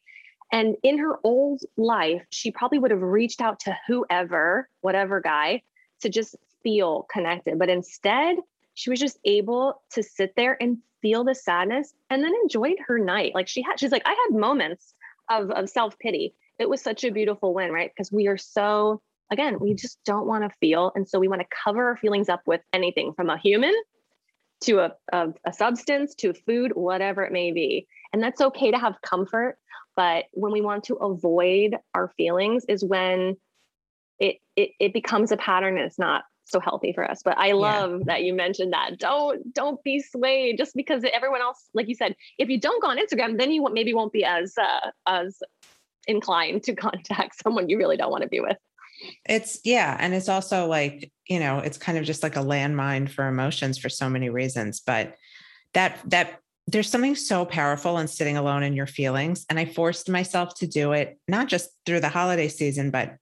And 0.52 0.76
in 0.82 0.98
her 0.98 1.18
old 1.24 1.62
life, 1.76 2.22
she 2.30 2.52
probably 2.52 2.78
would 2.78 2.92
have 2.92 3.02
reached 3.02 3.40
out 3.40 3.60
to 3.60 3.76
whoever, 3.88 4.68
whatever 4.80 5.20
guy, 5.20 5.62
to 6.00 6.08
just 6.08 6.36
feel 6.62 7.06
connected. 7.10 7.58
But 7.58 7.68
instead, 7.68 8.36
she 8.74 8.90
was 8.90 9.00
just 9.00 9.18
able 9.24 9.82
to 9.92 10.02
sit 10.02 10.34
there 10.36 10.56
and 10.60 10.78
feel 11.02 11.24
the 11.24 11.34
sadness 11.34 11.94
and 12.10 12.22
then 12.22 12.32
enjoyed 12.42 12.76
her 12.86 12.98
night. 12.98 13.34
Like 13.34 13.48
she 13.48 13.62
had, 13.62 13.80
she's 13.80 13.92
like, 13.92 14.02
I 14.06 14.10
had 14.10 14.38
moments 14.38 14.94
of, 15.30 15.50
of 15.50 15.68
self 15.68 15.98
pity. 15.98 16.34
It 16.58 16.68
was 16.68 16.80
such 16.80 17.02
a 17.04 17.10
beautiful 17.10 17.52
win, 17.54 17.72
right? 17.72 17.90
Because 17.94 18.12
we 18.12 18.28
are 18.28 18.36
so 18.36 19.02
again, 19.30 19.58
we 19.60 19.74
just 19.74 19.98
don't 20.04 20.26
want 20.26 20.44
to 20.44 20.56
feel. 20.60 20.92
And 20.94 21.08
so 21.08 21.18
we 21.18 21.28
want 21.28 21.42
to 21.42 21.48
cover 21.64 21.88
our 21.88 21.96
feelings 21.96 22.28
up 22.28 22.42
with 22.46 22.60
anything 22.72 23.12
from 23.14 23.30
a 23.30 23.38
human 23.38 23.74
to 24.62 24.80
a, 24.80 24.92
a, 25.12 25.28
a, 25.44 25.52
substance 25.52 26.14
to 26.14 26.32
food, 26.32 26.72
whatever 26.74 27.22
it 27.24 27.32
may 27.32 27.52
be. 27.52 27.86
And 28.12 28.22
that's 28.22 28.40
okay 28.40 28.70
to 28.70 28.78
have 28.78 28.94
comfort. 29.02 29.58
But 29.96 30.24
when 30.32 30.52
we 30.52 30.60
want 30.60 30.84
to 30.84 30.94
avoid 30.94 31.76
our 31.94 32.12
feelings 32.16 32.64
is 32.68 32.84
when 32.84 33.36
it, 34.18 34.36
it, 34.56 34.70
it 34.80 34.92
becomes 34.94 35.30
a 35.30 35.36
pattern 35.36 35.76
and 35.76 35.86
it's 35.86 35.98
not 35.98 36.24
so 36.46 36.60
healthy 36.60 36.92
for 36.92 37.08
us. 37.08 37.22
But 37.22 37.36
I 37.38 37.52
love 37.52 37.90
yeah. 37.90 38.04
that 38.06 38.22
you 38.22 38.32
mentioned 38.32 38.72
that. 38.72 38.98
Don't 38.98 39.52
don't 39.52 39.82
be 39.82 40.00
swayed 40.00 40.58
just 40.58 40.74
because 40.74 41.04
everyone 41.12 41.40
else, 41.40 41.68
like 41.74 41.88
you 41.88 41.94
said, 41.94 42.14
if 42.38 42.48
you 42.48 42.58
don't 42.58 42.80
go 42.80 42.88
on 42.88 42.98
Instagram, 42.98 43.36
then 43.36 43.50
you 43.50 43.66
maybe 43.72 43.92
won't 43.92 44.12
be 44.12 44.24
as 44.24 44.54
uh, 44.56 44.90
as 45.06 45.42
inclined 46.06 46.62
to 46.64 46.74
contact 46.76 47.42
someone 47.42 47.68
you 47.68 47.78
really 47.78 47.96
don't 47.96 48.10
want 48.10 48.22
to 48.22 48.28
be 48.28 48.40
with. 48.40 48.56
It's 49.28 49.60
yeah. 49.64 49.96
And 49.98 50.14
it's 50.14 50.28
also 50.28 50.66
like 50.66 51.10
you 51.28 51.40
know, 51.40 51.58
it's 51.58 51.78
kind 51.78 51.98
of 51.98 52.04
just 52.04 52.22
like 52.22 52.36
a 52.36 52.40
landmine 52.40 53.08
for 53.08 53.26
emotions 53.26 53.78
for 53.78 53.88
so 53.88 54.08
many 54.08 54.28
reasons. 54.28 54.80
But 54.80 55.16
that, 55.74 55.98
that, 56.06 56.40
there's 56.68 56.88
something 56.88 57.14
so 57.14 57.44
powerful 57.44 57.98
in 57.98 58.08
sitting 58.08 58.36
alone 58.36 58.62
in 58.62 58.74
your 58.74 58.86
feelings. 58.86 59.44
And 59.48 59.58
I 59.58 59.64
forced 59.64 60.08
myself 60.08 60.54
to 60.56 60.66
do 60.66 60.92
it, 60.92 61.18
not 61.28 61.48
just 61.48 61.70
through 61.84 62.00
the 62.00 62.08
holiday 62.08 62.48
season, 62.48 62.90
but 62.90 63.16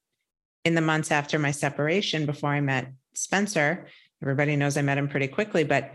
in 0.65 0.75
the 0.75 0.81
months 0.81 1.11
after 1.11 1.39
my 1.39 1.51
separation 1.51 2.27
before 2.27 2.51
I 2.51 2.61
met 2.61 2.91
Spencer. 3.15 3.87
Everybody 4.23 4.57
knows 4.57 4.77
I 4.77 4.83
met 4.83 4.97
him 4.97 5.09
pretty 5.09 5.29
quickly, 5.29 5.65
but 5.65 5.93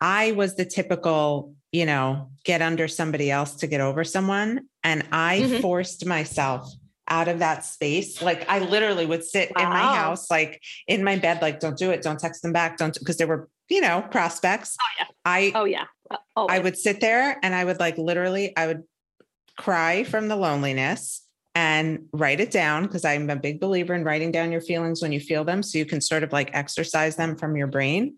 I 0.00 0.32
was 0.32 0.56
the 0.56 0.66
typical, 0.66 1.54
you 1.70 1.86
know, 1.86 2.30
get 2.44 2.60
under 2.60 2.86
somebody 2.86 3.30
else 3.30 3.54
to 3.56 3.66
get 3.66 3.80
over 3.80 4.04
someone. 4.04 4.66
And 4.84 5.06
I 5.10 5.40
mm-hmm. 5.40 5.60
forced 5.62 6.04
myself 6.04 6.70
out 7.12 7.28
of 7.28 7.40
that 7.40 7.62
space. 7.62 8.22
Like 8.22 8.48
I 8.48 8.60
literally 8.60 9.04
would 9.04 9.22
sit 9.22 9.52
wow. 9.54 9.64
in 9.64 9.68
my 9.68 9.80
house, 9.80 10.30
like 10.30 10.62
in 10.88 11.04
my 11.04 11.16
bed, 11.16 11.42
like, 11.42 11.60
don't 11.60 11.76
do 11.76 11.90
it. 11.90 12.00
Don't 12.00 12.18
text 12.18 12.40
them 12.40 12.54
back. 12.54 12.78
Don't, 12.78 12.98
because 12.98 13.18
there 13.18 13.26
were, 13.26 13.50
you 13.68 13.82
know, 13.82 14.02
prospects. 14.10 14.78
Oh, 14.80 14.94
yeah. 14.98 15.06
I, 15.26 15.52
oh, 15.54 15.64
yeah. 15.64 15.84
Oh, 16.34 16.46
I 16.46 16.58
would 16.58 16.78
sit 16.78 17.00
there 17.00 17.38
and 17.42 17.54
I 17.54 17.64
would 17.64 17.78
like 17.78 17.98
literally, 17.98 18.56
I 18.56 18.66
would 18.66 18.84
cry 19.58 20.04
from 20.04 20.28
the 20.28 20.36
loneliness 20.36 21.22
and 21.54 22.06
write 22.14 22.40
it 22.40 22.50
down 22.50 22.84
because 22.84 23.04
I'm 23.04 23.28
a 23.28 23.36
big 23.36 23.60
believer 23.60 23.92
in 23.92 24.04
writing 24.04 24.32
down 24.32 24.50
your 24.50 24.62
feelings 24.62 25.02
when 25.02 25.12
you 25.12 25.20
feel 25.20 25.44
them 25.44 25.62
so 25.62 25.76
you 25.76 25.84
can 25.84 26.00
sort 26.00 26.22
of 26.22 26.32
like 26.32 26.48
exercise 26.54 27.16
them 27.16 27.36
from 27.36 27.56
your 27.56 27.66
brain. 27.66 28.16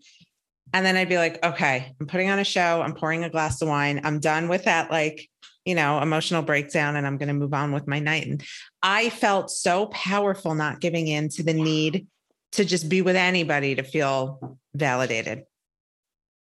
And 0.73 0.85
then 0.85 0.95
I'd 0.95 1.09
be 1.09 1.17
like, 1.17 1.43
okay, 1.45 1.93
I'm 1.99 2.07
putting 2.07 2.29
on 2.29 2.39
a 2.39 2.45
show, 2.45 2.81
I'm 2.81 2.95
pouring 2.95 3.25
a 3.25 3.29
glass 3.29 3.61
of 3.61 3.67
wine, 3.67 3.99
I'm 4.05 4.19
done 4.19 4.47
with 4.47 4.63
that, 4.63 4.89
like, 4.89 5.29
you 5.65 5.75
know, 5.75 5.99
emotional 6.01 6.43
breakdown, 6.43 6.95
and 6.95 7.05
I'm 7.05 7.17
going 7.17 7.27
to 7.27 7.33
move 7.33 7.53
on 7.53 7.71
with 7.71 7.87
my 7.87 7.99
night. 7.99 8.27
And 8.27 8.43
I 8.83 9.09
felt 9.09 9.49
so 9.49 9.87
powerful 9.87 10.53
not 10.55 10.79
giving 10.79 11.07
in 11.07 11.29
to 11.29 11.43
the 11.43 11.53
need 11.53 12.07
to 12.53 12.63
just 12.63 12.87
be 12.87 13.01
with 13.01 13.15
anybody 13.15 13.75
to 13.75 13.83
feel 13.83 14.57
validated. 14.73 15.43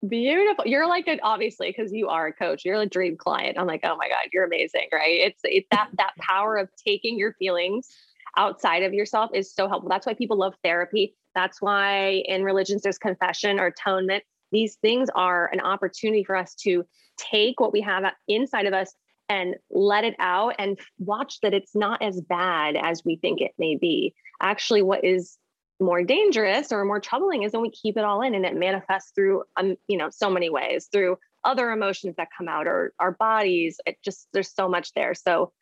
Beautiful. 0.09 0.65
You're 0.65 0.87
like 0.87 1.09
an 1.09 1.19
obviously 1.25 1.75
because 1.77 1.93
you 1.93 2.09
are 2.09 2.29
a 2.29 2.33
coach. 2.33 2.65
You're 2.65 2.81
a 2.81 2.87
dream 2.87 3.17
client. 3.17 3.59
I'm 3.59 3.67
like, 3.67 3.81
oh 3.83 3.97
my 3.97 4.09
god, 4.09 4.29
you're 4.33 4.45
amazing, 4.45 4.89
right? 4.93 5.21
It's 5.21 5.41
it's 5.43 5.67
that 5.73 5.89
that 5.95 6.13
power 6.21 6.57
of 6.57 6.69
taking 6.87 7.19
your 7.19 7.33
feelings 7.33 7.89
outside 8.37 8.85
of 8.85 8.95
yourself 8.95 9.33
is 9.35 9.53
so 9.53 9.67
helpful. 9.67 9.91
That's 9.91 10.07
why 10.07 10.15
people 10.15 10.39
love 10.39 10.55
therapy. 10.63 11.17
That's 11.35 11.61
why 11.61 12.23
in 12.27 12.45
religions 12.45 12.83
there's 12.83 12.97
confession 12.97 13.59
or 13.59 13.67
atonement. 13.67 14.23
These 14.53 14.77
things 14.77 15.09
are 15.17 15.51
an 15.53 15.61
opportunity 15.61 16.23
for 16.23 16.37
us 16.37 16.55
to 16.63 16.85
take 17.17 17.59
what 17.59 17.73
we 17.73 17.81
have 17.81 18.05
inside 18.29 18.67
of 18.67 18.75
us 18.75 18.95
and 19.29 19.57
let 19.71 20.05
it 20.05 20.15
out 20.19 20.55
and 20.59 20.79
watch 20.99 21.41
that 21.41 21.55
it's 21.55 21.75
not 21.75 22.03
as 22.03 22.21
bad 22.21 22.77
as 22.77 23.05
we 23.05 23.17
think 23.17 23.41
it 23.41 23.53
may 23.59 23.77
be. 23.77 24.15
Actually, 24.41 24.83
what 24.83 25.05
is 25.05 25.37
more 25.81 26.03
dangerous 26.03 26.73
or 26.73 26.85
more 26.85 27.01
troubling 27.01 27.43
is 27.43 27.53
when 27.53 27.63
we 27.63 27.71
keep 27.71 27.97
it 27.97 28.05
all 28.05 28.23
in 28.23 28.35
and 28.35 28.45
it 28.45 28.57
manifests 28.57 29.13
through 29.15 29.45
um, 29.57 29.77
you 29.87 29.97
know 29.97 30.09
so 30.11 30.29
many 30.29 30.51
ways 30.51 30.89
through 30.93 31.17
other 31.45 31.71
emotions 31.71 32.17
that 32.17 32.29
come 32.37 32.49
out 32.49 32.67
or 32.67 32.93
our 32.99 33.13
bodies. 33.13 33.81
It 33.87 33.97
just 34.05 34.29
there's 34.33 34.53
so 34.53 34.69
much 34.69 34.93
there. 34.95 35.15
So 35.15 35.53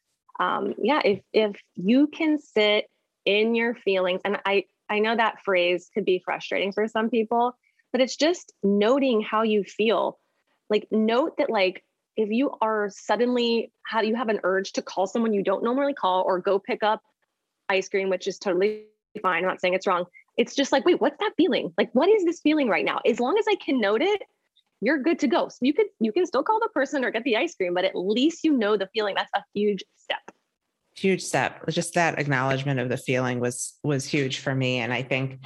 um, 0.41 0.75
yeah 0.83 1.01
if 1.05 1.21
if 1.33 1.61
you 1.75 2.07
can 2.07 2.39
sit 2.39 2.87
in 3.25 3.55
your 3.57 3.75
feelings 3.75 4.21
and 4.25 4.39
i 4.47 4.63
i 4.89 5.01
know 5.01 5.17
that 5.17 5.43
phrase 5.45 5.91
could 5.93 6.05
be 6.05 6.23
frustrating 6.25 6.71
for 6.71 6.87
some 6.87 7.11
people 7.11 7.57
but 7.97 8.03
it's 8.03 8.17
just 8.17 8.53
noting 8.63 9.23
how 9.23 9.43
you 9.43 9.65
feel. 9.65 10.19
Like 10.69 10.87
note 10.91 11.39
that 11.39 11.49
like 11.49 11.83
if 12.17 12.31
you 12.31 12.53
are 12.61 12.89
suddenly 12.91 13.73
how 13.85 14.01
you 14.01 14.15
have 14.15 14.29
an 14.29 14.41
urge 14.43 14.73
to 14.73 14.83
call 14.83 15.07
someone 15.07 15.33
you 15.33 15.43
don't 15.43 15.63
normally 15.63 15.95
call 15.95 16.23
or 16.27 16.39
go 16.39 16.59
pick 16.59 16.83
up 16.83 17.03
ice 17.69 17.89
cream 17.89 18.09
which 18.09 18.27
is 18.27 18.39
totally 18.39 18.87
fine. 19.21 19.43
I'm 19.43 19.49
not 19.49 19.61
saying 19.61 19.75
it's 19.75 19.87
wrong. 19.87 20.05
It's 20.37 20.55
just 20.55 20.73
like, 20.73 20.85
wait, 20.85 21.01
what's 21.01 21.19
that 21.19 21.33
feeling? 21.37 21.73
Like, 21.79 21.91
what 21.93 22.09
is 22.09 22.25
this 22.25 22.41
feeling 22.41 22.69
right 22.69 22.85
now? 22.85 23.01
As 23.07 23.21
long 23.21 23.39
as 23.39 23.47
I 23.49 23.55
can 23.57 23.81
note 23.81 24.03
it, 24.03 24.23
you're 24.81 25.03
good 25.03 25.19
to 25.21 25.29
go. 25.29 25.49
So 25.49 25.59
you 25.63 25.73
could 25.73 25.87
you 26.01 26.13
can 26.13 26.27
still 26.27 26.43
call 26.43 26.61
the 26.61 26.69
person 26.69 27.05
or 27.05 27.11
get 27.11 27.25
the 27.25 27.37
ice 27.37 27.55
cream, 27.55 27.75
but 27.75 27.85
at 27.85 27.95
least 27.95 28.45
you 28.45 28.53
know 28.53 28.77
the 28.77 28.89
feeling. 28.93 29.15
That's 29.15 29.31
a 29.35 29.43
huge 29.55 29.83
step. 29.97 30.26
Huge 30.97 31.23
step. 31.23 31.67
Just 31.69 31.95
that 31.95 32.19
acknowledgement 32.19 32.81
of 32.81 32.89
the 32.89 32.97
feeling 32.97 33.39
was 33.39 33.75
was 33.83 34.07
huge 34.07 34.39
for 34.39 34.55
me, 34.55 34.79
and 34.79 34.93
I 34.93 35.03
think 35.03 35.45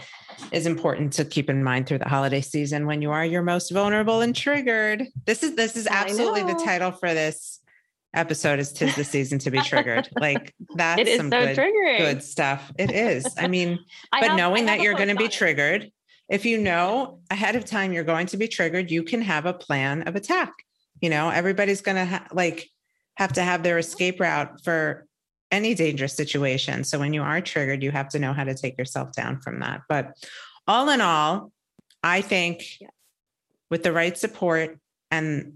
is 0.53 0.67
important 0.67 1.13
to 1.15 1.25
keep 1.25 1.51
in 1.51 1.65
mind 1.65 1.87
through 1.87 1.99
the 1.99 2.09
holiday 2.09 2.41
season 2.41 2.87
when 2.87 3.03
you 3.03 3.11
are 3.11 3.25
your 3.25 3.43
most 3.43 3.71
vulnerable 3.71 4.21
and 4.21 4.35
triggered. 4.35 5.07
This 5.27 5.43
is 5.43 5.57
this 5.57 5.77
is 5.77 5.89
absolutely 5.89 6.45
the 6.45 6.61
title 6.65 6.93
for 6.93 7.13
this 7.13 7.61
episode 8.15 8.59
is 8.59 8.73
tis 8.73 8.95
the 8.97 9.05
season 9.05 9.39
to 9.41 9.51
be 9.51 9.61
triggered. 9.65 10.09
Like 10.19 10.55
that's 10.75 11.17
some 11.17 11.31
so 11.31 11.47
good, 11.47 11.57
triggering. 11.57 11.99
good 11.99 12.23
stuff. 12.23 12.73
It 12.79 12.91
is. 12.91 13.27
I 13.39 13.49
mean, 13.49 13.79
I 14.13 14.21
but 14.21 14.29
have, 14.31 14.37
knowing 14.37 14.67
that 14.67 14.81
you're 14.81 14.95
going 14.95 15.09
to 15.09 15.17
be 15.17 15.29
triggered, 15.29 15.91
if 16.29 16.45
you 16.45 16.59
know 16.59 17.21
ahead 17.31 17.57
of 17.57 17.65
time 17.65 17.93
you're 17.93 18.05
going 18.05 18.27
to 18.29 18.37
be 18.37 18.49
triggered, 18.49 18.91
you 18.91 19.03
can 19.03 19.23
have 19.23 19.47
a 19.47 19.53
plan 19.53 20.03
of 20.03 20.17
attack. 20.17 20.53
You 21.01 21.11
know, 21.11 21.31
everybody's 21.31 21.81
going 21.81 21.97
to 21.97 22.05
ha- 22.05 22.27
like 22.33 22.69
have 23.17 23.33
to 23.35 23.43
have 23.43 23.63
their 23.63 23.79
escape 23.79 24.21
route 24.21 24.63
for 24.65 25.07
any 25.51 25.75
dangerous 25.75 26.15
situation. 26.15 26.85
So 26.85 26.99
when 26.99 27.13
you 27.13 27.23
are 27.23 27.41
triggered, 27.41 27.83
you 27.83 27.91
have 27.91 28.09
to 28.11 28.19
know 28.19 28.33
how 28.33 28.45
to 28.45 28.55
take 28.55 28.79
yourself 28.79 29.13
down 29.13 29.41
from 29.41 29.61
that. 29.61 29.83
But 29.89 30.17
all 30.67 30.89
in 30.91 31.01
all, 31.01 31.53
I 32.03 32.21
think 32.21 32.65
with 33.71 33.83
the 33.83 33.93
right 33.93 34.17
support 34.17 34.79
and 35.11 35.55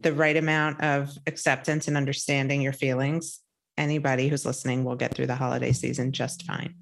the 0.00 0.12
right 0.12 0.36
amount 0.36 0.80
of 0.80 1.16
acceptance 1.26 1.88
and 1.88 1.96
understanding 1.96 2.60
your 2.62 2.72
feelings, 2.72 3.40
anybody 3.76 4.28
who's 4.28 4.44
listening 4.44 4.84
will 4.84 4.96
get 4.96 5.14
through 5.14 5.26
the 5.26 5.34
holiday 5.34 5.72
season 5.72 6.12
just 6.12 6.44
fine. 6.44 6.74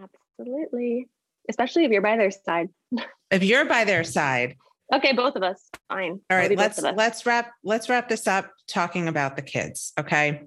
Absolutely. 0.00 1.08
Especially 1.48 1.84
if 1.84 1.90
you're 1.90 2.02
by 2.02 2.16
their 2.16 2.30
side. 2.30 2.68
if 3.30 3.42
you're 3.42 3.64
by 3.64 3.84
their 3.84 4.04
side. 4.04 4.56
Okay, 4.92 5.12
both 5.12 5.34
of 5.34 5.42
us. 5.42 5.70
Fine. 5.88 6.20
All 6.30 6.36
right, 6.36 6.56
let's 6.56 6.80
let's 6.80 7.24
wrap 7.24 7.52
let's 7.64 7.88
wrap 7.88 8.08
this 8.08 8.26
up 8.26 8.50
talking 8.68 9.08
about 9.08 9.34
the 9.34 9.42
kids, 9.42 9.92
okay? 9.98 10.42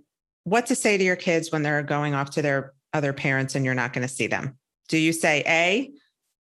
What 0.48 0.68
to 0.68 0.76
say 0.76 0.98
to 0.98 1.04
your 1.04 1.18
kids 1.18 1.52
when 1.52 1.62
they're 1.62 1.84
going 1.84 2.14
off 2.14 2.30
to 2.32 2.42
their 2.42 2.72
other 2.94 3.12
parents 3.12 3.54
and 3.56 3.66
you're 3.66 3.74
not 3.74 3.92
going 3.92 4.08
to 4.08 4.14
see 4.14 4.28
them? 4.28 4.58
Do 4.88 4.98
you 4.98 5.12
say 5.12 5.44
A, 5.46 5.92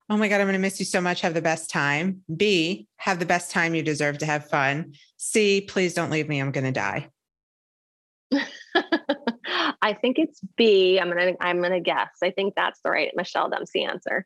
oh 0.09 0.15
my 0.15 0.29
God, 0.29 0.39
I'm 0.39 0.47
going 0.47 0.53
to 0.53 0.59
miss 0.59 0.79
you 0.79 0.85
so 0.85 1.01
much. 1.01 1.19
Have 1.19 1.33
the 1.33 1.41
best 1.41 1.69
time. 1.69 2.21
B, 2.33 2.87
have 2.95 3.19
the 3.19 3.25
best 3.25 3.51
time. 3.51 3.75
You 3.75 3.83
deserve 3.83 4.19
to 4.19 4.25
have 4.25 4.47
fun. 4.47 4.93
C, 5.17 5.59
please 5.59 5.93
don't 5.93 6.09
leave 6.09 6.29
me. 6.29 6.39
I'm 6.39 6.51
going 6.51 6.63
to 6.63 6.71
die. 6.71 7.09
I 9.81 9.91
think 9.91 10.19
it's 10.19 10.39
B. 10.55 10.99
I'm 10.99 11.09
gonna 11.09 11.33
I'm 11.41 11.61
gonna 11.61 11.81
guess. 11.81 12.09
I 12.23 12.31
think 12.31 12.55
that's 12.55 12.79
the 12.83 12.89
right 12.89 13.11
Michelle 13.15 13.49
Dempsey 13.49 13.83
answer. 13.83 14.25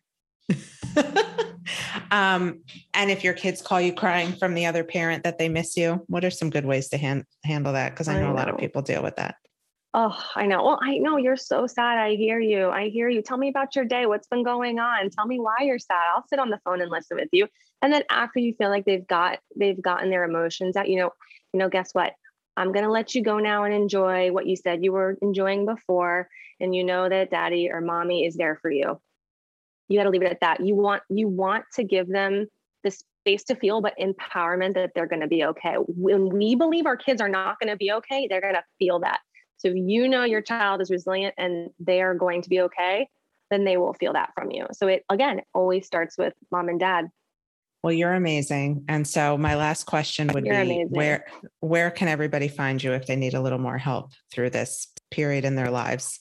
um, 2.12 2.62
and 2.94 3.10
if 3.10 3.24
your 3.24 3.34
kids 3.34 3.62
call 3.62 3.82
you 3.82 3.94
crying 3.94 4.34
from 4.34 4.54
the 4.54 4.66
other 4.66 4.84
parent 4.84 5.24
that 5.24 5.40
they 5.40 5.50
miss 5.50 5.78
you, 5.78 6.04
what 6.08 6.26
are 6.26 6.32
some 6.32 6.50
good 6.50 6.66
ways 6.66 6.90
to 6.90 6.98
hand, 6.98 7.26
handle 7.44 7.74
that? 7.74 7.92
Because 7.92 8.08
I, 8.08 8.18
I 8.18 8.22
know, 8.22 8.32
a 8.32 8.34
lot 8.34 8.50
of 8.50 8.58
people 8.58 8.82
deal 8.82 9.04
with 9.04 9.16
that. 9.16 9.36
Oh, 9.94 10.18
I 10.36 10.46
know. 10.46 10.64
Well, 10.64 10.80
I 10.82 11.00
know 11.00 11.18
you're 11.18 11.36
so 11.36 11.68
sad. 11.68 11.98
I 11.98 12.16
hear 12.16 12.40
you. 12.40 12.70
I 12.70 12.88
hear 12.88 13.10
you. 13.10 13.22
Tell 13.22 13.38
me 13.38 13.50
about 13.50 13.76
your 13.76 13.84
day. 13.84 14.06
What's 14.06 14.28
been 14.28 14.44
going 14.44 14.80
on? 14.80 15.10
Tell 15.10 15.26
me 15.26 15.38
why 15.38 15.58
you're 15.62 15.80
sad. 15.80 16.04
I'll 16.16 16.26
sit 16.28 16.40
on 16.40 16.50
the 16.50 16.60
phone 16.64 16.82
and 16.82 16.90
listen 16.90 17.18
with 17.18 17.28
you. 17.34 17.48
And 17.82 17.92
then 17.92 18.04
after 18.10 18.40
you 18.40 18.54
feel 18.54 18.70
like 18.70 18.86
they've 18.86 19.06
got 19.06 19.40
they've 19.58 19.82
gotten 19.82 20.10
their 20.10 20.24
emotions 20.24 20.78
out, 20.78 20.88
you 20.88 20.98
know, 20.98 21.12
you 21.52 21.60
know, 21.60 21.68
guess 21.68 21.90
what? 21.94 22.14
I'm 22.56 22.72
going 22.72 22.86
to 22.86 22.92
let 22.92 23.16
you 23.16 23.24
go 23.24 23.40
now 23.40 23.64
and 23.66 23.74
enjoy 23.74 24.32
what 24.32 24.46
you 24.46 24.56
said 24.56 24.84
you 24.84 24.92
were 24.92 25.18
enjoying 25.22 25.66
before 25.66 26.30
and 26.60 26.76
you 26.76 26.84
know 26.84 27.10
that 27.10 27.32
daddy 27.32 27.70
or 27.72 27.82
mommy 27.82 28.26
is 28.26 28.36
there 28.36 28.58
for 28.62 28.72
you. 28.72 29.00
You 29.90 30.00
got 30.00 30.04
to 30.04 30.10
leave 30.10 30.22
it 30.22 30.32
at 30.32 30.42
that. 30.42 30.66
You 30.66 30.76
want 30.76 31.04
you 31.10 31.28
want 31.28 31.66
to 31.74 31.84
give 31.84 32.08
them 32.08 32.48
the 32.86 32.92
space 32.92 33.44
to 33.46 33.56
feel 33.56 33.82
but 33.82 33.98
empowerment 34.00 34.76
that 34.76 34.92
they're 34.96 35.08
going 35.08 35.22
to 35.22 35.28
be 35.28 35.44
okay. 35.44 35.76
When 35.88 36.30
we 36.30 36.56
believe 36.56 36.86
our 36.86 36.98
kids 36.98 37.22
are 37.22 37.30
not 37.30 37.60
going 37.60 37.72
to 37.72 37.78
be 37.78 37.92
okay, 37.92 38.28
they're 38.30 38.42
going 38.42 38.54
to 38.54 38.64
feel 38.80 39.00
that 39.00 39.20
so 39.62 39.68
if 39.68 39.76
you 39.76 40.08
know 40.08 40.24
your 40.24 40.42
child 40.42 40.82
is 40.82 40.90
resilient 40.90 41.36
and 41.38 41.70
they 41.80 42.02
are 42.02 42.16
going 42.16 42.42
to 42.42 42.50
be 42.50 42.62
okay, 42.62 43.08
then 43.52 43.64
they 43.64 43.78
will 43.78 43.94
feel 43.94 44.14
that 44.14 44.32
from 44.34 44.50
you. 44.50 44.66
So 44.74 44.88
it 44.88 45.04
again 45.10 45.42
always 45.54 45.86
starts 45.86 46.18
with 46.18 46.34
mom 46.52 46.68
and 46.68 46.80
dad. 46.80 47.10
Well, 47.84 47.94
you're 47.94 48.14
amazing. 48.14 48.86
And 48.88 49.08
so 49.08 49.38
my 49.38 49.56
last 49.56 49.86
question 49.86 50.30
would 50.34 50.46
you're 50.46 50.56
be 50.56 50.62
amazing. 50.62 50.90
where 50.90 51.26
where 51.60 51.92
can 51.92 52.08
everybody 52.08 52.48
find 52.48 52.82
you 52.82 52.94
if 52.94 53.06
they 53.06 53.16
need 53.16 53.36
a 53.36 53.42
little 53.42 53.60
more 53.60 53.78
help 53.78 54.12
through 54.32 54.50
this 54.50 54.88
period 55.12 55.46
in 55.46 55.56
their 55.56 55.70
lives? 55.70 56.20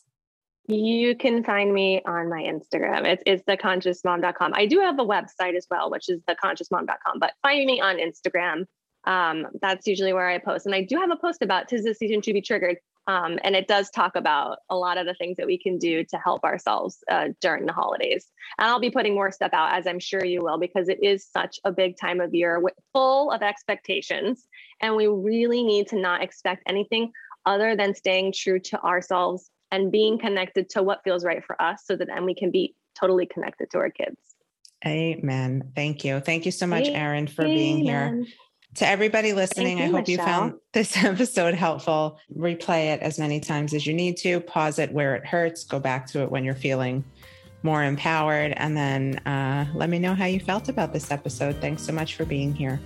You 0.68 1.16
can 1.16 1.42
find 1.42 1.72
me 1.72 2.02
on 2.06 2.28
my 2.28 2.42
Instagram. 2.42 3.06
It's 3.06 3.22
it's 3.24 3.42
theconsciousmom.com. 3.44 4.52
I 4.54 4.66
do 4.66 4.80
have 4.80 4.98
a 4.98 5.04
website 5.04 5.56
as 5.56 5.66
well, 5.70 5.90
which 5.90 6.10
is 6.10 6.20
theconsciousmom.com, 6.28 7.18
but 7.18 7.32
find 7.42 7.64
me 7.64 7.80
on 7.80 7.96
Instagram. 7.96 8.66
Um, 9.04 9.46
that's 9.62 9.86
usually 9.86 10.12
where 10.12 10.28
I 10.28 10.36
post. 10.38 10.66
And 10.66 10.74
I 10.74 10.82
do 10.82 10.96
have 10.96 11.10
a 11.10 11.16
post 11.16 11.40
about 11.40 11.68
tis 11.68 11.84
the 11.84 11.94
season 11.94 12.20
to 12.20 12.34
be 12.34 12.42
triggered. 12.42 12.76
Um, 13.06 13.38
and 13.42 13.56
it 13.56 13.66
does 13.66 13.90
talk 13.90 14.14
about 14.14 14.58
a 14.68 14.76
lot 14.76 14.98
of 14.98 15.06
the 15.06 15.14
things 15.14 15.36
that 15.38 15.46
we 15.46 15.58
can 15.58 15.78
do 15.78 16.04
to 16.04 16.16
help 16.18 16.44
ourselves 16.44 16.98
uh, 17.10 17.28
during 17.40 17.66
the 17.66 17.72
holidays. 17.72 18.26
And 18.58 18.68
I'll 18.68 18.80
be 18.80 18.90
putting 18.90 19.14
more 19.14 19.32
stuff 19.32 19.52
out, 19.52 19.76
as 19.76 19.86
I'm 19.86 19.98
sure 19.98 20.24
you 20.24 20.42
will, 20.42 20.58
because 20.58 20.88
it 20.88 21.02
is 21.02 21.26
such 21.26 21.58
a 21.64 21.72
big 21.72 21.96
time 21.98 22.20
of 22.20 22.34
year 22.34 22.60
with, 22.60 22.74
full 22.92 23.30
of 23.32 23.42
expectations. 23.42 24.46
And 24.80 24.96
we 24.96 25.06
really 25.06 25.62
need 25.62 25.88
to 25.88 25.96
not 25.98 26.22
expect 26.22 26.62
anything 26.66 27.10
other 27.46 27.74
than 27.74 27.94
staying 27.94 28.32
true 28.36 28.60
to 28.60 28.80
ourselves 28.82 29.50
and 29.72 29.90
being 29.90 30.18
connected 30.18 30.68
to 30.70 30.82
what 30.82 31.02
feels 31.02 31.24
right 31.24 31.44
for 31.44 31.60
us 31.60 31.82
so 31.84 31.96
that 31.96 32.08
then 32.08 32.24
we 32.24 32.34
can 32.34 32.50
be 32.50 32.74
totally 32.98 33.26
connected 33.26 33.70
to 33.70 33.78
our 33.78 33.90
kids. 33.90 34.18
Amen. 34.86 35.72
Thank 35.74 36.04
you. 36.04 36.20
Thank 36.20 36.46
you 36.46 36.52
so 36.52 36.66
much, 36.66 36.88
Erin, 36.88 37.26
for 37.26 37.42
Amen. 37.42 37.54
being 37.54 37.84
here. 37.84 38.24
To 38.76 38.86
everybody 38.86 39.32
listening, 39.32 39.78
you, 39.78 39.84
I 39.84 39.86
hope 39.88 40.06
Michelle. 40.06 40.10
you 40.12 40.16
found 40.18 40.54
this 40.72 40.96
episode 40.96 41.54
helpful. 41.54 42.18
Replay 42.36 42.94
it 42.94 43.00
as 43.00 43.18
many 43.18 43.40
times 43.40 43.74
as 43.74 43.86
you 43.86 43.92
need 43.92 44.16
to, 44.18 44.40
pause 44.40 44.78
it 44.78 44.92
where 44.92 45.16
it 45.16 45.26
hurts, 45.26 45.64
go 45.64 45.80
back 45.80 46.06
to 46.08 46.22
it 46.22 46.30
when 46.30 46.44
you're 46.44 46.54
feeling 46.54 47.04
more 47.62 47.82
empowered, 47.84 48.52
and 48.56 48.76
then 48.76 49.18
uh, 49.26 49.66
let 49.74 49.90
me 49.90 49.98
know 49.98 50.14
how 50.14 50.24
you 50.24 50.40
felt 50.40 50.68
about 50.68 50.92
this 50.92 51.10
episode. 51.10 51.56
Thanks 51.60 51.82
so 51.82 51.92
much 51.92 52.14
for 52.14 52.24
being 52.24 52.54
here. 52.54 52.80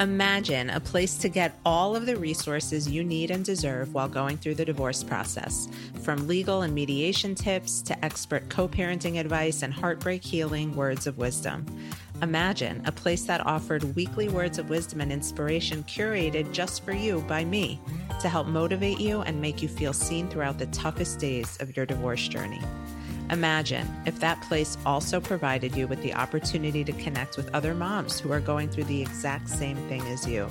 Imagine 0.00 0.70
a 0.70 0.80
place 0.80 1.16
to 1.18 1.28
get 1.28 1.58
all 1.64 1.96
of 1.96 2.04
the 2.04 2.16
resources 2.16 2.88
you 2.88 3.04
need 3.04 3.30
and 3.30 3.44
deserve 3.44 3.94
while 3.94 4.08
going 4.08 4.36
through 4.36 4.56
the 4.56 4.64
divorce 4.64 5.02
process, 5.02 5.68
from 6.02 6.26
legal 6.26 6.62
and 6.62 6.74
mediation 6.74 7.34
tips 7.34 7.80
to 7.82 8.04
expert 8.04 8.48
co 8.48 8.68
parenting 8.68 9.18
advice 9.18 9.62
and 9.62 9.72
heartbreak 9.72 10.22
healing 10.22 10.74
words 10.74 11.06
of 11.06 11.16
wisdom. 11.16 11.64
Imagine 12.22 12.80
a 12.86 12.92
place 12.92 13.24
that 13.24 13.44
offered 13.44 13.96
weekly 13.96 14.28
words 14.28 14.58
of 14.58 14.70
wisdom 14.70 15.00
and 15.00 15.12
inspiration 15.12 15.82
curated 15.84 16.52
just 16.52 16.84
for 16.84 16.92
you 16.92 17.20
by 17.22 17.44
me 17.44 17.80
to 18.20 18.28
help 18.28 18.46
motivate 18.46 19.00
you 19.00 19.22
and 19.22 19.40
make 19.40 19.60
you 19.60 19.68
feel 19.68 19.92
seen 19.92 20.28
throughout 20.28 20.58
the 20.58 20.66
toughest 20.66 21.18
days 21.18 21.58
of 21.60 21.76
your 21.76 21.84
divorce 21.84 22.26
journey. 22.28 22.62
Imagine 23.30 23.88
if 24.06 24.20
that 24.20 24.40
place 24.42 24.78
also 24.86 25.20
provided 25.20 25.74
you 25.74 25.88
with 25.88 26.00
the 26.02 26.14
opportunity 26.14 26.84
to 26.84 26.92
connect 26.92 27.36
with 27.36 27.52
other 27.54 27.74
moms 27.74 28.20
who 28.20 28.30
are 28.30 28.40
going 28.40 28.68
through 28.68 28.84
the 28.84 29.02
exact 29.02 29.48
same 29.48 29.76
thing 29.88 30.02
as 30.02 30.26
you. 30.26 30.48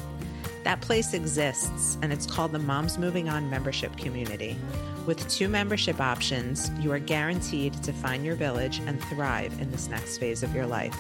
That 0.64 0.82
place 0.82 1.14
exists, 1.14 1.98
and 2.02 2.14
it's 2.14 2.26
called 2.26 2.54
the 2.54 2.60
Moms 2.60 2.98
Moving 2.98 3.30
On 3.30 3.50
membership 3.50 3.96
community. 3.98 4.58
With 5.06 5.28
two 5.30 5.50
membership 5.50 6.00
options, 6.00 6.72
you 6.80 6.92
are 6.94 7.00
guaranteed 7.00 7.74
to 7.84 7.92
find 7.92 8.26
your 8.26 8.36
village 8.36 8.80
and 8.86 9.02
thrive 9.06 9.60
in 9.60 9.70
this 9.72 9.90
next 9.90 10.18
phase 10.20 10.42
of 10.42 10.56
your 10.56 10.66
life. 10.66 10.98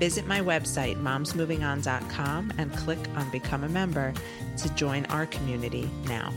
Visit 0.00 0.26
my 0.26 0.40
website, 0.40 0.96
momsmovingon.com, 0.96 2.54
and 2.56 2.74
click 2.74 2.98
on 3.16 3.30
Become 3.30 3.64
a 3.64 3.68
Member 3.68 4.14
to 4.56 4.74
join 4.74 5.04
our 5.06 5.26
community 5.26 5.90
now. 6.06 6.32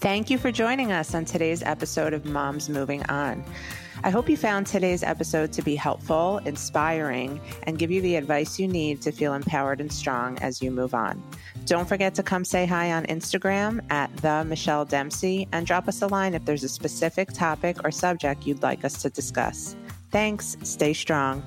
Thank 0.00 0.28
you 0.28 0.38
for 0.38 0.50
joining 0.50 0.90
us 0.90 1.14
on 1.14 1.24
today's 1.24 1.62
episode 1.62 2.12
of 2.12 2.24
Moms 2.24 2.68
Moving 2.68 3.04
On. 3.08 3.44
I 4.02 4.10
hope 4.10 4.28
you 4.28 4.36
found 4.36 4.66
today's 4.66 5.04
episode 5.04 5.52
to 5.52 5.62
be 5.62 5.76
helpful, 5.76 6.38
inspiring, 6.38 7.40
and 7.62 7.78
give 7.78 7.92
you 7.92 8.02
the 8.02 8.16
advice 8.16 8.58
you 8.58 8.66
need 8.66 9.00
to 9.02 9.12
feel 9.12 9.34
empowered 9.34 9.80
and 9.80 9.92
strong 9.92 10.36
as 10.40 10.60
you 10.60 10.72
move 10.72 10.92
on. 10.92 11.22
Don't 11.66 11.88
forget 11.88 12.12
to 12.16 12.24
come 12.24 12.44
say 12.44 12.66
hi 12.66 12.90
on 12.90 13.04
Instagram 13.04 13.80
at 13.92 14.14
the 14.16 14.44
Michelle 14.44 14.84
Dempsey 14.84 15.46
and 15.52 15.64
drop 15.64 15.86
us 15.86 16.02
a 16.02 16.08
line 16.08 16.34
if 16.34 16.44
there's 16.44 16.64
a 16.64 16.68
specific 16.68 17.32
topic 17.32 17.76
or 17.84 17.92
subject 17.92 18.44
you'd 18.44 18.64
like 18.64 18.84
us 18.84 19.00
to 19.02 19.10
discuss. 19.10 19.76
Thanks. 20.12 20.58
Stay 20.62 20.92
strong. 20.92 21.42